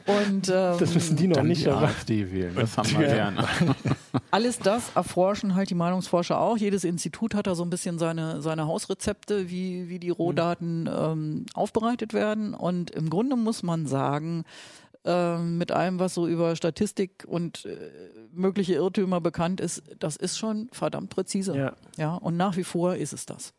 Und, 0.10 0.50
ähm, 0.50 0.78
das 0.80 0.96
wissen 0.96 1.16
die 1.16 1.28
noch 1.28 1.44
nicht. 1.44 1.66
Die 1.66 1.70
aber. 1.70 1.88
AfD 1.88 2.32
wählen, 2.32 2.56
das 2.56 2.78
haben 2.78 2.90
wir 2.92 3.08
gerne. 3.08 3.48
Alles 4.32 4.60
das 4.60 4.92
erforschen 4.96 5.56
halt 5.56 5.70
die 5.70 5.76
Meinungsforscher 5.76 6.40
auch. 6.40 6.58
Jedes 6.58 6.84
Institut 6.84 7.36
hat 7.36 7.48
da 7.48 7.54
so 7.54 7.64
ein 7.64 7.70
bisschen 7.70 8.00
seine, 8.00 8.42
seine 8.42 8.66
Hausrezepte, 8.66 9.50
wie, 9.50 9.90
wie 9.90 10.00
die 10.00 10.10
Rohdaten 10.10 10.82
mhm. 10.82 10.90
ähm, 10.98 11.46
aufbereitet 11.54 12.14
werden. 12.14 12.54
Und 12.54 12.92
im 12.92 13.10
Grunde 13.10 13.36
muss 13.36 13.62
man 13.62 13.86
sagen, 13.86 14.46
ähm, 15.06 15.58
mit 15.58 15.72
allem, 15.72 16.00
was 16.00 16.14
so 16.14 16.28
über 16.28 16.56
Statistik 16.56 17.26
und 17.28 17.66
äh, 17.66 17.78
mögliche 18.34 18.74
Irrtümer 18.74 19.22
bekannt 19.22 19.62
ist, 19.62 19.84
das 20.00 20.16
ist 20.16 20.38
schon 20.38 20.70
verdammt 20.72 21.10
präzise. 21.10 21.56
Ja. 21.56 21.74
ja. 21.98 22.16
Und 22.16 22.36
nach 22.36 22.58
wie 22.58 22.64
vor 22.64 22.96
ist 22.96 23.14
es 23.14 23.26
das. 23.26 23.54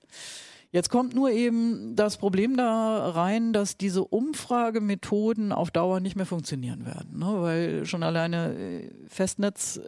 Jetzt 0.72 0.88
kommt 0.88 1.14
nur 1.14 1.30
eben 1.30 1.96
das 1.96 2.16
Problem 2.16 2.56
da 2.56 3.11
rein, 3.11 3.52
dass 3.52 3.76
diese 3.76 4.04
Umfragemethoden 4.04 5.50
auf 5.50 5.72
Dauer 5.72 5.98
nicht 5.98 6.14
mehr 6.14 6.26
funktionieren 6.26 6.87
werden, 6.87 7.18
ne? 7.18 7.42
weil 7.42 7.87
schon 7.87 8.04
alleine 8.04 8.54
äh, 8.54 8.90
Festnetz, 9.09 9.80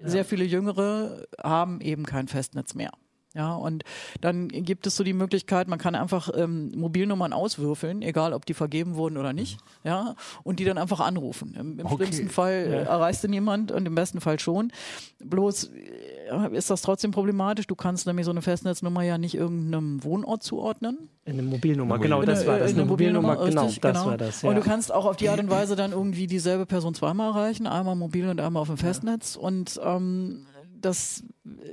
ja. 0.00 0.08
sehr 0.08 0.24
viele 0.24 0.44
Jüngere 0.44 1.26
haben 1.42 1.80
eben 1.80 2.06
kein 2.06 2.28
Festnetz 2.28 2.74
mehr. 2.74 2.92
Ja, 3.34 3.54
und 3.54 3.84
dann 4.20 4.48
gibt 4.48 4.86
es 4.86 4.96
so 4.96 5.04
die 5.04 5.14
Möglichkeit, 5.14 5.66
man 5.66 5.78
kann 5.78 5.94
einfach 5.94 6.28
ähm, 6.34 6.70
Mobilnummern 6.76 7.32
auswürfeln, 7.32 8.02
egal 8.02 8.34
ob 8.34 8.44
die 8.44 8.52
vergeben 8.52 8.96
wurden 8.96 9.16
oder 9.16 9.32
nicht, 9.32 9.58
mhm. 9.58 9.88
ja, 9.88 10.14
und 10.42 10.60
die 10.60 10.64
dann 10.64 10.76
einfach 10.76 11.00
anrufen. 11.00 11.56
Im, 11.58 11.78
im 11.78 11.86
okay. 11.86 11.96
schlimmsten 11.96 12.28
Fall 12.28 12.68
ja. 12.70 12.78
erreichst 12.82 13.24
du 13.24 13.28
niemand 13.28 13.72
und 13.72 13.86
im 13.86 13.94
besten 13.94 14.20
Fall 14.20 14.38
schon. 14.38 14.70
Bloß 15.18 15.70
äh, 15.72 16.56
ist 16.56 16.68
das 16.68 16.82
trotzdem 16.82 17.10
problematisch. 17.10 17.66
Du 17.66 17.74
kannst 17.74 18.06
nämlich 18.06 18.26
so 18.26 18.30
eine 18.30 18.42
Festnetznummer 18.42 19.02
ja 19.02 19.16
nicht 19.16 19.34
irgendeinem 19.34 20.04
Wohnort 20.04 20.42
zuordnen. 20.42 21.08
In 21.24 21.34
eine 21.34 21.42
Mobilnummer, 21.42 21.98
genau, 21.98 22.22
das 22.22 22.46
war 22.46 22.58
das. 22.58 22.72
Eine, 22.72 22.82
eine 22.82 22.90
Mobilnummer, 22.90 23.36
genau, 23.36 23.62
richtig, 23.64 23.80
das 23.80 23.98
genau. 23.98 24.10
war 24.10 24.18
das. 24.18 24.42
Ja. 24.42 24.50
Und 24.50 24.56
du 24.56 24.62
kannst 24.62 24.92
auch 24.92 25.06
auf 25.06 25.16
die 25.16 25.30
Art 25.30 25.40
und 25.40 25.48
Weise 25.50 25.74
dann 25.74 25.92
irgendwie 25.92 26.26
dieselbe 26.26 26.66
Person 26.66 26.94
zweimal 26.94 27.30
erreichen, 27.30 27.66
einmal 27.66 27.96
mobil 27.96 28.28
und 28.28 28.40
einmal 28.40 28.60
auf 28.60 28.68
dem 28.68 28.76
Festnetz. 28.76 29.36
Und 29.36 29.80
ähm, 29.82 30.46
das, 30.84 31.24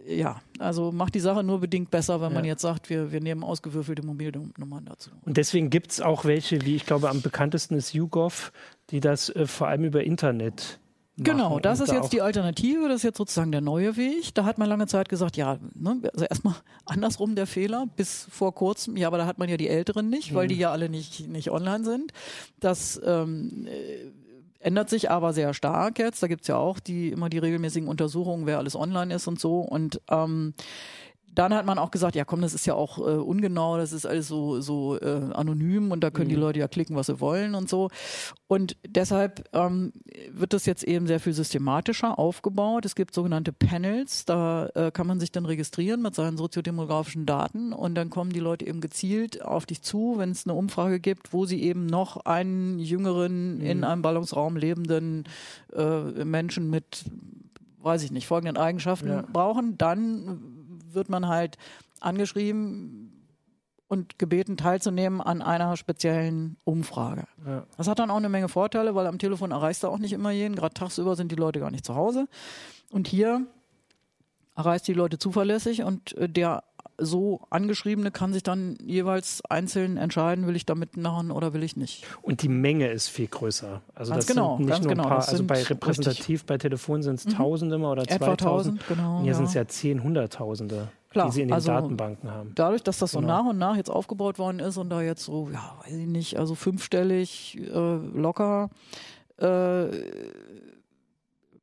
ja, 0.07 0.41
also 0.57 0.91
macht 0.91 1.15
die 1.15 1.19
Sache 1.19 1.43
nur 1.43 1.59
bedingt 1.59 1.91
besser, 1.91 2.21
wenn 2.21 2.31
ja. 2.31 2.35
man 2.35 2.45
jetzt 2.45 2.61
sagt, 2.61 2.89
wir, 2.89 3.11
wir 3.11 3.21
nehmen 3.21 3.43
ausgewürfelte 3.43 4.05
Mobilnummern 4.05 4.85
dazu. 4.85 5.11
Und 5.25 5.37
deswegen 5.37 5.69
gibt 5.69 5.91
es 5.91 6.01
auch 6.01 6.25
welche, 6.25 6.61
wie 6.65 6.75
ich 6.75 6.85
glaube, 6.85 7.09
am 7.09 7.21
bekanntesten 7.21 7.75
ist 7.75 7.93
YouGov, 7.93 8.51
die 8.89 8.99
das 8.99 9.29
äh, 9.29 9.45
vor 9.45 9.67
allem 9.67 9.83
über 9.83 10.03
Internet 10.03 10.79
Genau, 11.21 11.59
das 11.59 11.79
ist 11.79 11.91
da 11.91 11.95
jetzt 11.95 12.13
die 12.13 12.21
Alternative, 12.21 12.87
das 12.87 12.97
ist 12.97 13.03
jetzt 13.03 13.17
sozusagen 13.17 13.51
der 13.51 13.61
neue 13.61 13.97
Weg. 13.97 14.33
Da 14.35 14.45
hat 14.45 14.57
man 14.57 14.69
lange 14.69 14.87
Zeit 14.87 15.09
gesagt, 15.09 15.37
ja, 15.37 15.59
ne, 15.75 15.99
also 16.13 16.25
erstmal 16.25 16.55
andersrum 16.85 17.35
der 17.35 17.47
Fehler, 17.47 17.87
bis 17.95 18.27
vor 18.31 18.55
kurzem, 18.55 18.95
ja, 18.95 19.07
aber 19.07 19.17
da 19.17 19.25
hat 19.25 19.37
man 19.37 19.49
ja 19.49 19.57
die 19.57 19.67
Älteren 19.67 20.09
nicht, 20.09 20.33
weil 20.33 20.47
die 20.47 20.55
mhm. 20.55 20.61
ja 20.61 20.71
alle 20.71 20.89
nicht, 20.89 21.27
nicht 21.27 21.51
online 21.51 21.83
sind. 21.83 22.13
Das 22.59 22.99
ähm, 23.03 23.67
äh, 23.67 24.11
Ändert 24.59 24.89
sich 24.89 25.09
aber 25.09 25.31
sehr 25.31 25.53
stark 25.53 25.99
jetzt. 25.99 26.21
Da 26.21 26.27
gibt's 26.27 26.47
ja 26.47 26.57
auch 26.57 26.79
die 26.79 27.09
immer 27.09 27.29
die 27.29 27.37
regelmäßigen 27.37 27.87
Untersuchungen, 27.87 28.45
wer 28.45 28.57
alles 28.57 28.75
online 28.75 29.13
ist 29.13 29.27
und 29.27 29.39
so. 29.39 29.61
Und 29.61 30.01
ähm, 30.09 30.53
dann 31.35 31.53
hat 31.53 31.65
man 31.65 31.77
auch 31.77 31.91
gesagt, 31.91 32.15
ja 32.15 32.25
komm, 32.25 32.41
das 32.41 32.53
ist 32.53 32.65
ja 32.65 32.73
auch 32.73 32.97
äh, 32.97 33.01
ungenau, 33.01 33.77
das 33.77 33.93
ist 33.93 34.05
alles 34.05 34.27
so, 34.27 34.61
so 34.61 34.99
äh, 34.99 35.31
anonym 35.33 35.91
und 35.91 36.03
da 36.03 36.09
können 36.09 36.27
mhm. 36.27 36.33
die 36.33 36.39
Leute 36.39 36.59
ja 36.59 36.67
klicken, 36.67 36.95
was 36.95 37.07
sie 37.07 37.19
wollen 37.19 37.55
und 37.55 37.69
so. 37.69 37.89
Und 38.47 38.77
deshalb 38.85 39.47
ähm, 39.53 39.93
wird 40.31 40.53
das 40.53 40.65
jetzt 40.65 40.83
eben 40.83 41.07
sehr 41.07 41.19
viel 41.19 41.33
systematischer 41.33 42.17
aufgebaut. 42.17 42.85
Es 42.85 42.95
gibt 42.95 43.13
sogenannte 43.13 43.53
Panels, 43.53 44.25
da 44.25 44.67
äh, 44.75 44.91
kann 44.91 45.07
man 45.07 45.19
sich 45.19 45.31
dann 45.31 45.45
registrieren 45.45 46.01
mit 46.01 46.15
seinen 46.15 46.37
soziodemografischen 46.37 47.25
Daten 47.25 47.73
und 47.73 47.95
dann 47.95 48.09
kommen 48.09 48.31
die 48.31 48.39
Leute 48.39 48.65
eben 48.65 48.81
gezielt 48.81 49.41
auf 49.43 49.65
dich 49.65 49.81
zu, 49.81 50.15
wenn 50.17 50.31
es 50.31 50.45
eine 50.45 50.55
Umfrage 50.55 50.99
gibt, 50.99 51.31
wo 51.33 51.45
sie 51.45 51.61
eben 51.61 51.85
noch 51.85 52.17
einen 52.25 52.79
jüngeren, 52.79 53.59
mhm. 53.59 53.65
in 53.65 53.83
einem 53.83 54.01
Ballungsraum 54.01 54.57
lebenden 54.57 55.25
äh, 55.73 56.25
Menschen 56.25 56.69
mit 56.69 57.05
weiß 57.81 58.03
ich 58.03 58.11
nicht, 58.11 58.27
folgenden 58.27 58.57
Eigenschaften 58.57 59.07
ja. 59.07 59.23
brauchen, 59.31 59.77
dann 59.77 60.58
wird 60.93 61.09
man 61.09 61.27
halt 61.27 61.57
angeschrieben 61.99 63.19
und 63.87 64.19
gebeten 64.19 64.55
teilzunehmen 64.55 65.19
an 65.19 65.41
einer 65.41 65.75
speziellen 65.75 66.57
Umfrage. 66.63 67.25
Ja. 67.45 67.65
Das 67.75 67.87
hat 67.87 67.99
dann 67.99 68.11
auch 68.11 68.17
eine 68.17 68.29
Menge 68.29 68.47
Vorteile, 68.47 68.93
weil 68.93 69.07
am 69.07 69.17
Telefon 69.17 69.51
erreichst 69.51 69.83
du 69.83 69.87
auch 69.87 69.97
nicht 69.97 70.13
immer 70.13 70.31
jeden. 70.31 70.55
Gerade 70.55 70.75
tagsüber 70.75 71.15
sind 71.15 71.31
die 71.31 71.35
Leute 71.35 71.59
gar 71.59 71.71
nicht 71.71 71.85
zu 71.85 71.95
Hause. 71.95 72.27
Und 72.91 73.07
hier 73.07 73.47
erreichst 74.55 74.87
du 74.87 74.93
die 74.93 74.97
Leute 74.97 75.17
zuverlässig 75.17 75.83
und 75.83 76.15
äh, 76.17 76.29
der 76.29 76.63
so 76.99 77.41
angeschriebene 77.49 78.11
kann 78.11 78.33
sich 78.33 78.43
dann 78.43 78.77
jeweils 78.83 79.41
einzeln 79.49 79.97
entscheiden, 79.97 80.47
will 80.47 80.55
ich 80.55 80.65
da 80.65 80.75
mitmachen 80.75 81.31
oder 81.31 81.53
will 81.53 81.63
ich 81.63 81.75
nicht. 81.75 82.05
Und 82.21 82.41
die 82.41 82.49
Menge 82.49 82.87
ist 82.87 83.07
viel 83.07 83.27
größer. 83.27 83.81
Also 83.95 84.11
ganz 84.11 84.25
das 84.25 84.35
genau, 84.35 84.57
sind 84.57 84.67
nicht 84.67 84.81
nur 84.81 84.89
genau, 84.89 85.03
ein 85.03 85.09
paar, 85.09 85.27
also 85.27 85.43
bei 85.43 85.61
repräsentativ 85.63 86.45
bei 86.45 86.57
Telefon 86.57 87.01
sind 87.03 87.15
es 87.15 87.25
mhm. 87.25 87.31
Tausende 87.31 87.77
oder 87.77 88.03
Etwa 88.03 88.37
2000. 88.37 88.87
Genau, 88.87 89.17
und 89.17 89.23
hier 89.23 89.31
ja. 89.31 89.37
sind 89.37 89.45
es 89.45 89.53
ja 89.53 89.67
zehn, 89.67 90.03
Hunderttausende. 90.03 90.89
Klar, 91.09 91.27
die 91.27 91.31
sie 91.31 91.41
in 91.41 91.47
den 91.47 91.55
also 91.55 91.71
Datenbanken 91.71 92.29
haben. 92.29 92.51
Dadurch, 92.53 92.83
dass 92.83 92.99
das 92.99 93.11
so 93.11 93.19
genau. 93.19 93.41
nach 93.41 93.49
und 93.49 93.57
nach 93.57 93.75
jetzt 93.75 93.89
aufgebaut 93.89 94.37
worden 94.37 94.59
ist 94.59 94.77
und 94.77 94.91
da 94.91 95.01
jetzt 95.01 95.23
so, 95.23 95.49
ja, 95.51 95.75
weiß 95.83 95.93
ich 95.93 96.07
nicht, 96.07 96.37
also 96.37 96.53
fünfstellig 96.53 97.57
äh, 97.57 97.95
locker 98.13 98.69
äh, 99.37 99.85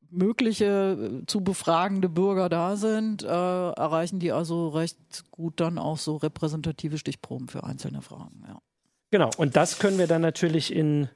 mögliche 0.09 1.21
äh, 1.21 1.25
zu 1.25 1.41
befragende 1.41 2.09
Bürger 2.09 2.49
da 2.49 2.75
sind, 2.75 3.23
äh, 3.23 3.27
erreichen 3.27 4.19
die 4.19 4.31
also 4.31 4.69
recht 4.69 4.97
gut 5.31 5.59
dann 5.59 5.77
auch 5.77 5.97
so 5.97 6.17
repräsentative 6.17 6.97
Stichproben 6.97 7.47
für 7.47 7.63
einzelne 7.63 8.01
Fragen. 8.01 8.43
Ja. 8.47 8.59
Genau, 9.11 9.29
und 9.37 9.55
das 9.55 9.79
können 9.79 9.97
wir 9.97 10.07
dann 10.07 10.21
natürlich 10.21 10.73
in 10.73 11.09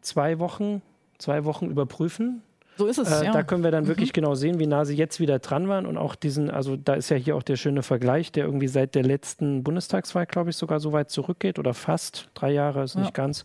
zwei 0.00 0.38
Wochen, 0.38 0.82
zwei 1.18 1.44
Wochen 1.44 1.66
überprüfen. 1.66 2.42
So 2.76 2.86
ist 2.86 2.98
es. 2.98 3.10
Äh, 3.10 3.26
ja. 3.26 3.32
Da 3.32 3.42
können 3.42 3.62
wir 3.62 3.70
dann 3.70 3.86
wirklich 3.86 4.10
mhm. 4.10 4.14
genau 4.14 4.34
sehen, 4.34 4.58
wie 4.58 4.66
nah 4.66 4.84
sie 4.84 4.96
jetzt 4.96 5.20
wieder 5.20 5.38
dran 5.38 5.68
waren 5.68 5.86
und 5.86 5.96
auch 5.96 6.14
diesen, 6.14 6.50
also 6.50 6.76
da 6.76 6.94
ist 6.94 7.08
ja 7.08 7.16
hier 7.16 7.36
auch 7.36 7.42
der 7.42 7.56
schöne 7.56 7.82
Vergleich, 7.82 8.32
der 8.32 8.44
irgendwie 8.44 8.68
seit 8.68 8.94
der 8.94 9.02
letzten 9.02 9.62
Bundestagswahl, 9.62 10.26
glaube 10.26 10.50
ich, 10.50 10.56
sogar 10.56 10.80
so 10.80 10.92
weit 10.92 11.10
zurückgeht 11.10 11.58
oder 11.58 11.74
fast 11.74 12.28
drei 12.34 12.52
Jahre 12.52 12.82
ist 12.82 12.94
ja. 12.94 13.02
nicht 13.02 13.14
ganz. 13.14 13.44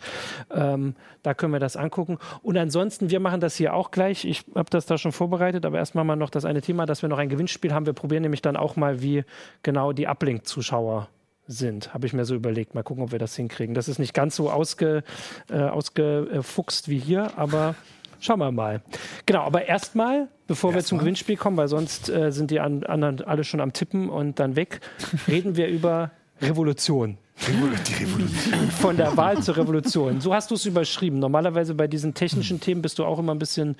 Ähm, 0.51 0.95
da 1.21 1.33
können 1.33 1.53
wir 1.53 1.59
das 1.59 1.75
angucken. 1.75 2.17
Und 2.41 2.57
ansonsten, 2.57 3.09
wir 3.09 3.19
machen 3.19 3.39
das 3.39 3.55
hier 3.55 3.73
auch 3.73 3.91
gleich. 3.91 4.25
Ich 4.25 4.45
habe 4.55 4.69
das 4.69 4.85
da 4.85 4.97
schon 4.97 5.11
vorbereitet, 5.11 5.65
aber 5.65 5.77
erstmal 5.77 6.05
mal 6.05 6.15
noch 6.15 6.29
das 6.29 6.45
eine 6.45 6.61
Thema, 6.61 6.85
dass 6.85 7.01
wir 7.01 7.09
noch 7.09 7.19
ein 7.19 7.29
Gewinnspiel 7.29 7.73
haben. 7.73 7.85
Wir 7.85 7.93
probieren 7.93 8.23
nämlich 8.23 8.41
dann 8.41 8.57
auch 8.57 8.75
mal, 8.75 9.01
wie 9.01 9.23
genau 9.63 9.93
die 9.93 10.07
Uplink-Zuschauer 10.07 11.07
sind, 11.49 11.93
habe 11.93 12.05
ich 12.05 12.13
mir 12.13 12.25
so 12.25 12.35
überlegt. 12.35 12.75
Mal 12.75 12.83
gucken, 12.83 13.03
ob 13.03 13.11
wir 13.11 13.19
das 13.19 13.35
hinkriegen. 13.35 13.73
Das 13.73 13.87
ist 13.87 13.97
nicht 13.97 14.13
ganz 14.13 14.35
so 14.35 14.51
ausge, 14.51 15.03
äh, 15.49 15.61
ausgefuchst 15.61 16.89
wie 16.89 16.99
hier, 16.99 17.37
aber 17.37 17.75
Schauen 18.19 18.39
wir 18.39 18.51
mal. 18.51 18.81
Genau, 19.25 19.41
aber 19.41 19.65
erstmal, 19.65 20.27
bevor 20.47 20.71
erst 20.71 20.77
wir 20.77 20.83
zum 20.89 20.97
mal. 20.97 21.01
Gewinnspiel 21.03 21.37
kommen, 21.37 21.57
weil 21.57 21.67
sonst 21.67 22.09
äh, 22.09 22.31
sind 22.31 22.51
die 22.51 22.59
anderen 22.59 23.23
alle 23.23 23.43
schon 23.43 23.61
am 23.61 23.73
Tippen 23.73 24.09
und 24.09 24.39
dann 24.39 24.55
weg, 24.55 24.81
reden 25.27 25.55
wir 25.55 25.67
über 25.67 26.11
Revolution. 26.41 27.17
Die 27.47 27.51
Revolution. 27.51 28.71
Von 28.71 28.97
der 28.97 29.15
Wahl 29.15 29.41
zur 29.41 29.57
Revolution. 29.57 30.19
So 30.19 30.33
hast 30.33 30.51
du 30.51 30.55
es 30.55 30.65
überschrieben. 30.65 31.19
Normalerweise 31.19 31.73
bei 31.73 31.87
diesen 31.87 32.13
technischen 32.13 32.57
mhm. 32.57 32.61
Themen 32.61 32.81
bist 32.81 32.99
du 32.99 33.05
auch 33.05 33.19
immer 33.19 33.33
ein 33.33 33.39
bisschen 33.39 33.75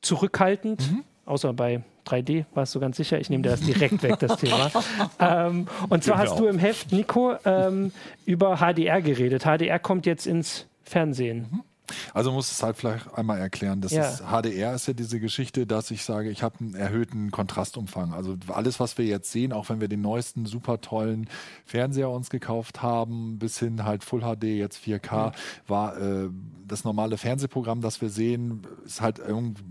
zurückhaltend. 0.00 0.90
Mhm. 0.90 1.04
Außer 1.26 1.52
bei 1.52 1.82
3D 2.06 2.44
warst 2.54 2.74
du 2.74 2.80
ganz 2.80 2.96
sicher. 2.96 3.18
Ich 3.18 3.28
nehme 3.30 3.42
dir 3.42 3.50
das 3.50 3.60
direkt 3.60 4.02
weg, 4.02 4.18
das 4.20 4.36
Thema. 4.38 4.70
Ähm, 5.18 5.66
und 5.88 6.04
zwar 6.04 6.18
hast 6.18 6.38
du 6.38 6.46
im 6.46 6.58
Heft, 6.58 6.92
Nico, 6.92 7.34
ähm, 7.44 7.90
über 8.26 8.58
HDR 8.58 9.00
geredet. 9.00 9.44
HDR 9.44 9.78
kommt 9.78 10.06
jetzt 10.06 10.26
ins 10.26 10.66
Fernsehen. 10.82 11.46
Mhm. 11.50 11.62
Also 12.14 12.32
muss 12.32 12.50
es 12.50 12.62
halt 12.62 12.76
vielleicht 12.76 13.12
einmal 13.14 13.38
erklären, 13.38 13.80
dass 13.80 13.92
ja. 13.92 14.10
HDR 14.10 14.74
ist 14.74 14.86
ja 14.86 14.94
diese 14.94 15.20
Geschichte, 15.20 15.66
dass 15.66 15.90
ich 15.90 16.04
sage, 16.04 16.30
ich 16.30 16.42
habe 16.42 16.58
einen 16.60 16.74
erhöhten 16.74 17.30
Kontrastumfang. 17.30 18.12
Also 18.12 18.36
alles, 18.48 18.80
was 18.80 18.98
wir 18.98 19.04
jetzt 19.04 19.30
sehen, 19.32 19.52
auch 19.52 19.68
wenn 19.68 19.80
wir 19.80 19.88
den 19.88 20.00
neuesten 20.00 20.46
super 20.46 20.80
tollen 20.80 21.28
Fernseher 21.64 22.10
uns 22.10 22.30
gekauft 22.30 22.82
haben, 22.82 23.38
bis 23.38 23.58
hin 23.58 23.84
halt 23.84 24.04
Full 24.04 24.20
HD, 24.20 24.44
jetzt 24.44 24.84
4K, 24.84 25.28
mhm. 25.28 25.32
war 25.66 25.96
äh, 25.98 26.28
das 26.66 26.84
normale 26.84 27.18
Fernsehprogramm, 27.18 27.80
das 27.80 28.00
wir 28.00 28.10
sehen, 28.10 28.66
ist 28.84 29.00
halt 29.00 29.18
irgendwie 29.18 29.62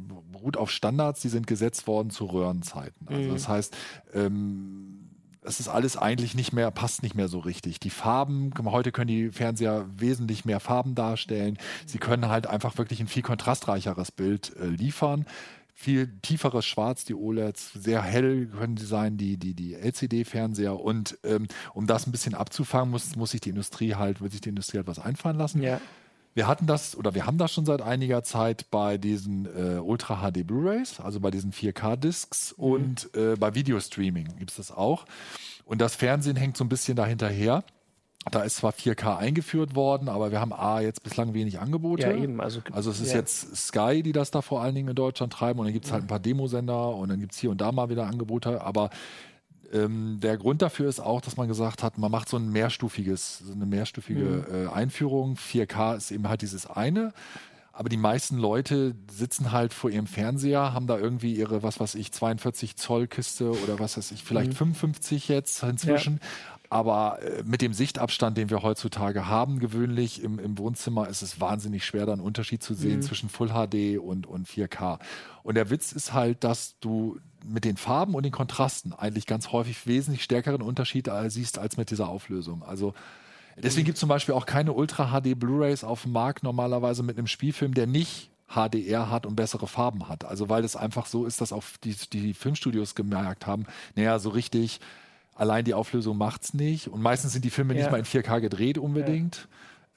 beruht 0.45 0.58
auf 0.58 0.69
Standards, 0.69 1.21
die 1.21 1.30
sind 1.30 1.47
gesetzt 1.47 1.88
worden 1.88 2.12
zu 2.12 2.25
Röhrenzeiten. 2.25 3.08
Also 3.08 3.21
mhm. 3.21 3.34
das 3.34 3.47
heißt, 3.47 3.75
ähm, 4.13 4.95
es 5.46 5.60
ist 5.60 5.68
alles 5.68 5.98
eigentlich 5.98 6.36
nicht 6.36 6.54
mehr, 6.54 6.72
passt 6.72 7.04
nicht 7.04 7.16
mehr 7.16 7.28
so 7.28 7.40
richtig. 7.40 7.80
Die 7.80 7.90
Farben, 7.90 8.52
heute 8.66 8.92
können 8.92 9.08
die 9.08 9.32
Fernseher 9.32 9.86
wesentlich 9.96 10.46
mehr 10.46 10.60
Farben 10.60 10.96
darstellen. 10.96 11.58
Sie 11.86 11.98
können 11.98 12.28
halt 12.28 12.48
einfach 12.48 12.78
wirklich 12.78 13.00
ein 13.00 13.08
viel 13.08 13.24
kontrastreicheres 13.24 14.12
Bild 14.12 14.56
äh, 14.58 14.66
liefern. 14.66 15.26
Viel 15.78 16.08
tieferes 16.22 16.66
Schwarz, 16.66 17.04
die 17.04 17.16
OLEDs, 17.16 17.74
sehr 17.74 18.02
hell 18.02 18.48
können 18.48 18.78
sie 18.78 18.86
sein, 18.86 19.18
die, 19.18 19.38
die, 19.38 19.54
die 19.54 19.74
LCD-Fernseher. 19.74 20.80
Und 20.80 21.18
ähm, 21.24 21.48
um 21.74 21.86
das 21.86 22.08
ein 22.08 22.12
bisschen 22.12 22.34
abzufangen, 22.34 22.92
muss, 22.92 23.16
muss 23.18 23.32
sich 23.32 23.42
die 23.42 23.50
Industrie 23.50 23.96
halt, 23.96 24.22
wird 24.22 24.32
sich 24.32 24.42
die 24.42 24.50
Industrie 24.50 24.78
halt 24.78 24.88
was 24.88 25.00
einfallen 25.00 25.38
lassen. 25.38 25.62
Ja. 25.62 25.82
Wir 26.36 26.48
hatten 26.48 26.67
das 26.67 26.98
oder 26.98 27.15
wir 27.15 27.26
haben 27.26 27.38
das 27.38 27.54
schon 27.54 27.65
seit 27.65 27.82
einiger 27.82 28.21
Zeit 28.21 28.69
bei 28.69 28.98
diesen 28.98 29.45
äh, 29.45 29.80
Ultra 29.80 30.17
HD 30.17 30.45
Blu-rays, 30.45 31.00
also 31.00 31.21
bei 31.21 31.32
diesen 31.32 31.54
4K-Discs 31.54 32.56
mhm. 32.58 32.63
und 32.63 33.10
äh, 33.15 33.36
bei 33.38 33.56
Videostreaming 33.56 34.36
gibt 34.38 34.52
es 34.52 34.58
das 34.58 34.71
auch. 34.71 35.06
Und 35.63 35.80
das 35.80 35.95
Fernsehen 35.95 36.36
hängt 36.36 36.58
so 36.58 36.65
ein 36.65 36.69
bisschen 36.69 36.98
dahinterher. 36.98 37.63
Da 38.32 38.41
ist 38.41 38.58
zwar 38.58 38.74
4K 38.74 39.17
eingeführt 39.17 39.76
worden, 39.76 40.10
aber 40.10 40.32
wir 40.32 40.41
haben 40.41 40.52
A 40.52 40.82
jetzt 40.82 41.04
bislang 41.04 41.34
wenig 41.34 41.60
Angebote. 41.60 42.08
Ja, 42.08 42.13
eben. 42.13 42.41
Also, 42.41 42.60
also 42.71 42.91
es 42.91 43.00
ist 43.00 43.12
ja. 43.12 43.19
jetzt 43.19 43.56
Sky, 43.56 44.04
die 44.04 44.12
das 44.12 44.30
da 44.30 44.41
vor 44.41 44.62
allen 44.62 44.76
Dingen 44.76 44.89
in 44.89 44.95
Deutschland 44.95 45.32
treiben 45.32 45.60
und 45.60 45.67
dann 45.67 45.74
gibt 45.74 45.86
es 45.86 45.93
halt 45.93 46.04
ein 46.04 46.08
paar 46.08 46.19
Demosender 46.19 46.95
und 46.95 47.08
dann 47.08 47.19
gibt 47.21 47.32
es 47.32 47.38
hier 47.38 47.50
und 47.50 47.62
da 47.62 47.71
mal 47.71 47.89
wieder 47.89 48.08
Angebote, 48.08 48.62
aber 48.62 48.89
ähm, 49.76 50.20
der 50.22 50.38
Grund 50.38 50.62
dafür 50.62 50.88
ist 50.88 51.00
auch, 51.00 51.22
dass 51.22 51.38
man 51.38 51.48
gesagt 51.48 51.84
hat, 51.84 51.98
man 51.98 52.12
macht 52.12 52.30
so 52.30 52.38
ein 52.38 52.50
mehrstufiges, 52.50 53.40
so 53.40 53.54
eine 53.54 53.66
mehrstufige 53.66 54.46
mhm. 54.50 54.68
äh, 54.68 54.68
Einführung. 54.70 55.36
4K 55.36 55.98
ist 55.98 56.12
eben 56.12 56.28
halt 56.30 56.42
dieses 56.42 56.66
eine. 56.66 57.14
Aber 57.74 57.90
die 57.90 57.98
meisten 57.98 58.38
Leute 58.38 58.96
sitzen 59.12 59.52
halt 59.52 59.74
vor 59.74 59.90
ihrem 59.90 60.08
Fernseher, 60.08 60.72
haben 60.74 60.88
da 60.88 60.98
irgendwie 60.98 61.36
ihre, 61.36 61.62
was 61.62 61.78
weiß 61.78 61.96
ich, 61.96 62.14
42 62.14 62.78
Zoll 62.78 63.08
Kiste 63.08 63.52
oder 63.52 63.80
was 63.80 63.98
weiß 63.98 64.12
ich, 64.12 64.24
vielleicht 64.24 64.52
mhm. 64.52 64.76
55 64.76 65.28
jetzt 65.28 65.62
inzwischen. 65.62 66.22
Ja. 66.22 66.28
Aber 66.70 67.22
äh, 67.22 67.44
mit 67.44 67.62
dem 67.62 67.74
Sichtabstand, 67.74 68.38
den 68.38 68.50
wir 68.50 68.64
heutzutage 68.64 69.28
haben, 69.28 69.60
gewöhnlich 69.60 70.24
im, 70.24 70.40
im 70.40 70.58
Wohnzimmer, 70.58 71.10
ist 71.10 71.22
es 71.22 71.42
wahnsinnig 71.42 71.86
schwer, 71.86 72.06
da 72.06 72.14
einen 72.14 72.22
Unterschied 72.22 72.64
zu 72.64 72.74
sehen 72.74 72.98
mhm. 72.98 73.02
zwischen 73.02 73.30
Full 73.30 73.50
HD 73.50 74.00
und, 74.00 74.26
und 74.26 74.48
4K. 74.48 75.00
Und 75.44 75.56
der 75.56 75.70
Witz 75.70 75.92
ist 75.92 76.14
halt, 76.14 76.46
dass 76.46 76.80
du 76.80 77.20
mit 77.48 77.66
den 77.66 77.78
Farben 77.78 78.16
und 78.16 78.24
den 78.24 78.32
Kontrasten 78.32 78.94
eigentlich 78.94 79.26
ganz 79.26 79.52
häufig 79.52 79.86
wesentlich 79.88 80.24
stärkeren 80.24 80.62
Unterschied 80.62 81.10
siehst 81.28 81.60
als 81.60 81.78
mit 81.78 81.92
dieser 81.92 82.10
Auflösung. 82.10 82.64
Also 82.64 82.94
deswegen 83.58 83.86
gibt 83.86 83.96
es 83.96 84.00
zum 84.00 84.10
Beispiel 84.10 84.34
auch 84.36 84.46
keine 84.46 84.74
Ultra 84.74 85.08
HD 85.12 85.40
Blu-rays 85.40 85.84
auf 85.84 86.04
dem 86.04 86.12
Markt 86.12 86.44
normalerweise 86.44 87.04
mit 87.04 87.18
einem 87.18 87.28
Spielfilm, 87.28 87.74
der 87.74 87.88
nicht 87.88 88.30
HDR 88.48 89.10
hat 89.10 89.26
und 89.26 89.36
bessere 89.36 89.68
Farben 89.68 90.08
hat. 90.08 90.26
Also 90.26 90.50
weil 90.50 90.64
es 90.64 90.76
einfach 90.76 91.06
so 91.06 91.26
ist, 91.26 91.42
dass 91.42 91.52
auch 91.52 91.64
die, 91.84 91.96
die 92.14 92.34
Filmstudios 92.34 92.96
gemerkt 92.96 93.48
haben, 93.48 93.66
naja, 93.96 94.20
so 94.20 94.30
richtig 94.30 94.80
allein 95.36 95.66
die 95.66 95.74
Auflösung 95.74 96.18
macht 96.18 96.44
es 96.44 96.54
nicht. 96.54 96.88
Und 96.88 97.02
meistens 97.02 97.34
sind 97.34 97.46
die 97.46 97.50
Filme 97.50 97.74
ja. 97.74 97.82
nicht 97.82 97.92
mal 97.92 97.98
in 97.98 98.06
4K 98.06 98.40
gedreht 98.42 98.78
unbedingt. 98.78 99.48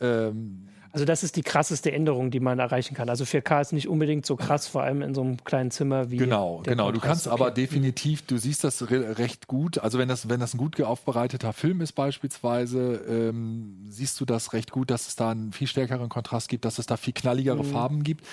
Ja. 0.00 0.28
Ähm, 0.28 0.68
also 0.92 1.04
das 1.04 1.22
ist 1.22 1.36
die 1.36 1.42
krasseste 1.42 1.92
Änderung, 1.92 2.30
die 2.30 2.40
man 2.40 2.58
erreichen 2.58 2.94
kann. 2.94 3.08
Also 3.08 3.24
4K 3.24 3.60
ist 3.60 3.72
nicht 3.72 3.88
unbedingt 3.88 4.24
so 4.24 4.36
krass, 4.36 4.66
vor 4.66 4.82
allem 4.82 5.02
in 5.02 5.14
so 5.14 5.20
einem 5.20 5.42
kleinen 5.44 5.70
Zimmer 5.70 6.10
wie. 6.10 6.16
Genau, 6.16 6.62
genau. 6.64 6.84
Kontrast. 6.84 6.94
Du 6.94 7.06
kannst 7.08 7.28
aber 7.28 7.50
definitiv, 7.50 8.22
du 8.22 8.38
siehst 8.38 8.64
das 8.64 8.90
re 8.90 9.18
recht 9.18 9.46
gut. 9.46 9.78
Also 9.78 9.98
wenn 9.98 10.08
das, 10.08 10.28
wenn 10.28 10.40
das 10.40 10.54
ein 10.54 10.58
gut 10.58 10.80
aufbereiteter 10.80 11.52
Film 11.52 11.80
ist 11.80 11.92
beispielsweise, 11.92 13.04
ähm, 13.08 13.76
siehst 13.88 14.20
du 14.20 14.24
das 14.24 14.52
recht 14.52 14.70
gut, 14.70 14.90
dass 14.90 15.08
es 15.08 15.16
da 15.16 15.30
einen 15.30 15.52
viel 15.52 15.66
stärkeren 15.66 16.08
Kontrast 16.08 16.48
gibt, 16.48 16.64
dass 16.64 16.78
es 16.78 16.86
da 16.86 16.96
viel 16.96 17.12
knalligere 17.12 17.62
mhm. 17.62 17.70
Farben 17.70 18.02
gibt. 18.02 18.24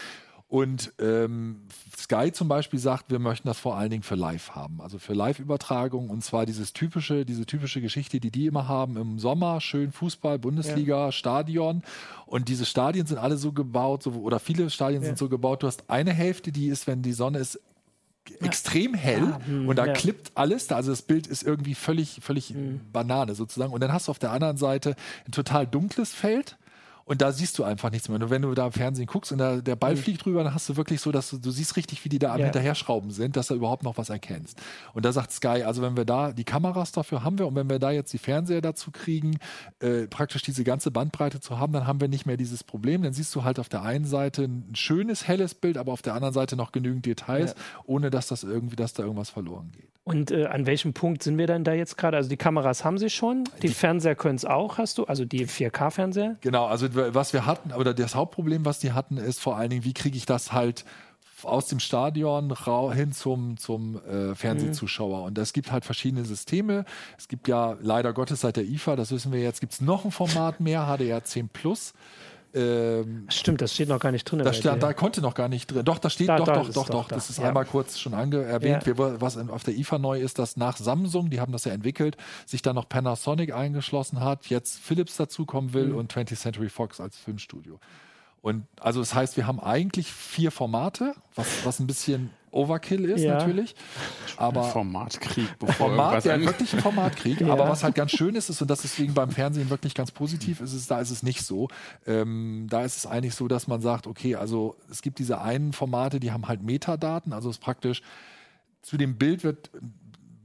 Und 0.47 0.93
ähm, 0.99 1.62
Sky 1.97 2.31
zum 2.31 2.47
Beispiel 2.47 2.79
sagt, 2.79 3.10
wir 3.10 3.17
möchten 3.17 3.47
das 3.47 3.58
vor 3.58 3.77
allen 3.77 3.89
Dingen 3.89 4.03
für 4.03 4.13
Live 4.13 4.51
haben, 4.51 4.79
also 4.79 4.99
für 4.99 5.13
Live-Übertragung 5.13 6.12
und 6.12 6.23
zwar 6.23 6.45
dieses 6.45 6.71
typische, 6.71 7.25
diese 7.25 7.47
typische 7.47 7.81
Geschichte, 7.81 8.19
die 8.19 8.29
die 8.29 8.45
immer 8.45 8.67
haben 8.67 8.95
im 8.95 9.17
Sommer, 9.17 9.60
schön 9.60 9.91
Fußball, 9.91 10.38
Bundesliga, 10.38 11.05
ja. 11.05 11.12
Stadion 11.12 11.81
und 12.27 12.47
diese 12.47 12.65
Stadien 12.65 13.08
sind 13.08 13.17
alle 13.17 13.38
so 13.38 13.53
gebaut, 13.53 14.03
so, 14.03 14.12
oder 14.12 14.39
viele 14.39 14.69
Stadien 14.69 15.01
ja. 15.01 15.08
sind 15.08 15.17
so 15.17 15.29
gebaut, 15.29 15.63
du 15.63 15.67
hast 15.67 15.89
eine 15.89 16.13
Hälfte, 16.13 16.51
die 16.51 16.67
ist, 16.67 16.86
wenn 16.86 17.01
die 17.01 17.13
Sonne 17.13 17.39
ist, 17.39 17.60
extrem 18.41 18.93
hell 18.93 19.21
ja, 19.21 19.39
hm, 19.45 19.67
und 19.67 19.77
da 19.77 19.88
ja. 19.88 19.93
klippt 19.93 20.31
alles, 20.36 20.71
also 20.71 20.91
das 20.91 21.01
Bild 21.01 21.27
ist 21.27 21.43
irgendwie 21.43 21.75
völlig, 21.75 22.19
völlig 22.21 22.53
mhm. 22.53 22.81
Banane 22.91 23.36
sozusagen. 23.36 23.71
Und 23.71 23.81
dann 23.81 23.93
hast 23.93 24.08
du 24.08 24.12
auf 24.12 24.19
der 24.19 24.31
anderen 24.31 24.58
Seite 24.58 24.95
ein 25.27 25.31
total 25.31 25.67
dunkles 25.67 26.13
Feld 26.13 26.58
und 27.07 27.21
da 27.21 27.31
siehst 27.31 27.59
du 27.59 27.63
einfach 27.63 27.91
nichts 27.91 28.09
mehr. 28.09 28.19
Und 28.19 28.31
wenn 28.31 28.41
du 28.41 28.53
da 28.55 28.65
im 28.65 28.71
Fernsehen 28.71 29.05
guckst 29.05 29.31
und 29.31 29.37
da, 29.37 29.57
der 29.57 29.75
Ball 29.75 29.93
mhm. 29.93 29.99
fliegt 29.99 30.25
drüber, 30.25 30.43
dann 30.43 30.55
hast 30.55 30.67
du 30.67 30.75
wirklich 30.75 31.01
so, 31.01 31.11
dass 31.11 31.29
du, 31.29 31.37
du 31.37 31.51
siehst 31.51 31.75
richtig, 31.77 32.03
wie 32.03 32.09
die 32.09 32.17
da 32.17 32.33
am 32.33 32.39
ja. 32.39 32.45
Hinterherschrauben 32.45 33.11
sind, 33.11 33.38
dass 33.38 33.47
du 33.47 33.53
überhaupt 33.53 33.84
noch 33.84 33.97
was 33.97 34.09
erkennst. 34.09 34.59
Und 34.93 35.05
da 35.05 35.11
sagt 35.11 35.32
Sky, 35.32 35.63
also 35.63 35.84
wenn 35.84 35.95
wir 35.95 36.05
da 36.05 36.32
die 36.32 36.43
Kameras 36.43 36.91
dafür 36.91 37.23
haben 37.23 37.38
wir 37.38 37.45
und 37.45 37.55
wenn 37.55 37.69
wir 37.69 37.77
da 37.77 37.91
jetzt 37.91 38.11
die 38.11 38.17
Fernseher 38.17 38.61
dazu 38.61 38.89
kriegen, 38.89 39.38
äh, 39.80 40.07
praktisch 40.07 40.41
diese 40.41 40.63
ganze 40.63 40.89
Bandbreite 40.89 41.39
zu 41.39 41.59
haben, 41.59 41.73
dann 41.73 41.86
haben 41.86 42.01
wir 42.01 42.07
nicht 42.07 42.25
mehr 42.25 42.38
dieses 42.38 42.63
Problem. 42.63 43.03
Dann 43.03 43.13
siehst 43.13 43.36
du 43.36 43.43
halt 43.43 43.59
auf 43.59 43.69
der 43.69 43.84
einen 43.84 44.05
Seite 44.05 44.43
ein 44.43 44.75
schönes, 44.75 45.27
helles 45.27 45.53
Bild, 45.53 45.77
aber 45.77 45.93
auf 45.93 46.01
der 46.01 46.15
anderen 46.15 46.34
Seite 46.34 46.55
noch 46.55 46.71
genügend 46.71 47.05
Details, 47.05 47.51
ja. 47.51 47.84
ohne 47.86 48.09
dass 48.09 48.27
das 48.27 48.43
irgendwie, 48.43 48.75
dass 48.75 48.93
da 48.93 49.03
irgendwas 49.03 49.30
verloren 49.30 49.71
geht. 49.71 49.94
Und 50.06 50.30
äh, 50.30 50.45
an 50.45 50.68
welchem 50.68 50.93
Punkt 50.93 51.24
sind 51.24 51.39
wir 51.39 51.47
denn 51.47 51.64
da 51.64 51.74
jetzt 51.74 51.97
gerade? 51.97 52.16
Also 52.16 52.30
die 52.30 52.38
Kameras 52.38 52.86
haben 52.86 52.99
sie 52.99 53.10
schon, 53.10 53.45
die, 53.58 53.68
die 53.68 53.74
Fernseher 53.74 54.14
können 54.14 54.36
es 54.36 54.45
auch, 54.45 54.78
hast 54.78 54.99
du, 54.99 55.06
also 55.06 55.26
die 55.26 55.47
4K-Fernseher? 55.47 56.38
Genau, 56.41 56.68
also 56.68 56.88
was 56.93 57.34
wir 57.34 57.47
hatten, 57.47 57.74
oder 57.74 57.95
das 57.95 58.14
Hauptproblem, 58.14 58.66
was 58.66 58.78
die 58.78 58.91
hatten, 58.91 59.18
ist 59.18 59.41
vor 59.41 59.58
allen 59.58 59.72
Dingen, 59.72 59.84
wie 59.84 59.95
kriege 59.95 60.16
ich 60.16 60.28
das 60.28 60.53
halt 60.53 60.86
aus 61.41 61.68
dem 61.68 61.80
Stadion 61.80 62.53
hin 62.93 63.14
zum, 63.14 63.58
zum 63.58 63.99
äh, 64.06 64.36
Fernsehzuschauer. 64.36 65.22
Mhm. 65.22 65.26
Und 65.26 65.38
es 65.39 65.53
gibt 65.53 65.72
halt 65.72 65.86
verschiedene 65.86 66.24
Systeme. 66.24 66.86
Es 67.18 67.28
gibt 67.28 67.47
ja 67.47 67.76
leider 67.82 68.14
Gottes 68.14 68.41
seit 68.41 68.58
der 68.58 68.64
IFA, 68.64 68.95
das 68.95 69.12
wissen 69.12 69.32
wir 69.32 69.41
jetzt, 69.41 69.60
gibt 69.60 69.74
es 69.74 69.82
noch 69.82 70.06
ein 70.06 70.12
Format 70.12 70.60
mehr, 70.60 70.86
HDR 70.86 71.24
10 71.24 71.49
Plus. 71.49 71.93
Ähm, 72.56 73.28
Stimmt, 73.30 73.62
das 73.62 73.74
steht 73.74 73.89
noch 73.89 73.99
gar 73.99 74.14
nicht 74.14 74.24
drin. 74.24 74.39
Da, 74.39 74.53
stand, 74.53 74.82
da 74.82 74.93
konnte 74.93 75.20
noch 75.20 75.34
gar 75.34 75.49
nicht 75.49 75.68
drin. 75.68 75.84
Doch, 75.84 75.99
da 75.99 76.10
steht, 76.10 76.30
da, 76.30 76.38
doch, 76.38 76.45
da 76.45 76.53
doch, 76.53 76.72
doch, 76.72 76.89
doch. 76.89 77.08
Da. 77.10 77.16
Das 77.16 77.30
ist 77.30 77.39
ja. 77.39 77.49
einmal 77.49 77.66
kurz 77.66 77.99
schon 77.99 78.14
ange 78.14 78.41
erwähnt. 78.43 78.88
Ja. 78.88 78.97
Wir, 78.97 79.22
was 79.22 79.38
auf 79.38 79.64
der 79.64 79.76
IFA 79.76 79.99
neu 79.99 80.22
ist, 80.22 80.39
dass 80.39 80.56
nach 80.56 80.78
Samsung, 80.78 81.30
die 81.30 81.41
haben 81.41 81.51
das 81.51 81.66
ja 81.66 81.74
entwickelt, 81.74 82.16
sich 82.45 82.62
da 82.62 82.72
noch 82.72 82.88
Panasonic 82.88 83.53
eingeschlossen 83.53 84.22
hat, 84.22 84.47
jetzt 84.47 84.80
Philips 84.80 85.18
dazukommen 85.18 85.74
will 85.74 85.88
mhm. 85.88 85.97
und 85.97 86.14
20th 86.14 86.38
Century 86.38 86.70
Fox 86.70 87.01
als 87.01 87.18
Filmstudio. 87.18 87.78
Und 88.41 88.68
also 88.80 89.01
das 89.01 89.14
heißt, 89.14 89.36
wir 89.36 89.47
haben 89.47 89.60
eigentlich 89.60 90.12
vier 90.14 90.51
Formate, 90.51 91.14
was, 91.36 91.66
was 91.66 91.80
ein 91.80 91.88
bisschen 91.88 92.30
Overkill 92.56 93.06
ist 93.06 93.22
ja. 93.22 93.36
natürlich. 93.36 93.76
Aber 94.38 94.64
Formatkrieg, 94.64 95.60
bevor 95.60 95.89
Format, 95.89 96.26
ja, 96.26 96.39
wirklich 96.39 96.74
ein 96.74 96.80
Formatkrieg. 96.80 97.41
ja. 97.41 97.51
Aber 97.51 97.70
was 97.70 97.84
halt 97.84 97.95
ganz 97.95 98.12
schön 98.12 98.36
ist, 98.36 98.49
ist, 98.49 98.62
und 98.62 98.70
das 98.70 98.84
ist 98.84 98.95
deswegen 98.95 99.14
beim 99.14 99.30
Fernsehen 99.30 99.70
wirklich 99.70 99.93
ganz 99.93 100.12
positiv 100.12 100.62
ist, 100.62 100.74
ist 100.74 100.89
da 100.89 100.99
ist 100.99 101.12
es 101.12 101.22
nicht 101.22 101.41
so. 101.43 101.68
Ähm, 102.06 102.68
da 102.70 102.84
ist 102.84 102.97
es 102.97 103.06
eigentlich 103.06 103.36
so, 103.36 103.47
dass 103.47 103.68
man 103.68 103.82
sagt, 103.82 104.08
okay, 104.08 104.36
also 104.36 104.78
es 104.89 105.01
gibt 105.01 105.20
diese 105.20 105.41
einen 105.41 105.74
Formate, 105.74 106.20
die 106.20 106.32
haben 106.32 106.47
halt 106.47 106.64
Metadaten, 106.64 107.34
also 107.34 107.49
es 107.49 107.58
ist 107.58 107.62
praktisch 107.62 108.01
zu 108.82 108.97
dem 108.97 109.18
Bild 109.18 109.43
wird 109.43 109.72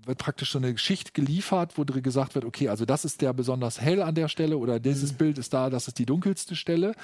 wird 0.07 0.19
praktisch 0.19 0.51
so 0.51 0.59
eine 0.59 0.77
Schicht 0.79 1.15
geliefert, 1.15 1.77
wo 1.77 1.85
gesagt 1.85 2.35
wird, 2.35 2.45
okay, 2.45 2.69
also 2.69 2.87
das 2.87 3.05
ist 3.05 3.21
der 3.21 3.35
besonders 3.35 3.81
hell 3.81 4.03
an 4.03 4.15
der 4.15 4.29
Stelle 4.29 4.57
oder 4.57 4.81
dieses 4.81 5.13
mhm. 5.13 5.17
Bild 5.19 5.39
ist 5.39 5.53
da, 5.53 5.71
das 5.71 5.89
ist 5.89 5.99
die 5.99 6.07
dunkelste 6.07 6.57
Stelle. 6.57 6.95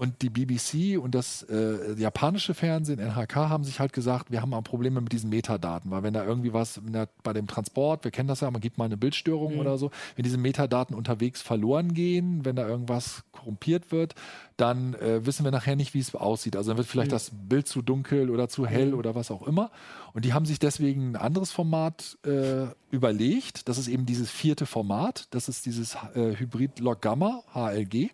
Und 0.00 0.22
die 0.22 0.30
BBC 0.30 0.98
und 0.98 1.14
das 1.14 1.42
äh, 1.42 1.92
japanische 1.92 2.54
Fernsehen, 2.54 2.98
NHK, 2.98 3.36
haben 3.36 3.64
sich 3.64 3.80
halt 3.80 3.92
gesagt, 3.92 4.30
wir 4.30 4.40
haben 4.40 4.54
auch 4.54 4.62
Probleme 4.62 4.98
mit 5.02 5.12
diesen 5.12 5.28
Metadaten, 5.28 5.90
weil 5.90 6.02
wenn 6.02 6.14
da 6.14 6.24
irgendwie 6.24 6.54
was 6.54 6.80
der, 6.82 7.10
bei 7.22 7.34
dem 7.34 7.46
Transport, 7.46 8.02
wir 8.04 8.10
kennen 8.10 8.26
das 8.26 8.40
ja, 8.40 8.50
man 8.50 8.62
gibt 8.62 8.78
mal 8.78 8.86
eine 8.86 8.96
Bildstörung 8.96 9.56
mhm. 9.56 9.60
oder 9.60 9.76
so, 9.76 9.90
wenn 10.16 10.22
diese 10.22 10.38
Metadaten 10.38 10.96
unterwegs 10.96 11.42
verloren 11.42 11.92
gehen, 11.92 12.46
wenn 12.46 12.56
da 12.56 12.66
irgendwas 12.66 13.24
korrumpiert 13.32 13.92
wird, 13.92 14.14
dann 14.56 14.94
äh, 14.94 15.26
wissen 15.26 15.44
wir 15.44 15.50
nachher 15.50 15.76
nicht, 15.76 15.92
wie 15.92 15.98
es 15.98 16.14
aussieht. 16.14 16.56
Also 16.56 16.70
dann 16.70 16.78
wird 16.78 16.88
vielleicht 16.88 17.10
mhm. 17.10 17.16
das 17.16 17.30
Bild 17.34 17.68
zu 17.68 17.82
dunkel 17.82 18.30
oder 18.30 18.48
zu 18.48 18.64
hell 18.66 18.92
mhm. 18.92 18.98
oder 18.98 19.14
was 19.14 19.30
auch 19.30 19.46
immer. 19.46 19.70
Und 20.14 20.24
die 20.24 20.32
haben 20.32 20.46
sich 20.46 20.58
deswegen 20.58 21.10
ein 21.10 21.16
anderes 21.16 21.52
Format 21.52 22.16
äh, 22.24 22.68
überlegt. 22.90 23.68
Das 23.68 23.76
ist 23.76 23.88
eben 23.88 24.06
dieses 24.06 24.30
vierte 24.30 24.64
Format. 24.64 25.26
Das 25.32 25.50
ist 25.50 25.66
dieses 25.66 25.94
äh, 26.14 26.36
Hybrid-Log 26.38 27.02
Gamma, 27.02 27.42
HLG. 27.52 28.08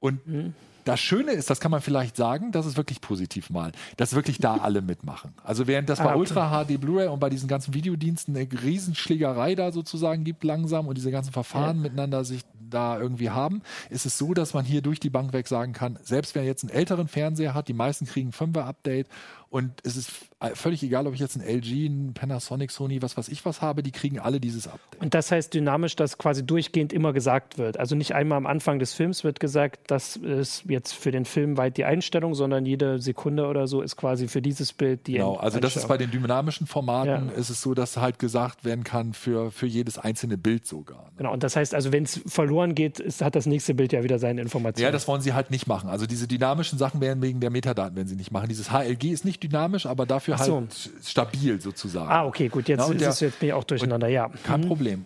Und 0.00 0.26
mhm. 0.26 0.54
Das 0.86 1.00
Schöne 1.00 1.32
ist, 1.32 1.50
das 1.50 1.58
kann 1.58 1.72
man 1.72 1.80
vielleicht 1.80 2.14
sagen, 2.14 2.52
das 2.52 2.64
ist 2.64 2.76
wirklich 2.76 3.00
positiv 3.00 3.50
mal, 3.50 3.72
dass 3.96 4.14
wirklich 4.14 4.38
da 4.38 4.58
alle 4.58 4.82
mitmachen. 4.82 5.32
Also 5.42 5.66
während 5.66 5.88
das 5.88 5.98
bei 5.98 6.04
ah, 6.04 6.08
okay. 6.10 6.18
Ultra 6.20 6.64
HD 6.64 6.80
Blu-ray 6.80 7.08
und 7.08 7.18
bei 7.18 7.28
diesen 7.28 7.48
ganzen 7.48 7.74
Videodiensten 7.74 8.36
eine 8.36 8.46
Riesenschlägerei 8.62 9.56
da 9.56 9.72
sozusagen 9.72 10.22
gibt 10.22 10.44
langsam 10.44 10.86
und 10.86 10.96
diese 10.96 11.10
ganzen 11.10 11.32
Verfahren 11.32 11.78
ja. 11.78 11.82
miteinander 11.82 12.24
sich 12.24 12.42
da 12.70 13.00
irgendwie 13.00 13.30
haben, 13.30 13.62
ist 13.90 14.06
es 14.06 14.16
so, 14.16 14.32
dass 14.32 14.54
man 14.54 14.64
hier 14.64 14.80
durch 14.80 15.00
die 15.00 15.10
Bank 15.10 15.32
weg 15.32 15.48
sagen 15.48 15.72
kann, 15.72 15.98
selbst 16.04 16.36
wer 16.36 16.44
jetzt 16.44 16.62
einen 16.62 16.72
älteren 16.72 17.08
Fernseher 17.08 17.52
hat, 17.52 17.66
die 17.66 17.72
meisten 17.72 18.06
kriegen 18.06 18.28
ein 18.28 18.52
5er 18.52 18.62
Update 18.62 19.08
und 19.56 19.72
es 19.84 19.96
ist 19.96 20.10
völlig 20.52 20.82
egal, 20.82 21.06
ob 21.06 21.14
ich 21.14 21.20
jetzt 21.20 21.34
ein 21.34 21.40
LG, 21.40 21.86
ein 21.86 22.12
Panasonic, 22.12 22.70
Sony, 22.70 23.00
was 23.00 23.16
weiß 23.16 23.28
ich 23.28 23.46
was 23.46 23.62
habe, 23.62 23.82
die 23.82 23.90
kriegen 23.90 24.18
alle 24.18 24.38
dieses 24.38 24.68
Update. 24.68 25.00
Und 25.00 25.14
das 25.14 25.32
heißt 25.32 25.54
dynamisch, 25.54 25.96
dass 25.96 26.18
quasi 26.18 26.44
durchgehend 26.44 26.92
immer 26.92 27.14
gesagt 27.14 27.56
wird. 27.56 27.78
Also 27.78 27.96
nicht 27.96 28.14
einmal 28.14 28.36
am 28.36 28.46
Anfang 28.46 28.78
des 28.78 28.92
Films 28.92 29.24
wird 29.24 29.40
gesagt, 29.40 29.90
das 29.90 30.16
ist 30.16 30.64
jetzt 30.68 30.92
für 30.92 31.10
den 31.10 31.24
Film 31.24 31.56
weit 31.56 31.78
die 31.78 31.86
Einstellung, 31.86 32.34
sondern 32.34 32.66
jede 32.66 33.00
Sekunde 33.00 33.46
oder 33.46 33.66
so 33.66 33.80
ist 33.80 33.96
quasi 33.96 34.28
für 34.28 34.42
dieses 34.42 34.74
Bild 34.74 35.06
die 35.06 35.14
Genau, 35.14 35.36
also 35.36 35.58
das 35.58 35.74
ist 35.74 35.88
bei 35.88 35.96
den 35.96 36.10
dynamischen 36.10 36.66
Formaten 36.66 37.28
ja. 37.28 37.34
ist 37.34 37.48
es 37.48 37.62
so, 37.62 37.72
dass 37.72 37.96
halt 37.96 38.18
gesagt 38.18 38.66
werden 38.66 38.84
kann 38.84 39.14
für, 39.14 39.50
für 39.50 39.66
jedes 39.66 39.96
einzelne 39.96 40.36
Bild 40.36 40.66
sogar. 40.66 41.04
Ne? 41.04 41.12
Genau, 41.16 41.32
und 41.32 41.42
das 41.42 41.56
heißt 41.56 41.74
also, 41.74 41.92
wenn 41.92 42.02
es 42.02 42.20
verloren 42.26 42.74
geht, 42.74 43.00
ist, 43.00 43.22
hat 43.22 43.36
das 43.36 43.46
nächste 43.46 43.72
Bild 43.72 43.94
ja 43.94 44.02
wieder 44.02 44.18
seine 44.18 44.42
Informationen. 44.42 44.84
Ja, 44.84 44.92
das 44.92 45.08
wollen 45.08 45.22
sie 45.22 45.32
halt 45.32 45.50
nicht 45.50 45.66
machen. 45.66 45.88
Also 45.88 46.04
diese 46.04 46.28
dynamischen 46.28 46.78
Sachen 46.78 47.00
werden 47.00 47.22
wegen 47.22 47.40
der 47.40 47.48
Metadaten, 47.48 47.96
wenn 47.96 48.06
sie 48.06 48.16
nicht 48.16 48.32
machen. 48.32 48.48
Dieses 48.48 48.70
HLG 48.70 49.12
ist 49.12 49.24
nicht 49.24 49.45
dynamisch, 49.48 49.86
aber 49.86 50.06
dafür 50.06 50.38
so. 50.38 50.56
halt 50.56 50.90
stabil 51.04 51.60
sozusagen. 51.60 52.10
Ah, 52.10 52.24
okay, 52.24 52.48
gut, 52.48 52.68
jetzt, 52.68 52.86
ja, 52.86 52.94
der, 52.94 53.08
ist 53.10 53.20
jetzt 53.20 53.40
bin 53.40 53.48
ich 53.48 53.52
auch 53.52 53.64
durcheinander, 53.64 54.08
ja. 54.08 54.30
Kein 54.44 54.60
mhm. 54.62 54.68
Problem. 54.68 55.04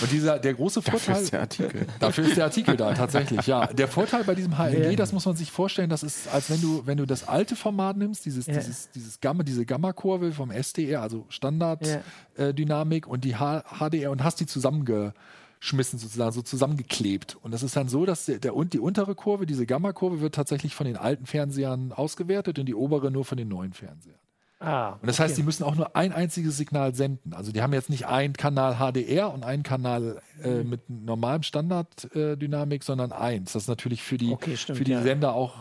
Und 0.00 0.12
dieser, 0.12 0.38
der 0.38 0.54
große 0.54 0.82
Vorteil. 0.82 1.14
Dafür 1.14 1.22
ist 1.22 1.32
der 1.32 1.40
Artikel. 1.40 1.86
Dafür 2.00 2.24
ist 2.24 2.36
der 2.36 2.44
Artikel 2.44 2.76
da, 2.76 2.94
tatsächlich, 2.94 3.46
ja. 3.46 3.66
Der 3.66 3.88
Vorteil 3.88 4.24
bei 4.24 4.34
diesem 4.34 4.58
HLG, 4.58 4.90
ja. 4.90 4.96
das 4.96 5.12
muss 5.12 5.26
man 5.26 5.36
sich 5.36 5.50
vorstellen, 5.50 5.90
das 5.90 6.02
ist, 6.02 6.28
als 6.32 6.50
wenn 6.50 6.60
du, 6.60 6.82
wenn 6.86 6.98
du 6.98 7.06
das 7.06 7.26
alte 7.26 7.56
Format 7.56 7.96
nimmst, 7.96 8.24
dieses, 8.24 8.46
ja. 8.46 8.54
dieses, 8.54 8.90
dieses 8.90 9.20
Gamma, 9.20 9.42
diese 9.42 9.64
Gamma-Kurve 9.64 10.32
vom 10.32 10.50
SDR, 10.50 11.02
also 11.02 11.26
Standard-Dynamik 11.28 13.06
ja. 13.06 13.10
äh, 13.10 13.12
und 13.12 13.24
die 13.24 13.36
H 13.36 13.62
HDR 13.78 14.10
und 14.10 14.24
hast 14.24 14.40
die 14.40 14.46
zusammenge 14.46 15.14
schmissen 15.62 15.96
sozusagen, 15.96 16.32
so 16.32 16.42
zusammengeklebt. 16.42 17.36
Und 17.40 17.52
das 17.52 17.62
ist 17.62 17.76
dann 17.76 17.88
so, 17.88 18.04
dass 18.04 18.26
der, 18.26 18.40
der 18.40 18.56
und 18.56 18.72
die 18.72 18.80
untere 18.80 19.14
Kurve, 19.14 19.46
diese 19.46 19.64
Gamma-Kurve, 19.64 20.20
wird 20.20 20.34
tatsächlich 20.34 20.74
von 20.74 20.86
den 20.86 20.96
alten 20.96 21.24
Fernsehern 21.24 21.92
ausgewertet 21.92 22.58
und 22.58 22.66
die 22.66 22.74
obere 22.74 23.12
nur 23.12 23.24
von 23.24 23.38
den 23.38 23.46
neuen 23.46 23.72
Fernsehern. 23.72 24.18
Ah, 24.58 24.94
und 25.00 25.06
das 25.06 25.20
okay. 25.20 25.28
heißt, 25.28 25.38
die 25.38 25.44
müssen 25.44 25.62
auch 25.62 25.76
nur 25.76 25.94
ein 25.94 26.12
einziges 26.12 26.56
Signal 26.56 26.96
senden. 26.96 27.32
Also 27.32 27.52
die 27.52 27.62
haben 27.62 27.72
jetzt 27.72 27.90
nicht 27.90 28.06
einen 28.06 28.32
Kanal 28.32 28.78
HDR 28.78 29.32
und 29.32 29.44
einen 29.44 29.62
Kanal 29.62 30.20
äh, 30.42 30.48
mhm. 30.48 30.70
mit 30.70 30.90
normalem 30.90 31.44
Standarddynamik, 31.44 32.82
äh, 32.82 32.84
sondern 32.84 33.12
eins. 33.12 33.52
Das 33.52 33.62
ist 33.62 33.68
natürlich 33.68 34.02
für 34.02 34.18
die, 34.18 34.32
okay, 34.32 34.56
stimmt, 34.56 34.78
für 34.78 34.84
die 34.84 34.92
ja. 34.92 35.02
Sender 35.02 35.32
auch 35.34 35.54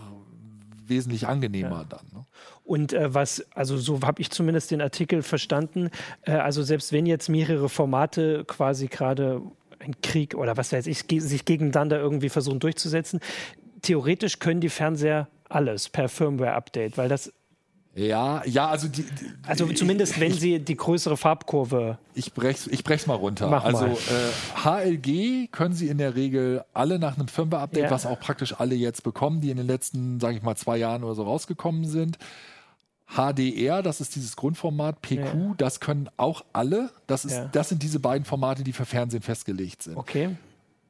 wesentlich 0.87 1.27
angenehmer 1.27 1.81
ja. 1.81 1.85
dann. 1.89 2.05
Ne? 2.11 2.25
Und 2.63 2.93
äh, 2.93 3.13
was, 3.13 3.45
also 3.53 3.77
so 3.77 4.01
habe 4.01 4.19
ich 4.19 4.31
zumindest 4.31 4.71
den 4.71 4.81
Artikel 4.81 5.21
verstanden, 5.21 5.91
äh, 6.23 6.31
also 6.31 6.63
selbst 6.63 6.91
wenn 6.91 7.05
jetzt 7.05 7.29
mehrere 7.29 7.69
Formate 7.69 8.45
quasi 8.45 8.87
gerade 8.87 9.41
ein 9.81 9.99
Krieg 10.01 10.35
oder 10.35 10.57
was 10.57 10.71
weiß 10.71 10.87
ich, 10.87 11.05
sich 11.09 11.45
gegeneinander 11.45 11.99
irgendwie 11.99 12.29
versuchen 12.29 12.59
durchzusetzen. 12.59 13.19
Theoretisch 13.81 14.39
können 14.39 14.61
die 14.61 14.69
Fernseher 14.69 15.27
alles 15.49 15.89
per 15.89 16.07
Firmware-Update, 16.07 16.97
weil 16.97 17.09
das 17.09 17.31
ja, 17.93 18.41
ja, 18.45 18.69
also 18.69 18.87
die, 18.87 19.03
also 19.45 19.67
zumindest 19.67 20.17
wenn 20.21 20.31
sie 20.31 20.59
die 20.59 20.77
größere 20.77 21.17
Farbkurve. 21.17 21.97
Ich 22.13 22.33
brech's, 22.33 22.67
ich 22.67 22.85
brech's 22.85 23.05
mal 23.05 23.15
runter. 23.15 23.49
Mach 23.49 23.65
also 23.65 23.85
mal. 23.85 24.85
Äh, 24.85 24.91
HLG 24.95 25.51
können 25.51 25.73
sie 25.73 25.89
in 25.89 25.97
der 25.97 26.15
Regel 26.15 26.63
alle 26.73 26.99
nach 26.99 27.17
einem 27.17 27.27
Firmware-Update, 27.27 27.83
ja. 27.83 27.91
was 27.91 28.05
auch 28.05 28.17
praktisch 28.17 28.57
alle 28.57 28.75
jetzt 28.75 29.03
bekommen, 29.03 29.41
die 29.41 29.49
in 29.49 29.57
den 29.57 29.67
letzten, 29.67 30.21
sage 30.21 30.37
ich 30.37 30.41
mal, 30.41 30.55
zwei 30.55 30.77
Jahren 30.77 31.03
oder 31.03 31.15
so 31.15 31.23
rausgekommen 31.23 31.83
sind. 31.83 32.17
HDR, 33.15 33.81
das 33.81 33.99
ist 33.99 34.15
dieses 34.15 34.35
Grundformat, 34.35 35.01
PQ, 35.01 35.15
ja. 35.15 35.53
das 35.57 35.79
können 35.79 36.09
auch 36.17 36.45
alle. 36.53 36.91
Das, 37.07 37.25
ist, 37.25 37.33
ja. 37.33 37.45
das 37.47 37.69
sind 37.69 37.83
diese 37.83 37.99
beiden 37.99 38.25
Formate, 38.25 38.63
die 38.63 38.71
für 38.73 38.85
Fernsehen 38.85 39.21
festgelegt 39.21 39.83
sind. 39.83 39.97
Okay. 39.97 40.35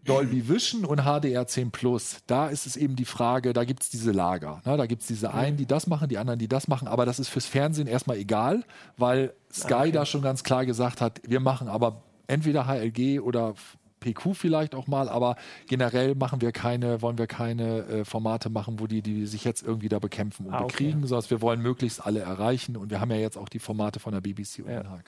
Dolby 0.04 0.50
Vision 0.50 0.84
und 0.84 1.02
HDR10 1.02 1.70
Plus, 1.70 2.18
da 2.26 2.48
ist 2.48 2.66
es 2.66 2.76
eben 2.76 2.96
die 2.96 3.06
Frage, 3.06 3.54
da 3.54 3.64
gibt 3.64 3.84
es 3.84 3.90
diese 3.90 4.12
Lager. 4.12 4.62
Ne? 4.66 4.76
Da 4.76 4.88
gibt 4.88 5.04
es 5.04 5.08
diese 5.08 5.34
einen, 5.34 5.58
die 5.58 5.68
das 5.68 5.86
machen, 5.86 6.10
die 6.10 6.18
anderen, 6.18 6.40
die 6.40 6.48
das 6.48 6.68
machen, 6.68 6.88
aber 6.88 7.06
das 7.06 7.20
ist 7.20 7.30
fürs 7.30 7.46
Fernsehen 7.46 7.88
erstmal 7.88 8.18
egal, 8.18 8.64
weil 8.98 9.34
Sky 9.54 9.74
okay. 9.74 9.92
da 9.92 10.06
schon 10.06 10.24
ganz 10.24 10.44
klar 10.44 10.66
gesagt 10.66 11.02
hat, 11.02 11.22
wir 11.28 11.40
machen 11.40 11.68
aber 11.68 12.02
entweder 12.26 12.66
HLG 12.66 13.20
oder 13.20 13.54
PQ 14.02 14.34
vielleicht 14.34 14.76
auch 14.76 14.88
mal, 14.88 15.08
aber 15.08 15.38
generell 15.68 16.16
machen 16.16 16.42
wir 16.42 16.52
keine, 16.52 17.02
wollen 17.02 17.18
wir 17.18 17.28
keine 17.28 17.86
äh, 17.86 18.06
Formate 18.06 18.50
machen, 18.50 18.80
wo 18.80 18.88
die, 18.88 19.02
die 19.02 19.26
sich 19.26 19.46
jetzt 19.46 19.64
irgendwie 19.64 19.88
da 19.88 20.00
bekämpfen 20.00 20.48
und 20.48 20.54
ah, 20.54 20.64
bekriegen, 20.64 21.00
okay. 21.00 21.08
sondern 21.08 21.30
wir 21.30 21.42
wollen 21.42 21.62
möglichst 21.62 22.06
alle 22.06 22.20
erreichen 22.20 22.76
und 22.76 22.90
wir 22.90 23.00
haben 23.00 23.12
ja 23.12 23.18
jetzt 23.18 23.38
auch 23.38 23.48
die 23.48 23.60
Formate 23.60 24.02
von 24.02 24.12
der 24.12 24.20
BBC 24.20 24.60
und 24.60 24.72
ja. 24.72 24.82
NHK. 24.82 25.06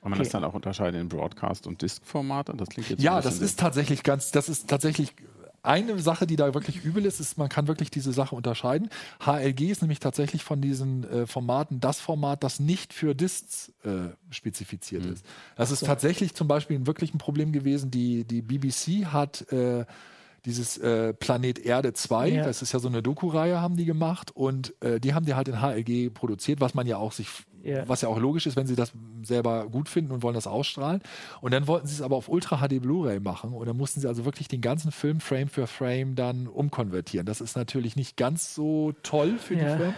Kann 0.00 0.12
man 0.12 0.12
okay. 0.14 0.22
das 0.22 0.32
dann 0.32 0.44
auch 0.44 0.54
unterscheiden 0.54 0.98
in 0.98 1.08
Broadcast- 1.10 1.66
und 1.66 1.82
Disk-Formate? 1.82 2.54
Das 2.56 2.70
klingt 2.70 2.88
jetzt 2.88 3.02
Ja, 3.02 3.20
das 3.20 3.38
ist 3.38 3.60
tatsächlich 3.60 4.02
ganz, 4.02 4.30
das 4.30 4.48
ist 4.48 4.70
tatsächlich 4.70 5.14
eine 5.62 5.98
Sache, 5.98 6.26
die 6.26 6.36
da 6.36 6.54
wirklich 6.54 6.84
übel 6.84 7.04
ist, 7.04 7.20
ist, 7.20 7.38
man 7.38 7.48
kann 7.48 7.68
wirklich 7.68 7.90
diese 7.90 8.12
Sache 8.12 8.34
unterscheiden. 8.34 8.88
HLG 9.24 9.70
ist 9.70 9.82
nämlich 9.82 10.00
tatsächlich 10.00 10.44
von 10.44 10.60
diesen 10.60 11.04
äh, 11.04 11.26
Formaten 11.26 11.80
das 11.80 12.00
Format, 12.00 12.42
das 12.42 12.60
nicht 12.60 12.92
für 12.92 13.14
Discs 13.14 13.72
äh, 13.84 14.10
spezifiziert 14.30 15.04
mhm. 15.04 15.12
ist. 15.12 15.26
Das 15.56 15.70
ist 15.70 15.84
tatsächlich 15.84 16.34
zum 16.34 16.48
Beispiel 16.48 16.78
ein 16.78 16.86
wirklich 16.86 17.14
ein 17.14 17.18
Problem 17.18 17.52
gewesen. 17.52 17.90
Die, 17.90 18.24
die 18.24 18.42
BBC 18.42 19.06
hat 19.06 19.50
äh, 19.52 19.84
dieses 20.44 20.78
äh, 20.78 21.12
Planet 21.12 21.58
Erde 21.58 21.92
2, 21.92 22.28
ja. 22.28 22.44
das 22.44 22.62
ist 22.62 22.72
ja 22.72 22.78
so 22.78 22.88
eine 22.88 23.02
Doku-Reihe, 23.02 23.60
haben 23.60 23.76
die 23.76 23.84
gemacht 23.84 24.30
und 24.34 24.74
äh, 24.82 25.00
die 25.00 25.14
haben 25.14 25.26
die 25.26 25.34
halt 25.34 25.48
in 25.48 25.60
HLG 25.60 26.12
produziert, 26.12 26.60
was 26.60 26.74
man 26.74 26.86
ja 26.86 26.96
auch 26.96 27.12
sich, 27.12 27.28
ja. 27.62 27.88
was 27.88 28.02
ja 28.02 28.08
auch 28.08 28.18
logisch 28.18 28.46
ist, 28.46 28.56
wenn 28.56 28.66
sie 28.66 28.76
das 28.76 28.92
selber 29.22 29.66
gut 29.68 29.88
finden 29.88 30.12
und 30.12 30.22
wollen 30.22 30.34
das 30.34 30.46
ausstrahlen. 30.46 31.02
Und 31.40 31.52
dann 31.52 31.66
wollten 31.66 31.86
sie 31.86 31.94
es 31.94 32.02
aber 32.02 32.16
auf 32.16 32.28
Ultra 32.28 32.58
HD 32.58 32.80
Blu-ray 32.80 33.20
machen 33.20 33.52
und 33.52 33.66
dann 33.66 33.76
mussten 33.76 34.00
sie 34.00 34.08
also 34.08 34.24
wirklich 34.24 34.48
den 34.48 34.60
ganzen 34.60 34.92
Film 34.92 35.20
Frame 35.20 35.48
für 35.48 35.66
Frame 35.66 36.14
dann 36.14 36.46
umkonvertieren. 36.46 37.26
Das 37.26 37.40
ist 37.40 37.56
natürlich 37.56 37.96
nicht 37.96 38.16
ganz 38.16 38.54
so 38.54 38.92
toll 39.02 39.38
für 39.38 39.54
ja. 39.54 39.60
die 39.60 39.76
Firmen. 39.76 39.94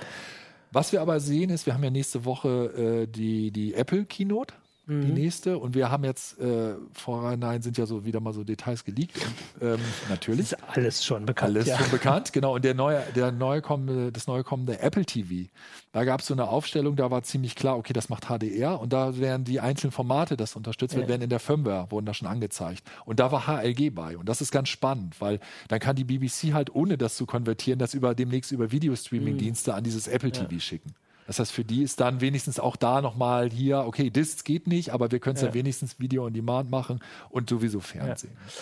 Was 0.72 0.92
wir 0.92 1.02
aber 1.02 1.20
sehen 1.20 1.50
ist, 1.50 1.66
wir 1.66 1.74
haben 1.74 1.84
ja 1.84 1.90
nächste 1.90 2.24
Woche 2.24 3.02
äh, 3.02 3.06
die, 3.06 3.50
die 3.50 3.74
Apple 3.74 4.06
Keynote. 4.06 4.54
Mhm. 4.98 5.06
die 5.06 5.12
nächste. 5.12 5.58
Und 5.58 5.74
wir 5.74 5.90
haben 5.90 6.04
jetzt, 6.04 6.38
äh, 6.38 6.74
vorhinein 6.92 7.62
sind 7.62 7.78
ja 7.78 7.86
so 7.86 8.04
wieder 8.04 8.20
mal 8.20 8.32
so 8.32 8.44
Details 8.44 8.84
geleakt. 8.84 9.16
Und, 9.60 9.68
ähm, 9.68 9.80
natürlich. 10.08 10.52
ist 10.52 10.56
alles 10.68 11.04
schon 11.04 11.26
bekannt. 11.26 11.56
Alles 11.56 11.66
ja. 11.66 11.78
schon 11.78 11.90
bekannt, 11.90 12.32
genau. 12.32 12.54
Und 12.54 12.64
der 12.64 12.74
neue, 12.74 13.02
der 13.14 13.32
neue 13.32 13.62
kommende, 13.62 14.12
das 14.12 14.26
neue 14.26 14.44
kommende 14.44 14.80
Apple 14.80 15.04
TV, 15.04 15.48
da 15.92 16.04
gab 16.04 16.20
es 16.20 16.26
so 16.26 16.34
eine 16.34 16.48
Aufstellung, 16.48 16.96
da 16.96 17.10
war 17.10 17.22
ziemlich 17.22 17.54
klar, 17.54 17.76
okay, 17.76 17.92
das 17.92 18.08
macht 18.08 18.26
HDR 18.26 18.80
und 18.80 18.92
da 18.92 19.18
werden 19.18 19.44
die 19.44 19.60
einzelnen 19.60 19.92
Formate, 19.92 20.36
das 20.36 20.56
unterstützt 20.56 20.94
wird, 20.94 21.04
ja. 21.04 21.08
werden 21.10 21.22
in 21.22 21.30
der 21.30 21.40
Firmware, 21.40 21.90
wurden 21.90 22.06
da 22.06 22.14
schon 22.14 22.28
angezeigt. 22.28 22.82
Und 23.04 23.20
da 23.20 23.30
war 23.30 23.46
HLG 23.46 23.90
bei. 23.90 24.16
Und 24.16 24.28
das 24.28 24.40
ist 24.40 24.52
ganz 24.52 24.68
spannend, 24.68 25.20
weil 25.20 25.40
dann 25.68 25.80
kann 25.80 25.96
die 25.96 26.04
BBC 26.04 26.54
halt, 26.54 26.74
ohne 26.74 26.96
das 26.96 27.16
zu 27.16 27.26
konvertieren, 27.26 27.78
das 27.78 27.94
über 27.94 28.14
demnächst 28.14 28.52
über 28.52 28.72
Videostreaming-Dienste 28.72 29.72
mhm. 29.72 29.76
an 29.76 29.84
dieses 29.84 30.08
Apple 30.08 30.32
TV 30.32 30.52
ja. 30.52 30.60
schicken. 30.60 30.94
Das 31.32 31.38
heißt, 31.38 31.52
für 31.52 31.64
die 31.64 31.82
ist 31.82 31.98
dann 32.00 32.20
wenigstens 32.20 32.60
auch 32.60 32.76
da 32.76 33.00
nochmal 33.00 33.48
hier, 33.48 33.86
okay, 33.86 34.10
Discs 34.10 34.44
geht 34.44 34.66
nicht, 34.66 34.90
aber 34.90 35.10
wir 35.10 35.18
können 35.18 35.36
es 35.36 35.40
ja. 35.40 35.48
ja. 35.48 35.54
wenigstens 35.54 35.98
Video 35.98 36.26
on 36.26 36.34
Demand 36.34 36.70
machen 36.70 37.00
und 37.30 37.48
sowieso 37.48 37.80
Fernsehen. 37.80 38.34
Ja. 38.34 38.52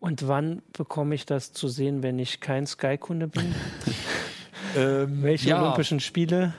Und 0.00 0.26
wann 0.26 0.62
bekomme 0.72 1.14
ich 1.14 1.26
das 1.26 1.52
zu 1.52 1.68
sehen, 1.68 2.02
wenn 2.02 2.18
ich 2.18 2.40
kein 2.40 2.66
Sky-Kunde 2.66 3.28
bin? 3.28 3.54
ähm, 4.76 5.22
Welche 5.22 5.50
ja. 5.50 5.62
Olympischen 5.62 6.00
Spiele? 6.00 6.54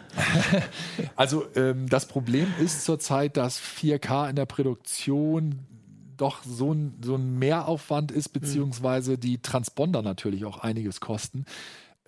also 1.17 1.45
ähm, 1.57 1.89
das 1.89 2.07
Problem 2.07 2.47
ist 2.61 2.85
zurzeit, 2.85 3.35
dass 3.35 3.59
4K 3.59 4.29
in 4.29 4.37
der 4.37 4.45
Produktion 4.45 5.59
doch 6.15 6.41
so 6.43 6.73
ein, 6.73 6.95
so 7.03 7.15
ein 7.15 7.37
Mehraufwand 7.37 8.13
ist, 8.13 8.33
hm. 8.33 8.41
beziehungsweise 8.41 9.17
die 9.17 9.41
Transponder 9.41 10.03
natürlich 10.03 10.45
auch 10.45 10.59
einiges 10.59 11.01
kosten. 11.01 11.43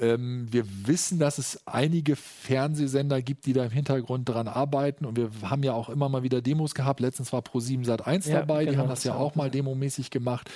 Ähm, 0.01 0.47
wir 0.49 0.65
wissen, 0.87 1.19
dass 1.19 1.37
es 1.37 1.65
einige 1.67 2.15
Fernsehsender 2.15 3.21
gibt, 3.21 3.45
die 3.45 3.53
da 3.53 3.63
im 3.63 3.71
Hintergrund 3.71 4.27
dran 4.27 4.47
arbeiten. 4.47 5.05
Und 5.05 5.15
wir 5.15 5.29
haben 5.43 5.61
ja 5.61 5.73
auch 5.73 5.89
immer 5.89 6.09
mal 6.09 6.23
wieder 6.23 6.41
Demos 6.41 6.73
gehabt. 6.73 6.99
Letztens 6.99 7.31
war 7.31 7.41
Pro7 7.41 7.85
Sat 7.85 8.07
1 8.07 8.25
ja, 8.25 8.39
dabei, 8.39 8.65
genau, 8.65 8.71
die 8.71 8.77
haben 8.79 8.89
das 8.89 9.03
ja 9.03 9.13
auch 9.13 9.35
mal 9.35 9.51
demomäßig 9.51 10.09
gemacht. 10.09 10.49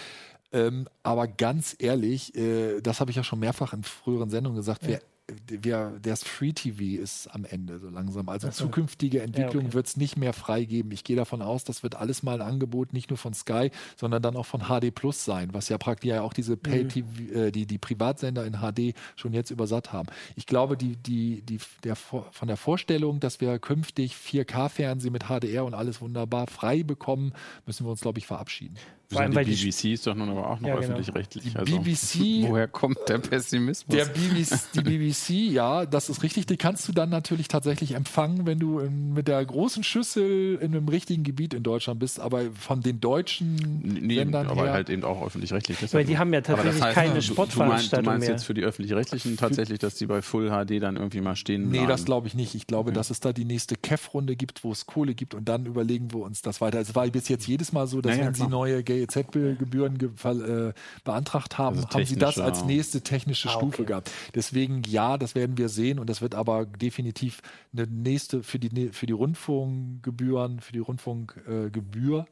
Ähm, 0.52 0.88
aber 1.04 1.28
ganz 1.28 1.76
ehrlich, 1.78 2.36
äh, 2.36 2.82
das 2.82 3.00
habe 3.00 3.12
ich 3.12 3.18
ja 3.18 3.24
schon 3.24 3.39
mehrfach 3.39 3.74
in 3.74 3.84
früheren 3.84 4.32
Sendungen 4.32 4.58
gesagt, 4.58 4.82
ja. 4.84 4.89
wer 4.89 5.02
wir, 5.48 5.98
das 6.02 6.24
Free 6.24 6.54
TV 6.54 7.02
ist 7.02 7.28
am 7.28 7.46
Ende 7.46 7.80
so 7.80 7.90
langsam. 7.90 8.30
Also 8.30 8.48
so. 8.48 8.66
zukünftige 8.66 9.22
Entwicklung 9.22 9.64
ja, 9.64 9.68
okay. 9.68 9.74
wird 9.74 9.88
es 9.88 9.98
nicht 9.98 10.18
mehr 10.18 10.34
freigeben. 10.34 10.92
Ich 10.92 11.04
gehe 11.04 11.16
davon 11.16 11.42
aus, 11.42 11.64
das 11.64 11.82
wird 11.82 11.96
alles 11.96 12.22
mal 12.22 12.42
ein 12.42 12.48
Angebot 12.48 12.94
nicht 12.94 13.10
nur 13.10 13.18
von 13.18 13.34
Sky, 13.34 13.72
sondern 13.96 14.22
dann 14.22 14.36
auch 14.36 14.46
von 14.46 14.62
HD 14.62 14.94
Plus 14.94 15.26
sein, 15.26 15.50
was 15.54 15.70
ja 15.70 15.78
praktisch 15.78 16.10
ja 16.10 16.22
auch 16.22 16.34
diese 16.34 16.58
Pay-TV, 16.58 17.08
mhm. 17.08 17.36
äh, 17.36 17.52
die, 17.52 17.66
die 17.66 17.78
Privatsender 17.78 18.46
in 18.46 18.58
HD 18.60 18.96
schon 19.16 19.34
jetzt 19.34 19.50
übersatt 19.50 19.92
haben. 19.92 20.10
Ich 20.36 20.46
glaube, 20.46 20.78
die, 20.78 20.96
die, 20.96 21.42
die, 21.42 21.60
der, 21.84 21.96
von 21.96 22.48
der 22.48 22.58
Vorstellung, 22.58 23.20
dass 23.20 23.42
wir 23.42 23.58
künftig 23.58 24.14
4K-Fernsehen 24.14 25.12
mit 25.12 25.26
HDR 25.26 25.66
und 25.66 25.74
alles 25.74 26.02
wunderbar 26.02 26.48
frei 26.48 26.84
bekommen, 26.84 27.34
müssen 27.66 27.86
wir 27.86 27.92
uns, 27.92 28.02
glaube 28.02 28.20
ich, 28.20 28.28
verabschieden. 28.28 28.78
Vor 29.10 29.22
allem, 29.22 29.32
die 29.32 29.56
BBC 29.56 29.93
ist 29.93 30.08
doch 30.08 30.16
nun 30.16 30.30
aber 30.30 30.49
auch 30.49 30.60
noch 30.60 30.68
ja, 30.68 30.76
genau. 30.76 30.88
öffentlich-rechtlich. 30.88 31.58
Also, 31.58 31.78
BBC. 31.78 32.49
Woher 32.49 32.68
kommt 32.68 32.97
der 33.08 33.20
Pessimismus? 33.20 33.95
Der 33.95 34.06
BBC, 34.06 34.72
die 34.74 34.82
BBC, 34.82 35.30
ja, 35.53 35.86
das 35.86 36.10
ist 36.10 36.24
richtig. 36.24 36.47
Die 36.47 36.58
kannst 36.58 36.88
du 36.88 36.91
dann 36.91 37.10
natürlich 37.10 37.47
tatsächlich 37.47 37.93
empfangen, 37.93 38.45
wenn 38.45 38.60
du 38.60 38.80
in, 38.80 39.14
mit 39.14 39.28
der 39.28 39.43
großen 39.45 39.84
Schüssel 39.84 40.56
in 40.56 40.76
einem 40.76 40.88
richtigen 40.88 41.24
Gebiet 41.24 41.53
in 41.53 41.64
Deutschland 41.64 41.99
bist. 41.99 42.20
Aber 42.20 42.43
von 42.60 42.82
den 42.82 42.99
deutschen 42.99 43.82
nee, 43.84 44.16
Ländern 44.16 44.47
aber 44.47 44.64
her, 44.64 44.74
halt 44.74 44.89
eben 44.89 45.03
auch 45.03 45.26
öffentlich-rechtlich. 45.26 45.93
Weil 45.93 46.06
die 46.06 46.18
haben 46.18 46.34
ja 46.34 46.41
tatsächlich 46.41 46.80
das 46.80 46.88
heißt, 46.88 46.95
keine 46.95 47.22
Sportveranstaltung 47.22 48.06
Du 48.06 48.12
meinst, 48.12 48.28
jetzt 48.28 48.43
für 48.43 48.53
die 48.53 48.64
öffentlich-rechtlichen 48.64 49.38
tatsächlich, 49.38 49.80
dass 49.80 49.95
die 49.95 50.08
bei 50.08 50.22
Full 50.22 50.49
HD 50.49 50.82
dann 50.82 50.95
irgendwie 50.95 51.22
mal 51.22 51.36
stehen? 51.36 51.70
Nee, 51.70 51.86
das 51.88 52.06
glaube 52.06 52.28
ich 52.28 52.34
nicht. 52.34 52.56
Ich 52.56 52.68
glaube, 52.68 52.89
okay. 52.89 52.95
dass 52.95 53.10
es 53.10 53.20
da 53.20 53.34
die 53.34 53.45
nächste 53.45 53.76
KEF-Runde 53.76 54.36
gibt, 54.36 54.64
wo 54.64 54.72
es 54.72 54.86
Kohle 54.86 55.14
gibt 55.14 55.36
und 55.36 55.47
dann 55.47 55.66
überlegen 55.66 56.12
wir 56.12 56.22
uns 56.22 56.41
das 56.41 56.62
weiter. 56.62 56.80
Es 56.80 56.95
war 56.95 57.08
bis 57.08 57.28
jetzt 57.30 57.47
jedes 57.47 57.72
Mal 57.72 57.88
so, 57.88 58.01
dass 58.01 58.16
naja, 58.16 58.28
wenn 58.28 58.34
sie 58.34 58.47
neue 58.47 58.84
GEZ-Gebühren 58.96 59.98
äh, 60.00 60.74
beantragt 61.04 61.58
haben, 61.58 61.78
also 61.78 61.89
haben 61.89 62.06
sie 62.06 62.18
das 62.18 62.39
als 62.39 62.66
nächste 62.66 63.02
technische 63.02 63.50
ah, 63.50 63.52
Stufe 63.52 63.82
okay. 63.82 63.86
gehabt. 63.86 64.12
Deswegen 64.34 64.84
ja, 64.84 65.18
das 65.18 65.36
werden 65.36 65.58
wir 65.58 65.70
sehen 65.70 66.00
und 66.00 66.10
das 66.10 66.22
wird 66.22 66.36
aber 66.36 66.66
definitiv 66.66 67.41
eine 67.74 67.88
nächste 67.88 68.43
für 68.43 68.60
die 68.60 68.89
für 68.89 69.06
die 69.06 69.14
Rundfunkgebühren, 69.14 70.60
für 70.60 70.74
die 70.74 70.80
Rundfunkgebühr 70.80 72.20
äh, 72.20 72.26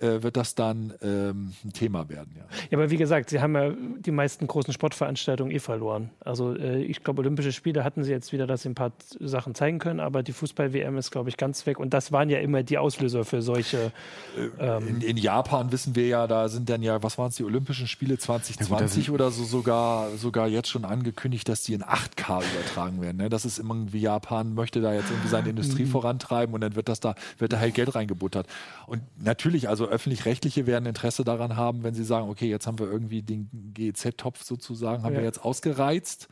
äh, 0.00 0.22
wird 0.22 0.36
das 0.36 0.54
dann 0.54 0.94
ähm, 1.02 1.52
ein 1.64 1.72
Thema 1.72 2.08
werden. 2.08 2.34
Ja. 2.36 2.44
ja, 2.70 2.78
aber 2.78 2.90
wie 2.90 2.96
gesagt, 2.96 3.30
sie 3.30 3.40
haben 3.40 3.54
ja 3.54 3.72
die 3.98 4.10
meisten 4.12 4.46
großen 4.46 4.72
Sportveranstaltungen 4.72 5.52
eh 5.52 5.58
verloren. 5.58 6.10
Also 6.20 6.54
äh, 6.54 6.82
ich 6.82 7.02
glaube, 7.02 7.20
Olympische 7.20 7.52
Spiele 7.52 7.82
hatten 7.82 8.04
sie 8.04 8.12
jetzt 8.12 8.32
wieder, 8.32 8.46
dass 8.46 8.62
sie 8.62 8.68
ein 8.68 8.74
paar 8.74 8.92
Sachen 9.18 9.54
zeigen 9.54 9.78
können, 9.78 9.98
aber 9.98 10.22
die 10.22 10.32
Fußball-WM 10.32 10.96
ist, 10.98 11.10
glaube 11.10 11.30
ich, 11.30 11.36
ganz 11.36 11.66
weg. 11.66 11.80
Und 11.80 11.94
das 11.94 12.12
waren 12.12 12.30
ja 12.30 12.38
immer 12.38 12.62
die 12.62 12.78
Auslöser 12.78 13.24
für 13.24 13.42
solche. 13.42 13.90
Äh, 14.36 14.76
ähm, 14.76 14.88
in, 14.88 15.00
in, 15.00 15.16
Japan 15.16 15.72
wissen 15.72 15.96
wir 15.96 16.06
ja, 16.06 16.26
da 16.28 16.48
sind 16.48 16.68
dann 16.68 16.82
ja, 16.82 17.02
was 17.02 17.18
waren 17.18 17.30
es, 17.30 17.36
die 17.36 17.44
Olympischen 17.44 17.88
Spiele 17.88 18.18
2020 18.18 19.08
ja, 19.08 19.12
oder 19.12 19.30
so 19.32 19.42
sogar, 19.44 20.10
sogar 20.16 20.46
jetzt 20.46 20.68
schon 20.68 20.84
angekündigt, 20.84 21.48
dass 21.48 21.62
die 21.62 21.74
in 21.74 21.82
8K 21.82 22.42
übertragen 22.42 23.00
werden. 23.00 23.16
Ne? 23.16 23.28
Das 23.28 23.44
ist 23.44 23.58
immer 23.58 23.74
wie 23.92 24.00
Japan 24.00 24.54
möchte 24.54 24.80
da 24.80 24.94
jetzt 24.94 25.10
irgendwie 25.10 25.28
seine 25.28 25.50
Industrie 25.50 25.84
mhm. 25.84 25.88
vorantreiben 25.88 26.54
und 26.54 26.60
dann 26.60 26.76
wird 26.76 26.88
das 26.88 27.00
da, 27.00 27.14
wird 27.38 27.52
da 27.52 27.58
halt 27.58 27.74
Geld 27.74 27.94
reingebuttert. 27.94 28.46
Und 28.86 29.02
natürlich, 29.18 29.68
also 29.68 29.87
öffentlich-rechtliche 29.88 30.66
werden 30.66 30.86
Interesse 30.86 31.24
daran 31.24 31.56
haben, 31.56 31.82
wenn 31.82 31.94
sie 31.94 32.04
sagen, 32.04 32.28
okay, 32.28 32.48
jetzt 32.48 32.66
haben 32.66 32.78
wir 32.78 32.90
irgendwie 32.90 33.22
den 33.22 33.48
GEZ-Topf 33.74 34.42
sozusagen, 34.42 35.02
haben 35.02 35.14
ja. 35.14 35.20
wir 35.20 35.26
jetzt 35.26 35.44
ausgereizt. 35.44 36.28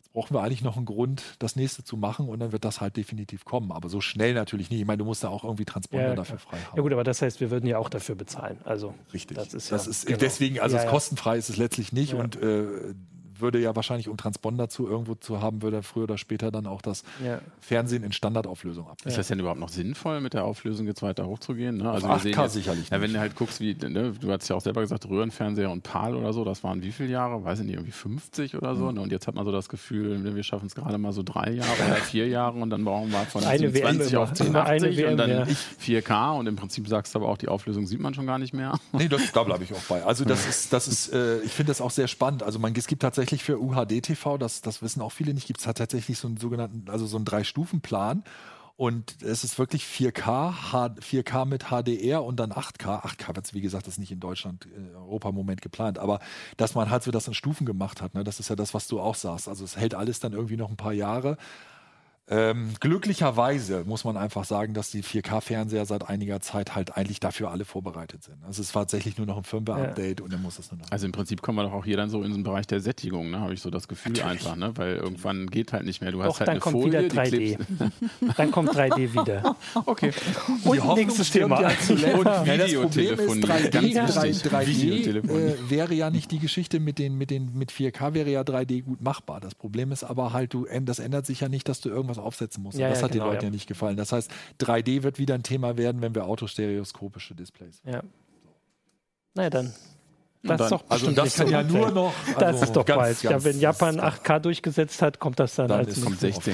Jetzt 0.00 0.12
brauchen 0.12 0.34
wir 0.34 0.42
eigentlich 0.42 0.62
noch 0.62 0.76
einen 0.76 0.86
Grund, 0.86 1.22
das 1.38 1.56
nächste 1.56 1.84
zu 1.84 1.96
machen 1.96 2.28
und 2.28 2.40
dann 2.40 2.52
wird 2.52 2.64
das 2.64 2.80
halt 2.80 2.96
definitiv 2.96 3.44
kommen. 3.44 3.72
Aber 3.72 3.88
so 3.88 4.00
schnell 4.00 4.34
natürlich 4.34 4.70
nicht. 4.70 4.80
Ich 4.80 4.86
meine, 4.86 4.98
du 4.98 5.04
musst 5.04 5.24
da 5.24 5.28
auch 5.28 5.44
irgendwie 5.44 5.64
Transponder 5.64 6.08
ja, 6.08 6.14
dafür 6.14 6.38
frei 6.38 6.58
haben. 6.58 6.76
Ja 6.76 6.82
gut, 6.82 6.92
aber 6.92 7.04
das 7.04 7.22
heißt, 7.22 7.40
wir 7.40 7.50
würden 7.50 7.66
ja 7.66 7.78
auch 7.78 7.88
dafür 7.88 8.14
bezahlen. 8.14 8.58
Also 8.64 8.94
richtig. 9.12 9.36
Das 9.36 9.54
ist, 9.54 9.72
das 9.72 9.86
ist 9.86 10.06
genau. 10.06 10.18
deswegen, 10.18 10.60
also 10.60 10.76
ja, 10.76 10.84
kostenfrei 10.84 11.38
ist 11.38 11.48
es 11.48 11.56
letztlich 11.56 11.92
nicht 11.92 12.14
und 12.14 12.36
äh, 12.36 12.94
würde 13.42 13.60
ja 13.60 13.74
wahrscheinlich, 13.76 14.08
um 14.08 14.16
Transponder 14.16 14.68
zu 14.68 14.88
irgendwo 14.88 15.14
zu 15.14 15.40
haben, 15.40 15.62
würde 15.62 15.82
früher 15.82 16.04
oder 16.04 16.18
später 16.18 16.50
dann 16.50 16.66
auch 16.66 16.82
das 16.82 17.04
ja. 17.24 17.40
Fernsehen 17.60 18.02
in 18.04 18.12
Standardauflösung 18.12 18.88
ab. 18.88 18.98
Ist 19.04 19.18
das 19.18 19.28
denn 19.28 19.40
überhaupt 19.40 19.60
noch 19.60 19.68
sinnvoll, 19.68 20.20
mit 20.20 20.34
der 20.34 20.44
Auflösung 20.44 20.86
jetzt 20.86 21.02
weiter 21.02 21.26
hochzugehen? 21.26 21.76
Ne? 21.76 21.90
Also 21.90 22.06
8K 22.06 22.42
jetzt, 22.42 22.52
sicherlich 22.52 22.90
ja, 22.90 23.00
wenn 23.00 23.12
du 23.12 23.18
halt 23.18 23.34
guckst, 23.34 23.60
wie, 23.60 23.74
ne, 23.74 24.12
du 24.18 24.30
hast 24.32 24.48
ja 24.48 24.56
auch 24.56 24.60
selber 24.60 24.80
gesagt, 24.80 25.08
Röhrenfernseher 25.08 25.70
und 25.70 25.82
PAL 25.82 26.14
oder 26.14 26.32
so, 26.32 26.44
das 26.44 26.62
waren 26.64 26.82
wie 26.82 26.92
viele 26.92 27.10
Jahre? 27.10 27.42
Weiß 27.44 27.60
ich 27.60 27.66
nicht, 27.66 27.74
irgendwie 27.74 27.92
50 27.92 28.56
oder 28.56 28.74
so. 28.76 28.86
Mhm. 28.86 28.94
Ne? 28.94 29.00
Und 29.02 29.12
jetzt 29.12 29.26
hat 29.26 29.34
man 29.34 29.44
so 29.44 29.52
das 29.52 29.68
Gefühl, 29.68 30.18
ne, 30.18 30.34
wir 30.34 30.42
schaffen 30.42 30.66
es 30.66 30.74
gerade 30.74 30.98
mal 30.98 31.12
so 31.12 31.22
drei 31.22 31.50
Jahre 31.50 31.70
oder 31.86 31.96
vier 32.02 32.28
Jahre 32.28 32.58
und 32.58 32.70
dann 32.70 32.84
brauchen 32.84 33.10
wir 33.10 33.18
von 33.20 33.44
eine 33.44 33.72
20 33.72 34.16
auf 34.16 34.28
1080 34.30 34.96
WM, 34.96 35.12
und 35.12 35.16
dann 35.16 35.30
ja. 35.30 35.46
4K 35.84 36.38
und 36.38 36.46
im 36.46 36.56
Prinzip 36.56 36.86
sagst 36.88 37.14
du 37.14 37.18
aber 37.18 37.28
auch, 37.28 37.38
die 37.38 37.48
Auflösung 37.48 37.86
sieht 37.86 38.00
man 38.00 38.14
schon 38.14 38.26
gar 38.26 38.38
nicht 38.38 38.52
mehr. 38.52 38.78
Nee, 38.92 39.08
das, 39.08 39.32
da 39.32 39.42
bleibe 39.42 39.64
ich 39.64 39.72
auch 39.74 39.82
bei. 39.88 40.04
Also 40.04 40.24
das 40.24 40.46
ist, 40.46 40.72
das 40.72 40.88
ist, 40.88 41.12
äh, 41.12 41.40
ich 41.40 41.52
finde 41.52 41.70
das 41.70 41.80
auch 41.80 41.90
sehr 41.90 42.08
spannend. 42.08 42.42
Also 42.42 42.58
man, 42.58 42.74
es 42.76 42.86
gibt 42.86 43.02
tatsächlich 43.02 43.31
für 43.40 43.60
UHD 43.60 44.02
TV, 44.02 44.36
das, 44.36 44.60
das 44.60 44.82
wissen 44.82 45.00
auch 45.00 45.12
viele 45.12 45.32
nicht, 45.32 45.46
gibt 45.46 45.60
es 45.60 45.72
tatsächlich 45.72 46.18
so 46.18 46.28
einen 46.28 46.36
sogenannten, 46.36 46.90
also 46.90 47.06
so 47.06 47.16
einen 47.16 47.24
Drei-Stufen-Plan. 47.24 48.24
Und 48.76 49.22
es 49.22 49.44
ist 49.44 49.58
wirklich 49.58 49.84
4K, 49.84 50.72
H 50.72 50.86
4K 50.98 51.44
mit 51.44 51.66
HDR 51.70 52.24
und 52.24 52.40
dann 52.40 52.52
8K. 52.52 53.04
8K 53.04 53.36
wird 53.36 53.54
wie 53.54 53.60
gesagt, 53.60 53.86
das 53.86 53.94
ist 53.94 53.98
nicht 54.00 54.12
in 54.12 54.18
Deutschland, 54.18 54.66
in 54.66 54.94
Europa 54.96 55.28
im 55.28 55.34
Moment 55.34 55.62
geplant. 55.62 55.98
Aber 55.98 56.20
dass 56.56 56.74
man 56.74 56.90
halt 56.90 57.02
so 57.02 57.10
das 57.10 57.28
in 57.28 57.34
Stufen 57.34 57.64
gemacht 57.64 58.02
hat, 58.02 58.14
ne, 58.14 58.24
das 58.24 58.40
ist 58.40 58.48
ja 58.48 58.56
das, 58.56 58.74
was 58.74 58.88
du 58.88 58.98
auch 58.98 59.14
sagst. 59.14 59.48
Also 59.48 59.64
es 59.64 59.76
hält 59.76 59.94
alles 59.94 60.20
dann 60.20 60.32
irgendwie 60.32 60.56
noch 60.56 60.70
ein 60.70 60.76
paar 60.76 60.94
Jahre. 60.94 61.36
Ähm, 62.28 62.70
glücklicherweise 62.78 63.82
muss 63.84 64.04
man 64.04 64.16
einfach 64.16 64.44
sagen, 64.44 64.74
dass 64.74 64.92
die 64.92 65.02
4K-Fernseher 65.02 65.84
seit 65.86 66.08
einiger 66.08 66.40
Zeit 66.40 66.76
halt 66.76 66.96
eigentlich 66.96 67.18
dafür 67.18 67.50
alle 67.50 67.64
vorbereitet 67.64 68.22
sind. 68.22 68.36
Also 68.44 68.62
es 68.62 68.68
ist 68.68 68.72
tatsächlich 68.72 69.18
nur 69.18 69.26
noch 69.26 69.38
ein 69.38 69.42
Firmware-Update 69.42 70.20
ja. 70.20 70.24
und 70.24 70.32
dann 70.32 70.40
muss 70.40 70.58
es 70.60 70.70
nur 70.70 70.78
noch. 70.78 70.86
Also 70.90 71.04
im 71.04 71.12
Prinzip 71.12 71.42
kommen 71.42 71.58
wir 71.58 71.64
doch 71.64 71.72
auch 71.72 71.84
hier 71.84 71.96
dann 71.96 72.10
so 72.10 72.22
in 72.22 72.32
den 72.32 72.44
Bereich 72.44 72.68
der 72.68 72.80
Sättigung, 72.80 73.32
ne? 73.32 73.40
habe 73.40 73.52
ich 73.52 73.60
so 73.60 73.70
das 73.70 73.88
Gefühl 73.88 74.12
Natürlich. 74.12 74.46
einfach, 74.46 74.56
ne? 74.56 74.72
weil 74.76 74.94
irgendwann 74.94 75.48
geht 75.48 75.72
halt 75.72 75.84
nicht 75.84 76.00
mehr. 76.00 76.12
Du 76.12 76.22
hast 76.22 76.38
halt 76.38 76.46
dann 76.46 76.52
eine 76.54 76.60
kommt 76.60 76.80
Folie, 76.80 77.04
wieder 77.04 77.22
3D. 77.22 77.58
dann 78.36 78.50
kommt 78.52 78.70
3D 78.70 79.12
wieder. 79.12 79.56
okay. 79.86 80.12
Und 80.64 80.80
die 80.80 80.94
nächstes 80.94 81.30
Thema. 81.30 81.60
Ja 81.60 81.72
und 81.90 82.46
ja, 82.46 82.56
das 82.56 82.72
Problem 82.72 83.18
ist, 83.18 83.44
3D, 83.44 84.06
3D, 84.06 84.48
3D 84.48 85.28
äh, 85.28 85.70
wäre 85.70 85.92
ja 85.92 86.10
nicht 86.10 86.30
die 86.30 86.38
Geschichte 86.38 86.78
mit 86.78 86.98
den, 86.98 87.18
mit 87.18 87.30
den 87.30 87.52
mit 87.54 87.72
4K 87.72 88.14
wäre 88.14 88.30
ja 88.30 88.42
3D 88.42 88.84
gut 88.84 89.02
machbar. 89.02 89.40
Das 89.40 89.54
Problem 89.54 89.90
ist 89.90 90.04
aber 90.04 90.32
halt, 90.32 90.54
du, 90.54 90.66
das 90.82 91.00
ändert 91.00 91.26
sich 91.26 91.40
ja 91.40 91.48
nicht, 91.48 91.68
dass 91.68 91.80
du 91.80 91.88
irgendwas 91.88 92.11
aufsetzen 92.18 92.62
musst. 92.62 92.78
Ja, 92.78 92.88
das 92.88 92.98
ja, 92.98 93.04
hat 93.04 93.12
genau, 93.12 93.24
den 93.26 93.32
Leuten 93.32 93.44
ja. 93.46 93.50
nicht 93.50 93.66
gefallen. 93.66 93.96
Das 93.96 94.12
heißt, 94.12 94.30
3D 94.60 95.02
wird 95.02 95.18
wieder 95.18 95.34
ein 95.34 95.42
Thema 95.42 95.76
werden, 95.76 96.02
wenn 96.02 96.14
wir 96.14 96.26
autostereoskopische 96.26 97.34
Displays. 97.34 97.80
Ja. 97.84 98.02
Na 99.34 99.44
ja, 99.44 99.50
dann. 99.50 99.72
Das 100.44 100.58
dann, 100.58 100.64
ist 100.66 100.72
doch 100.72 100.84
also 100.88 101.10
das 101.12 101.36
kann 101.36 101.48
ja 101.48 101.62
nur 101.62 101.90
noch. 101.92 102.12
Also 102.34 102.40
das 102.40 102.62
ist 102.62 102.72
doch 102.72 102.84
ganz, 102.84 102.98
bald. 102.98 103.22
Ganz, 103.22 103.44
ja, 103.44 103.44
wenn 103.44 103.60
Japan 103.60 104.00
8K 104.00 104.40
durchgesetzt 104.40 105.00
hat, 105.00 105.20
kommt 105.20 105.38
das 105.38 105.54
dann, 105.54 105.68
dann 105.68 105.80
als 105.80 106.02
kommt 106.02 106.20
16K. 106.20 106.52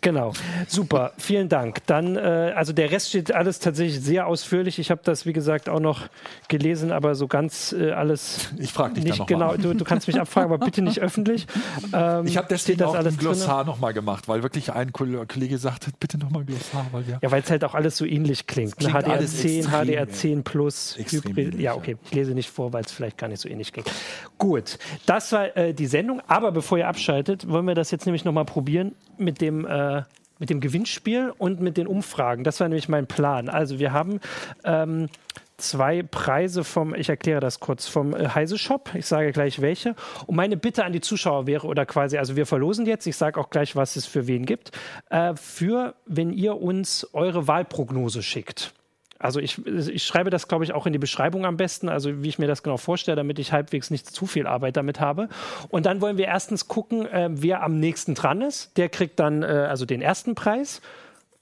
Genau, 0.00 0.32
super, 0.68 1.12
vielen 1.18 1.48
Dank. 1.48 1.84
Dann, 1.86 2.14
äh, 2.14 2.52
also 2.54 2.72
der 2.72 2.92
Rest 2.92 3.08
steht 3.08 3.34
alles 3.34 3.58
tatsächlich 3.58 4.00
sehr 4.00 4.28
ausführlich. 4.28 4.78
Ich 4.78 4.92
habe 4.92 5.00
das, 5.02 5.26
wie 5.26 5.32
gesagt, 5.32 5.68
auch 5.68 5.80
noch 5.80 6.02
gelesen, 6.46 6.92
aber 6.92 7.16
so 7.16 7.26
ganz 7.26 7.74
äh, 7.76 7.90
alles. 7.90 8.50
Ich 8.58 8.72
frage 8.72 8.94
dich 8.94 9.04
nicht 9.04 9.26
genau. 9.26 9.56
Du, 9.56 9.74
du, 9.74 9.84
kannst 9.84 10.06
mich 10.06 10.20
abfragen, 10.20 10.52
aber 10.52 10.64
bitte 10.64 10.82
nicht 10.82 11.00
öffentlich. 11.00 11.48
Ähm, 11.92 12.26
ich 12.26 12.36
habe 12.36 12.46
deswegen 12.48 12.78
das 12.78 12.90
auch 12.90 12.94
alles 12.94 13.14
ein 13.14 13.18
Glossar 13.18 13.64
nochmal 13.64 13.92
gemacht, 13.92 14.28
weil 14.28 14.44
wirklich 14.44 14.72
ein 14.72 14.92
Kollege 14.92 15.58
sagte, 15.58 15.90
bitte 15.98 16.18
nochmal 16.18 16.44
Glossar, 16.44 16.86
weil. 16.92 17.02
Ja, 17.20 17.30
weil 17.32 17.42
es 17.42 17.50
halt 17.50 17.64
auch 17.64 17.74
alles 17.74 17.96
so 17.96 18.04
ähnlich 18.04 18.46
klingt. 18.46 18.76
Klingt 18.76 18.94
HDR 18.94 19.18
10, 19.26 19.58
extrem, 19.58 19.86
HDR 19.86 20.08
10 20.08 20.44
Plus, 20.44 20.96
Hybrid. 20.98 21.58
Ja, 21.58 21.74
okay, 21.74 21.96
ich 22.04 22.14
lese 22.14 22.30
nicht 22.32 22.50
vor, 22.50 22.72
weil 22.72 22.84
es 22.84 22.92
vielleicht 22.92 23.15
gar 23.16 23.28
nicht 23.28 23.40
so 23.40 23.48
ähnlich 23.48 23.72
klingt. 23.72 23.90
Gut, 24.38 24.78
das 25.06 25.32
war 25.32 25.56
äh, 25.56 25.74
die 25.74 25.86
Sendung. 25.86 26.22
Aber 26.26 26.52
bevor 26.52 26.78
ihr 26.78 26.88
abschaltet, 26.88 27.48
wollen 27.48 27.66
wir 27.66 27.74
das 27.74 27.90
jetzt 27.90 28.06
nämlich 28.06 28.24
nochmal 28.24 28.44
probieren 28.44 28.94
mit 29.18 29.40
dem 29.40 29.66
äh, 29.66 30.02
mit 30.38 30.50
dem 30.50 30.60
Gewinnspiel 30.60 31.32
und 31.38 31.60
mit 31.60 31.76
den 31.76 31.86
Umfragen. 31.86 32.44
Das 32.44 32.60
war 32.60 32.68
nämlich 32.68 32.88
mein 32.88 33.06
Plan. 33.06 33.48
Also 33.48 33.78
wir 33.78 33.92
haben 33.92 34.20
ähm, 34.64 35.08
zwei 35.56 36.02
Preise 36.02 36.64
vom, 36.64 36.94
ich 36.94 37.08
erkläre 37.08 37.40
das 37.40 37.60
kurz, 37.60 37.88
vom 37.88 38.14
äh, 38.14 38.28
Heise 38.28 38.58
Shop. 38.58 38.90
Ich 38.94 39.06
sage 39.06 39.32
gleich 39.32 39.60
welche. 39.60 39.94
Und 40.26 40.36
meine 40.36 40.56
Bitte 40.56 40.84
an 40.84 40.92
die 40.92 41.00
Zuschauer 41.00 41.46
wäre, 41.46 41.66
oder 41.66 41.86
quasi, 41.86 42.18
also 42.18 42.36
wir 42.36 42.46
verlosen 42.46 42.86
jetzt, 42.86 43.06
ich 43.06 43.16
sage 43.16 43.40
auch 43.40 43.50
gleich, 43.50 43.76
was 43.76 43.96
es 43.96 44.06
für 44.06 44.26
wen 44.26 44.44
gibt, 44.44 44.72
äh, 45.10 45.34
für, 45.36 45.94
wenn 46.04 46.32
ihr 46.32 46.60
uns 46.60 47.08
eure 47.12 47.48
Wahlprognose 47.48 48.22
schickt. 48.22 48.74
Also 49.18 49.40
ich, 49.40 49.64
ich 49.66 50.04
schreibe 50.04 50.30
das, 50.30 50.48
glaube 50.48 50.64
ich, 50.64 50.72
auch 50.72 50.86
in 50.86 50.92
die 50.92 50.98
Beschreibung 50.98 51.46
am 51.46 51.56
besten, 51.56 51.88
also 51.88 52.22
wie 52.22 52.28
ich 52.28 52.38
mir 52.38 52.46
das 52.46 52.62
genau 52.62 52.76
vorstelle, 52.76 53.16
damit 53.16 53.38
ich 53.38 53.52
halbwegs 53.52 53.90
nicht 53.90 54.06
zu 54.06 54.26
viel 54.26 54.46
Arbeit 54.46 54.76
damit 54.76 55.00
habe. 55.00 55.28
Und 55.68 55.86
dann 55.86 56.00
wollen 56.00 56.18
wir 56.18 56.26
erstens 56.26 56.68
gucken, 56.68 57.06
äh, 57.06 57.28
wer 57.30 57.62
am 57.62 57.78
nächsten 57.78 58.14
dran 58.14 58.42
ist. 58.42 58.76
Der 58.76 58.88
kriegt 58.88 59.18
dann 59.18 59.42
äh, 59.42 59.46
also 59.46 59.86
den 59.86 60.02
ersten 60.02 60.34
Preis, 60.34 60.82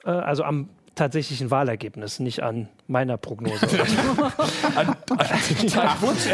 äh, 0.05 0.11
also 0.11 0.45
am 0.45 0.68
tatsächlichen 0.95 1.51
Wahlergebnis, 1.51 2.20
nicht 2.20 2.42
an 2.42 2.68
meiner 2.86 3.16
Prognose. 3.16 3.66
an, 4.76 4.88
an, 4.88 4.97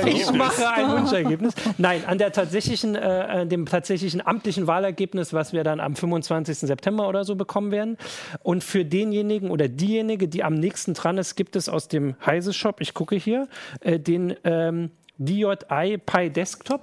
ich 0.07 0.33
mache 0.33 0.69
ein 0.71 0.91
Wunschergebnis. 0.91 1.55
Nein, 1.79 2.05
an 2.07 2.19
der 2.19 2.33
tatsächlichen, 2.33 2.95
äh, 2.95 3.47
dem 3.47 3.67
tatsächlichen 3.67 4.25
amtlichen 4.27 4.67
Wahlergebnis, 4.67 5.33
was 5.33 5.53
wir 5.53 5.65
dann 5.65 5.81
am 5.81 5.97
25. 5.97 6.59
September 6.59 7.09
oder 7.09 7.25
so 7.25 7.37
bekommen 7.37 7.71
werden. 7.71 7.97
Und 8.43 8.65
für 8.65 8.85
denjenigen 8.85 9.51
oder 9.51 9.69
diejenige, 9.69 10.29
die 10.29 10.45
am 10.45 10.55
nächsten 10.55 10.95
dran 10.95 11.19
ist, 11.19 11.37
gibt 11.37 11.57
es 11.57 11.69
aus 11.69 11.89
dem 11.89 12.15
Heise 12.25 12.53
Shop, 12.53 12.81
ich 12.81 12.95
gucke 12.95 13.17
hier, 13.17 13.49
äh, 13.81 13.99
den 13.99 14.35
ähm, 14.45 14.91
DJI 15.19 15.99
Pi 15.99 16.31
Desktop. 16.31 16.83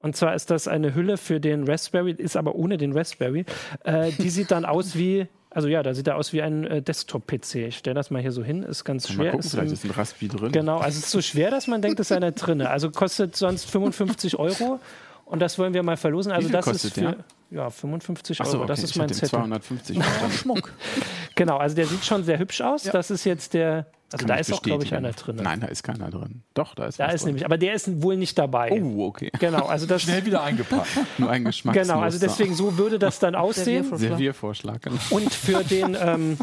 Und 0.00 0.16
zwar 0.16 0.34
ist 0.34 0.50
das 0.50 0.68
eine 0.68 0.94
Hülle 0.94 1.16
für 1.16 1.40
den 1.40 1.64
Raspberry, 1.66 2.12
ist 2.12 2.36
aber 2.36 2.54
ohne 2.54 2.76
den 2.76 2.92
Raspberry. 2.92 3.46
Äh, 3.84 4.12
die 4.12 4.28
sieht 4.28 4.50
dann 4.50 4.66
aus 4.66 4.96
wie 4.96 5.28
also 5.54 5.68
ja, 5.68 5.82
da 5.84 5.94
sieht 5.94 6.08
er 6.08 6.16
aus 6.16 6.32
wie 6.32 6.42
ein 6.42 6.64
äh, 6.64 6.82
Desktop-PC. 6.82 7.54
Ich 7.68 7.78
stelle 7.78 7.94
das 7.94 8.10
mal 8.10 8.20
hier 8.20 8.32
so 8.32 8.42
hin, 8.42 8.64
ist 8.64 8.84
ganz 8.84 9.08
schwer. 9.08 9.26
Mal 9.26 9.30
gucken, 9.30 9.46
ist 9.46 9.52
vielleicht 9.52 9.72
ist 9.72 9.84
ein 9.84 9.90
Raspi 9.90 10.28
drin. 10.28 10.50
Genau, 10.50 10.78
also 10.78 10.98
es 10.98 11.04
ist 11.04 11.10
so 11.10 11.22
schwer, 11.22 11.50
dass 11.50 11.68
man 11.68 11.80
denkt, 11.80 12.00
es 12.00 12.08
sei 12.08 12.16
einer 12.16 12.32
drin. 12.32 12.60
Also 12.60 12.90
kostet 12.90 13.36
sonst 13.36 13.70
55 13.70 14.36
Euro 14.38 14.80
und 15.26 15.40
das 15.40 15.56
wollen 15.58 15.72
wir 15.72 15.84
mal 15.84 15.96
verlosen. 15.96 16.32
Also 16.32 16.48
das 16.48 16.64
kostet, 16.64 16.84
ist 16.84 16.94
für 16.94 17.04
ja? 17.04 17.16
Ja 17.54 17.70
55 17.70 18.40
Euro. 18.40 18.50
So, 18.50 18.58
okay. 18.58 18.66
Das 18.66 18.82
ist 18.82 18.96
mein 18.96 19.08
Set. 19.08 19.28
250 19.28 19.98
Schmuck. 20.40 20.72
genau, 21.34 21.56
also 21.56 21.74
der 21.74 21.86
sieht 21.86 22.04
schon 22.04 22.24
sehr 22.24 22.38
hübsch 22.38 22.60
aus. 22.60 22.84
Ja. 22.84 22.92
Das 22.92 23.10
ist 23.10 23.24
jetzt 23.24 23.54
der 23.54 23.86
also 24.12 24.26
da 24.26 24.36
ist 24.36 24.52
auch, 24.52 24.62
glaube 24.62 24.84
ich, 24.84 24.94
einer 24.94 25.10
drin. 25.10 25.36
Nein, 25.42 25.60
da 25.60 25.66
ist 25.66 25.82
keiner 25.82 26.08
drin. 26.08 26.42
Doch, 26.54 26.76
da 26.76 26.86
ist 26.86 27.00
Da 27.00 27.06
ist 27.06 27.22
drin. 27.22 27.30
nämlich, 27.30 27.44
aber 27.44 27.58
der 27.58 27.74
ist 27.74 28.00
wohl 28.00 28.16
nicht 28.16 28.38
dabei. 28.38 28.80
Oh, 28.80 29.06
okay. 29.06 29.32
Genau, 29.40 29.66
also 29.66 29.86
das 29.86 30.02
schnell 30.02 30.24
wieder 30.24 30.44
eingepackt. 30.44 30.86
Nur 31.18 31.30
ein 31.30 31.44
Geschmack. 31.44 31.74
Genau, 31.74 31.98
also 31.98 32.20
deswegen 32.20 32.54
so 32.54 32.78
würde 32.78 33.00
das 33.00 33.18
dann 33.18 33.34
aussehen. 33.34 33.96
Serviervorschlag. 33.96 34.82
Genau. 34.82 35.00
Und 35.10 35.32
für 35.32 35.64
den 35.64 35.96
ähm, 36.00 36.38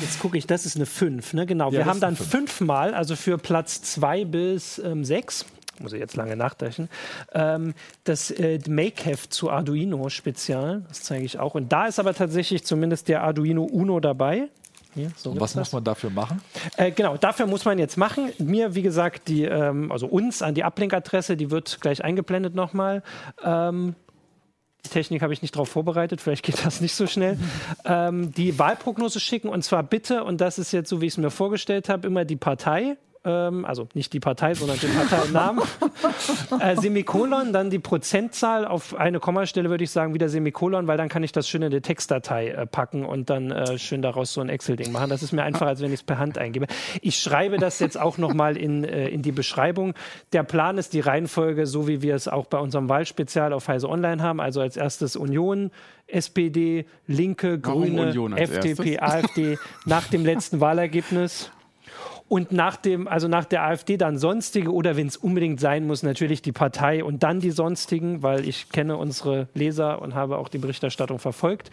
Jetzt 0.00 0.18
gucke 0.18 0.36
ich, 0.36 0.46
das 0.46 0.66
ist 0.66 0.76
eine 0.76 0.86
5, 0.86 1.34
ne? 1.34 1.46
Genau. 1.46 1.70
Ja, 1.70 1.78
wir 1.78 1.86
haben 1.86 2.00
dann 2.00 2.16
fünfmal, 2.16 2.94
also 2.94 3.14
für 3.14 3.38
Platz 3.38 3.80
2 3.82 4.24
bis 4.24 4.76
6, 4.76 4.82
ähm, 5.42 5.48
muss 5.80 5.92
ich 5.92 6.00
jetzt 6.00 6.16
lange 6.16 6.36
nachdenken, 6.36 6.88
ähm, 7.32 7.74
das 8.04 8.30
äh, 8.30 8.58
Make-Heft 8.68 9.32
zu 9.32 9.50
Arduino 9.50 10.08
Spezial. 10.08 10.82
Das 10.88 11.02
zeige 11.02 11.24
ich 11.24 11.38
auch. 11.38 11.54
Und 11.54 11.72
da 11.72 11.86
ist 11.86 11.98
aber 11.98 12.14
tatsächlich 12.14 12.64
zumindest 12.64 13.08
der 13.08 13.22
Arduino 13.22 13.64
Uno 13.64 14.00
dabei. 14.00 14.48
Hier, 14.94 15.10
so 15.16 15.30
Und 15.30 15.40
was 15.40 15.56
muss 15.56 15.72
man 15.72 15.82
dafür 15.82 16.10
machen? 16.10 16.40
Äh, 16.76 16.92
genau, 16.92 17.16
dafür 17.16 17.46
muss 17.46 17.64
man 17.64 17.78
jetzt 17.78 17.96
machen. 17.96 18.30
Mir, 18.38 18.76
wie 18.76 18.82
gesagt, 18.82 19.26
die, 19.26 19.42
ähm, 19.44 19.90
also 19.90 20.06
uns 20.06 20.40
an 20.40 20.54
die 20.54 20.62
Uplink-Adresse, 20.62 21.36
die 21.36 21.50
wird 21.50 21.80
gleich 21.80 22.04
eingeblendet 22.04 22.54
nochmal. 22.54 23.02
Ähm, 23.42 23.96
die 24.84 24.90
Technik 24.90 25.22
habe 25.22 25.32
ich 25.32 25.42
nicht 25.42 25.56
darauf 25.56 25.68
vorbereitet, 25.68 26.20
vielleicht 26.20 26.44
geht 26.44 26.64
das 26.64 26.80
nicht 26.80 26.94
so 26.94 27.06
schnell. 27.08 27.38
ähm, 27.84 28.32
die 28.34 28.58
Wahlprognose 28.58 29.18
schicken 29.18 29.48
und 29.48 29.62
zwar 29.64 29.82
bitte, 29.82 30.22
und 30.22 30.40
das 30.40 30.58
ist 30.58 30.72
jetzt 30.72 30.88
so, 30.90 31.00
wie 31.00 31.06
ich 31.06 31.14
es 31.14 31.18
mir 31.18 31.30
vorgestellt 31.30 31.88
habe, 31.88 32.06
immer 32.06 32.24
die 32.24 32.36
Partei 32.36 32.96
ähm, 33.24 33.64
also 33.64 33.88
nicht 33.94 34.12
die 34.12 34.20
Partei, 34.20 34.54
sondern 34.54 34.78
den 34.78 34.92
Parteinamen, 34.94 35.62
äh, 36.60 36.76
Semikolon, 36.76 37.52
dann 37.52 37.70
die 37.70 37.78
Prozentzahl 37.78 38.66
auf 38.66 38.94
eine 38.94 39.20
Kommastelle 39.20 39.70
würde 39.70 39.84
ich 39.84 39.90
sagen 39.90 40.14
wieder 40.14 40.28
Semikolon, 40.28 40.86
weil 40.86 40.96
dann 40.96 41.08
kann 41.08 41.22
ich 41.22 41.32
das 41.32 41.48
schön 41.48 41.62
in 41.62 41.70
die 41.70 41.80
Textdatei 41.80 42.48
äh, 42.48 42.66
packen 42.66 43.04
und 43.04 43.30
dann 43.30 43.50
äh, 43.50 43.78
schön 43.78 44.02
daraus 44.02 44.32
so 44.32 44.40
ein 44.40 44.48
Excel-Ding 44.48 44.92
machen. 44.92 45.10
Das 45.10 45.22
ist 45.22 45.32
mir 45.32 45.42
einfacher, 45.42 45.68
als 45.68 45.80
wenn 45.80 45.88
ich 45.92 46.00
es 46.00 46.02
per 46.02 46.18
Hand 46.18 46.38
eingebe. 46.38 46.66
Ich 47.00 47.18
schreibe 47.18 47.58
das 47.58 47.78
jetzt 47.78 47.98
auch 47.98 48.18
nochmal 48.18 48.56
in, 48.56 48.84
äh, 48.84 49.08
in 49.08 49.22
die 49.22 49.32
Beschreibung. 49.32 49.94
Der 50.32 50.42
Plan 50.42 50.78
ist 50.78 50.92
die 50.92 51.00
Reihenfolge, 51.00 51.66
so 51.66 51.88
wie 51.88 52.02
wir 52.02 52.14
es 52.14 52.28
auch 52.28 52.46
bei 52.46 52.58
unserem 52.58 52.88
Wahlspezial 52.88 53.52
auf 53.52 53.68
Heise 53.68 53.88
Online 53.88 54.22
haben. 54.22 54.40
Also 54.40 54.60
als 54.60 54.76
erstes 54.76 55.16
Union, 55.16 55.70
SPD, 56.06 56.84
Linke, 57.06 57.58
Grüne, 57.58 58.10
FDP, 58.36 58.94
erstes? 58.94 59.24
AfD 59.24 59.58
nach 59.86 60.08
dem 60.08 60.24
letzten 60.24 60.60
Wahlergebnis. 60.60 61.50
Und 62.34 62.50
nach 62.50 62.74
dem, 62.74 63.06
also 63.06 63.28
nach 63.28 63.44
der 63.44 63.62
AfD 63.62 63.96
dann 63.96 64.18
sonstige 64.18 64.72
oder 64.72 64.96
wenn 64.96 65.06
es 65.06 65.16
unbedingt 65.16 65.60
sein 65.60 65.86
muss, 65.86 66.02
natürlich 66.02 66.42
die 66.42 66.50
Partei 66.50 67.04
und 67.04 67.22
dann 67.22 67.38
die 67.38 67.52
sonstigen, 67.52 68.24
weil 68.24 68.48
ich 68.48 68.70
kenne 68.70 68.96
unsere 68.96 69.46
Leser 69.54 70.02
und 70.02 70.16
habe 70.16 70.36
auch 70.36 70.48
die 70.48 70.58
Berichterstattung 70.58 71.20
verfolgt. 71.20 71.70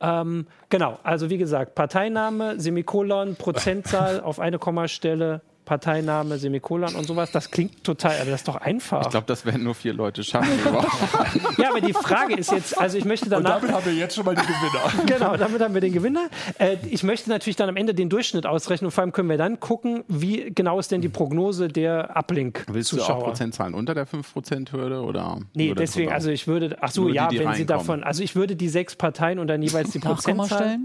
Ähm, 0.00 0.46
genau, 0.70 0.98
also 1.02 1.28
wie 1.28 1.36
gesagt, 1.36 1.74
Parteiname, 1.74 2.58
Semikolon, 2.58 3.36
Prozentzahl 3.36 4.20
auf 4.24 4.40
eine 4.40 4.58
Kommastelle, 4.58 5.42
Parteiname, 5.68 6.38
Semikolon 6.38 6.94
und 6.94 7.04
sowas. 7.04 7.30
Das 7.30 7.50
klingt 7.50 7.84
total, 7.84 8.16
aber 8.22 8.30
das 8.30 8.40
ist 8.40 8.48
doch 8.48 8.56
einfach. 8.56 9.02
Ich 9.02 9.10
glaube, 9.10 9.26
das 9.26 9.44
werden 9.44 9.64
nur 9.64 9.74
vier 9.74 9.92
Leute 9.92 10.24
schaffen. 10.24 10.50
ja, 11.58 11.68
aber 11.68 11.82
die 11.82 11.92
Frage 11.92 12.36
ist 12.36 12.50
jetzt, 12.50 12.78
also 12.78 12.96
ich 12.96 13.04
möchte 13.04 13.28
danach. 13.28 13.56
Und 13.56 13.64
damit 13.64 13.76
haben 13.76 13.84
wir 13.84 13.92
jetzt 13.92 14.14
schon 14.14 14.24
mal 14.24 14.34
den 14.34 14.46
Gewinner. 14.46 15.04
genau, 15.06 15.36
damit 15.36 15.60
haben 15.60 15.74
wir 15.74 15.82
den 15.82 15.92
Gewinner. 15.92 16.30
Äh, 16.58 16.78
ich 16.88 17.02
möchte 17.02 17.28
natürlich 17.28 17.56
dann 17.56 17.68
am 17.68 17.76
Ende 17.76 17.92
den 17.92 18.08
Durchschnitt 18.08 18.46
ausrechnen 18.46 18.86
und 18.86 18.92
vor 18.92 19.02
allem 19.02 19.12
können 19.12 19.28
wir 19.28 19.36
dann 19.36 19.60
gucken, 19.60 20.04
wie 20.08 20.50
genau 20.54 20.78
ist 20.78 20.90
denn 20.90 21.02
die 21.02 21.10
Prognose 21.10 21.68
der 21.68 22.16
Uplink-Zuschauer. 22.16 22.74
Willst 22.74 22.92
du 22.92 23.02
auch 23.02 23.24
Prozentzahlen 23.24 23.74
unter 23.74 23.94
der 23.94 24.06
5%-Hürde 24.08 25.02
oder? 25.02 25.38
Nee, 25.52 25.74
deswegen, 25.74 26.12
also 26.12 26.30
ich 26.30 26.46
würde, 26.46 26.78
ach 26.80 26.90
so, 26.90 27.10
ja, 27.10 27.28
die, 27.28 27.36
die 27.36 27.44
wenn 27.44 27.52
sie 27.52 27.66
davon, 27.66 28.02
also 28.04 28.22
ich 28.22 28.34
würde 28.34 28.56
die 28.56 28.70
sechs 28.70 28.96
Parteien 28.96 29.38
und 29.38 29.48
dann 29.48 29.60
jeweils 29.60 29.90
die 29.90 29.98
Prozentzahl 29.98 30.78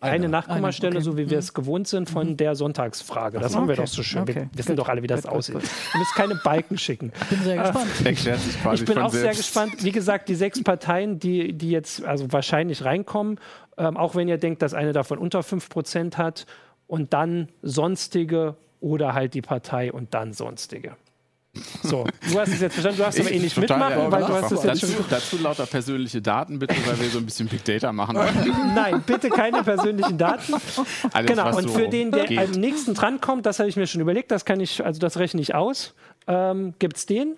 eine, 0.00 0.14
eine 0.14 0.28
Nachkommastelle, 0.28 0.90
eine, 0.90 0.98
okay. 0.98 1.04
so 1.04 1.16
wie 1.18 1.30
wir 1.30 1.38
es 1.38 1.54
gewohnt 1.54 1.88
sind, 1.88 2.08
von 2.08 2.30
mhm. 2.30 2.36
der 2.36 2.54
Sonntagsfrage. 2.54 3.38
Das 3.38 3.52
okay. 3.52 3.60
haben 3.60 3.68
wir 3.68 3.76
doch 3.76 3.86
so 3.86 4.02
schön. 4.02 4.22
Okay. 4.22 4.48
Wir 4.52 4.58
wissen 4.58 4.76
doch 4.76 4.88
alle, 4.88 5.02
wie 5.02 5.06
das 5.06 5.22
gut, 5.22 5.32
aussieht. 5.32 5.54
Gut, 5.54 5.62
gut. 5.62 5.70
Wir 5.92 5.98
müssen 5.98 6.14
keine 6.14 6.34
Balken 6.36 6.78
schicken. 6.78 7.12
Bin 7.30 7.42
sehr 7.42 7.56
gespannt. 7.56 7.86
Erklärt 8.04 8.40
sich 8.40 8.60
quasi 8.62 8.82
ich 8.82 8.88
bin 8.88 8.98
auch 8.98 9.10
selbst. 9.10 9.52
sehr 9.52 9.64
gespannt. 9.64 9.84
Wie 9.84 9.92
gesagt, 9.92 10.28
die 10.28 10.34
sechs 10.34 10.62
Parteien, 10.62 11.18
die, 11.18 11.52
die 11.52 11.70
jetzt 11.70 12.04
also 12.04 12.32
wahrscheinlich 12.32 12.84
reinkommen, 12.84 13.38
ähm, 13.76 13.96
auch 13.96 14.14
wenn 14.14 14.28
ihr 14.28 14.38
denkt, 14.38 14.62
dass 14.62 14.74
eine 14.74 14.92
davon 14.92 15.18
unter 15.18 15.40
5% 15.40 16.16
hat 16.16 16.46
und 16.86 17.12
dann 17.12 17.48
sonstige 17.62 18.56
oder 18.80 19.14
halt 19.14 19.34
die 19.34 19.42
Partei 19.42 19.92
und 19.92 20.14
dann 20.14 20.32
sonstige. 20.32 20.96
So, 21.82 22.06
du 22.30 22.38
hast 22.38 22.48
es 22.48 22.60
jetzt 22.60 22.74
verstanden, 22.74 22.98
du 22.98 23.04
darfst 23.04 23.20
aber 23.20 23.30
eh 23.30 23.38
nicht 23.38 23.56
mitmachen, 23.56 23.98
ja, 23.98 24.12
weil 24.12 24.24
du 24.24 24.32
hast 24.34 24.52
es 24.52 24.62
jetzt 24.64 24.82
dazu, 24.82 24.92
schon... 24.92 25.04
Dazu 25.08 25.38
lauter 25.38 25.66
persönliche 25.66 26.20
Daten 26.20 26.58
bitte, 26.58 26.74
weil 26.86 27.00
wir 27.00 27.08
so 27.10 27.18
ein 27.18 27.24
bisschen 27.24 27.48
Big 27.48 27.64
Data 27.64 27.92
machen. 27.92 28.16
Nein, 28.74 29.02
bitte 29.06 29.28
keine 29.30 29.62
persönlichen 29.62 30.18
Daten. 30.18 30.54
Alles, 31.12 31.30
genau, 31.30 31.56
und 31.56 31.70
für 31.70 31.84
so 31.84 31.90
den, 31.90 32.10
der 32.10 32.26
geht. 32.26 32.38
am 32.38 32.50
nächsten 32.52 32.94
drankommt, 32.94 33.46
das 33.46 33.58
habe 33.58 33.68
ich 33.68 33.76
mir 33.76 33.86
schon 33.86 34.00
überlegt, 34.00 34.30
das 34.30 34.44
kann 34.44 34.60
ich, 34.60 34.84
also 34.84 34.98
das 35.00 35.18
rechne 35.18 35.40
ich 35.40 35.54
aus, 35.54 35.94
ähm, 36.26 36.74
gibt 36.78 36.96
es 36.96 37.06
den 37.06 37.36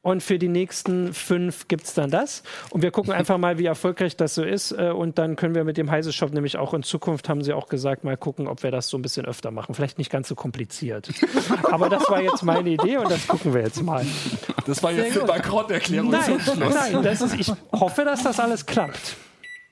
und 0.00 0.22
für 0.22 0.38
die 0.38 0.48
nächsten 0.48 1.12
fünf 1.12 1.66
gibt 1.66 1.84
es 1.84 1.94
dann 1.94 2.10
das. 2.10 2.42
Und 2.70 2.82
wir 2.82 2.90
gucken 2.90 3.12
einfach 3.14 3.36
mal, 3.36 3.58
wie 3.58 3.66
erfolgreich 3.66 4.16
das 4.16 4.34
so 4.34 4.44
ist. 4.44 4.72
Äh, 4.72 4.90
und 4.90 5.18
dann 5.18 5.36
können 5.36 5.54
wir 5.54 5.64
mit 5.64 5.76
dem 5.76 5.90
Heise 5.90 6.12
Shop 6.12 6.32
nämlich 6.32 6.56
auch 6.56 6.72
in 6.72 6.82
Zukunft, 6.82 7.28
haben 7.28 7.42
sie 7.42 7.52
auch 7.52 7.68
gesagt, 7.68 8.04
mal 8.04 8.16
gucken, 8.16 8.46
ob 8.46 8.62
wir 8.62 8.70
das 8.70 8.88
so 8.88 8.96
ein 8.96 9.02
bisschen 9.02 9.26
öfter 9.26 9.50
machen. 9.50 9.74
Vielleicht 9.74 9.98
nicht 9.98 10.10
ganz 10.10 10.28
so 10.28 10.34
kompliziert. 10.34 11.10
Aber 11.64 11.88
das 11.88 12.08
war 12.08 12.22
jetzt 12.22 12.42
meine 12.42 12.70
Idee 12.70 12.98
und 12.98 13.10
das 13.10 13.26
gucken 13.26 13.52
wir 13.54 13.62
jetzt 13.62 13.82
mal. 13.82 14.06
Das 14.66 14.82
war 14.82 14.92
jetzt 14.92 15.16
eine 15.16 15.26
Bankrotterklärung. 15.26 16.10
Nein, 16.10 16.40
nein 16.58 17.02
das 17.02 17.20
ist, 17.20 17.34
ich 17.34 17.52
hoffe, 17.72 18.04
dass 18.04 18.22
das 18.22 18.38
alles 18.38 18.66
klappt 18.66 19.16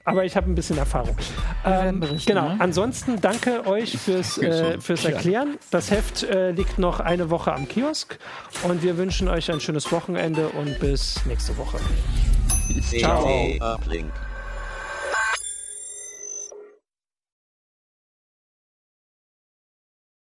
aber 0.07 0.25
ich 0.25 0.37
habe 0.37 0.51
ein 0.51 0.55
bisschen 0.55 0.79
Erfahrung. 0.79 1.17
Ähm, 1.65 2.03
genau. 2.25 2.49
Ne? 2.49 2.57
Ansonsten 2.61 3.21
danke 3.21 3.67
euch 3.67 3.99
fürs, 3.99 4.39
äh, 4.39 4.81
fürs 4.81 5.05
Erklären. 5.05 5.59
Das 5.71 5.91
Heft 5.91 6.23
äh, 6.23 6.53
liegt 6.53 6.79
noch 6.79 7.01
eine 7.01 7.29
Woche 7.29 7.53
am 7.53 7.69
Kiosk 7.69 8.19
und 8.63 8.83
wir 8.83 8.97
wünschen 8.97 9.29
euch 9.29 9.51
ein 9.51 9.61
schönes 9.61 9.91
Wochenende 9.93 10.49
und 10.51 10.79
bis 10.79 11.27
nächste 11.27 11.57
Woche. 11.59 11.79
Ciao. 12.99 13.29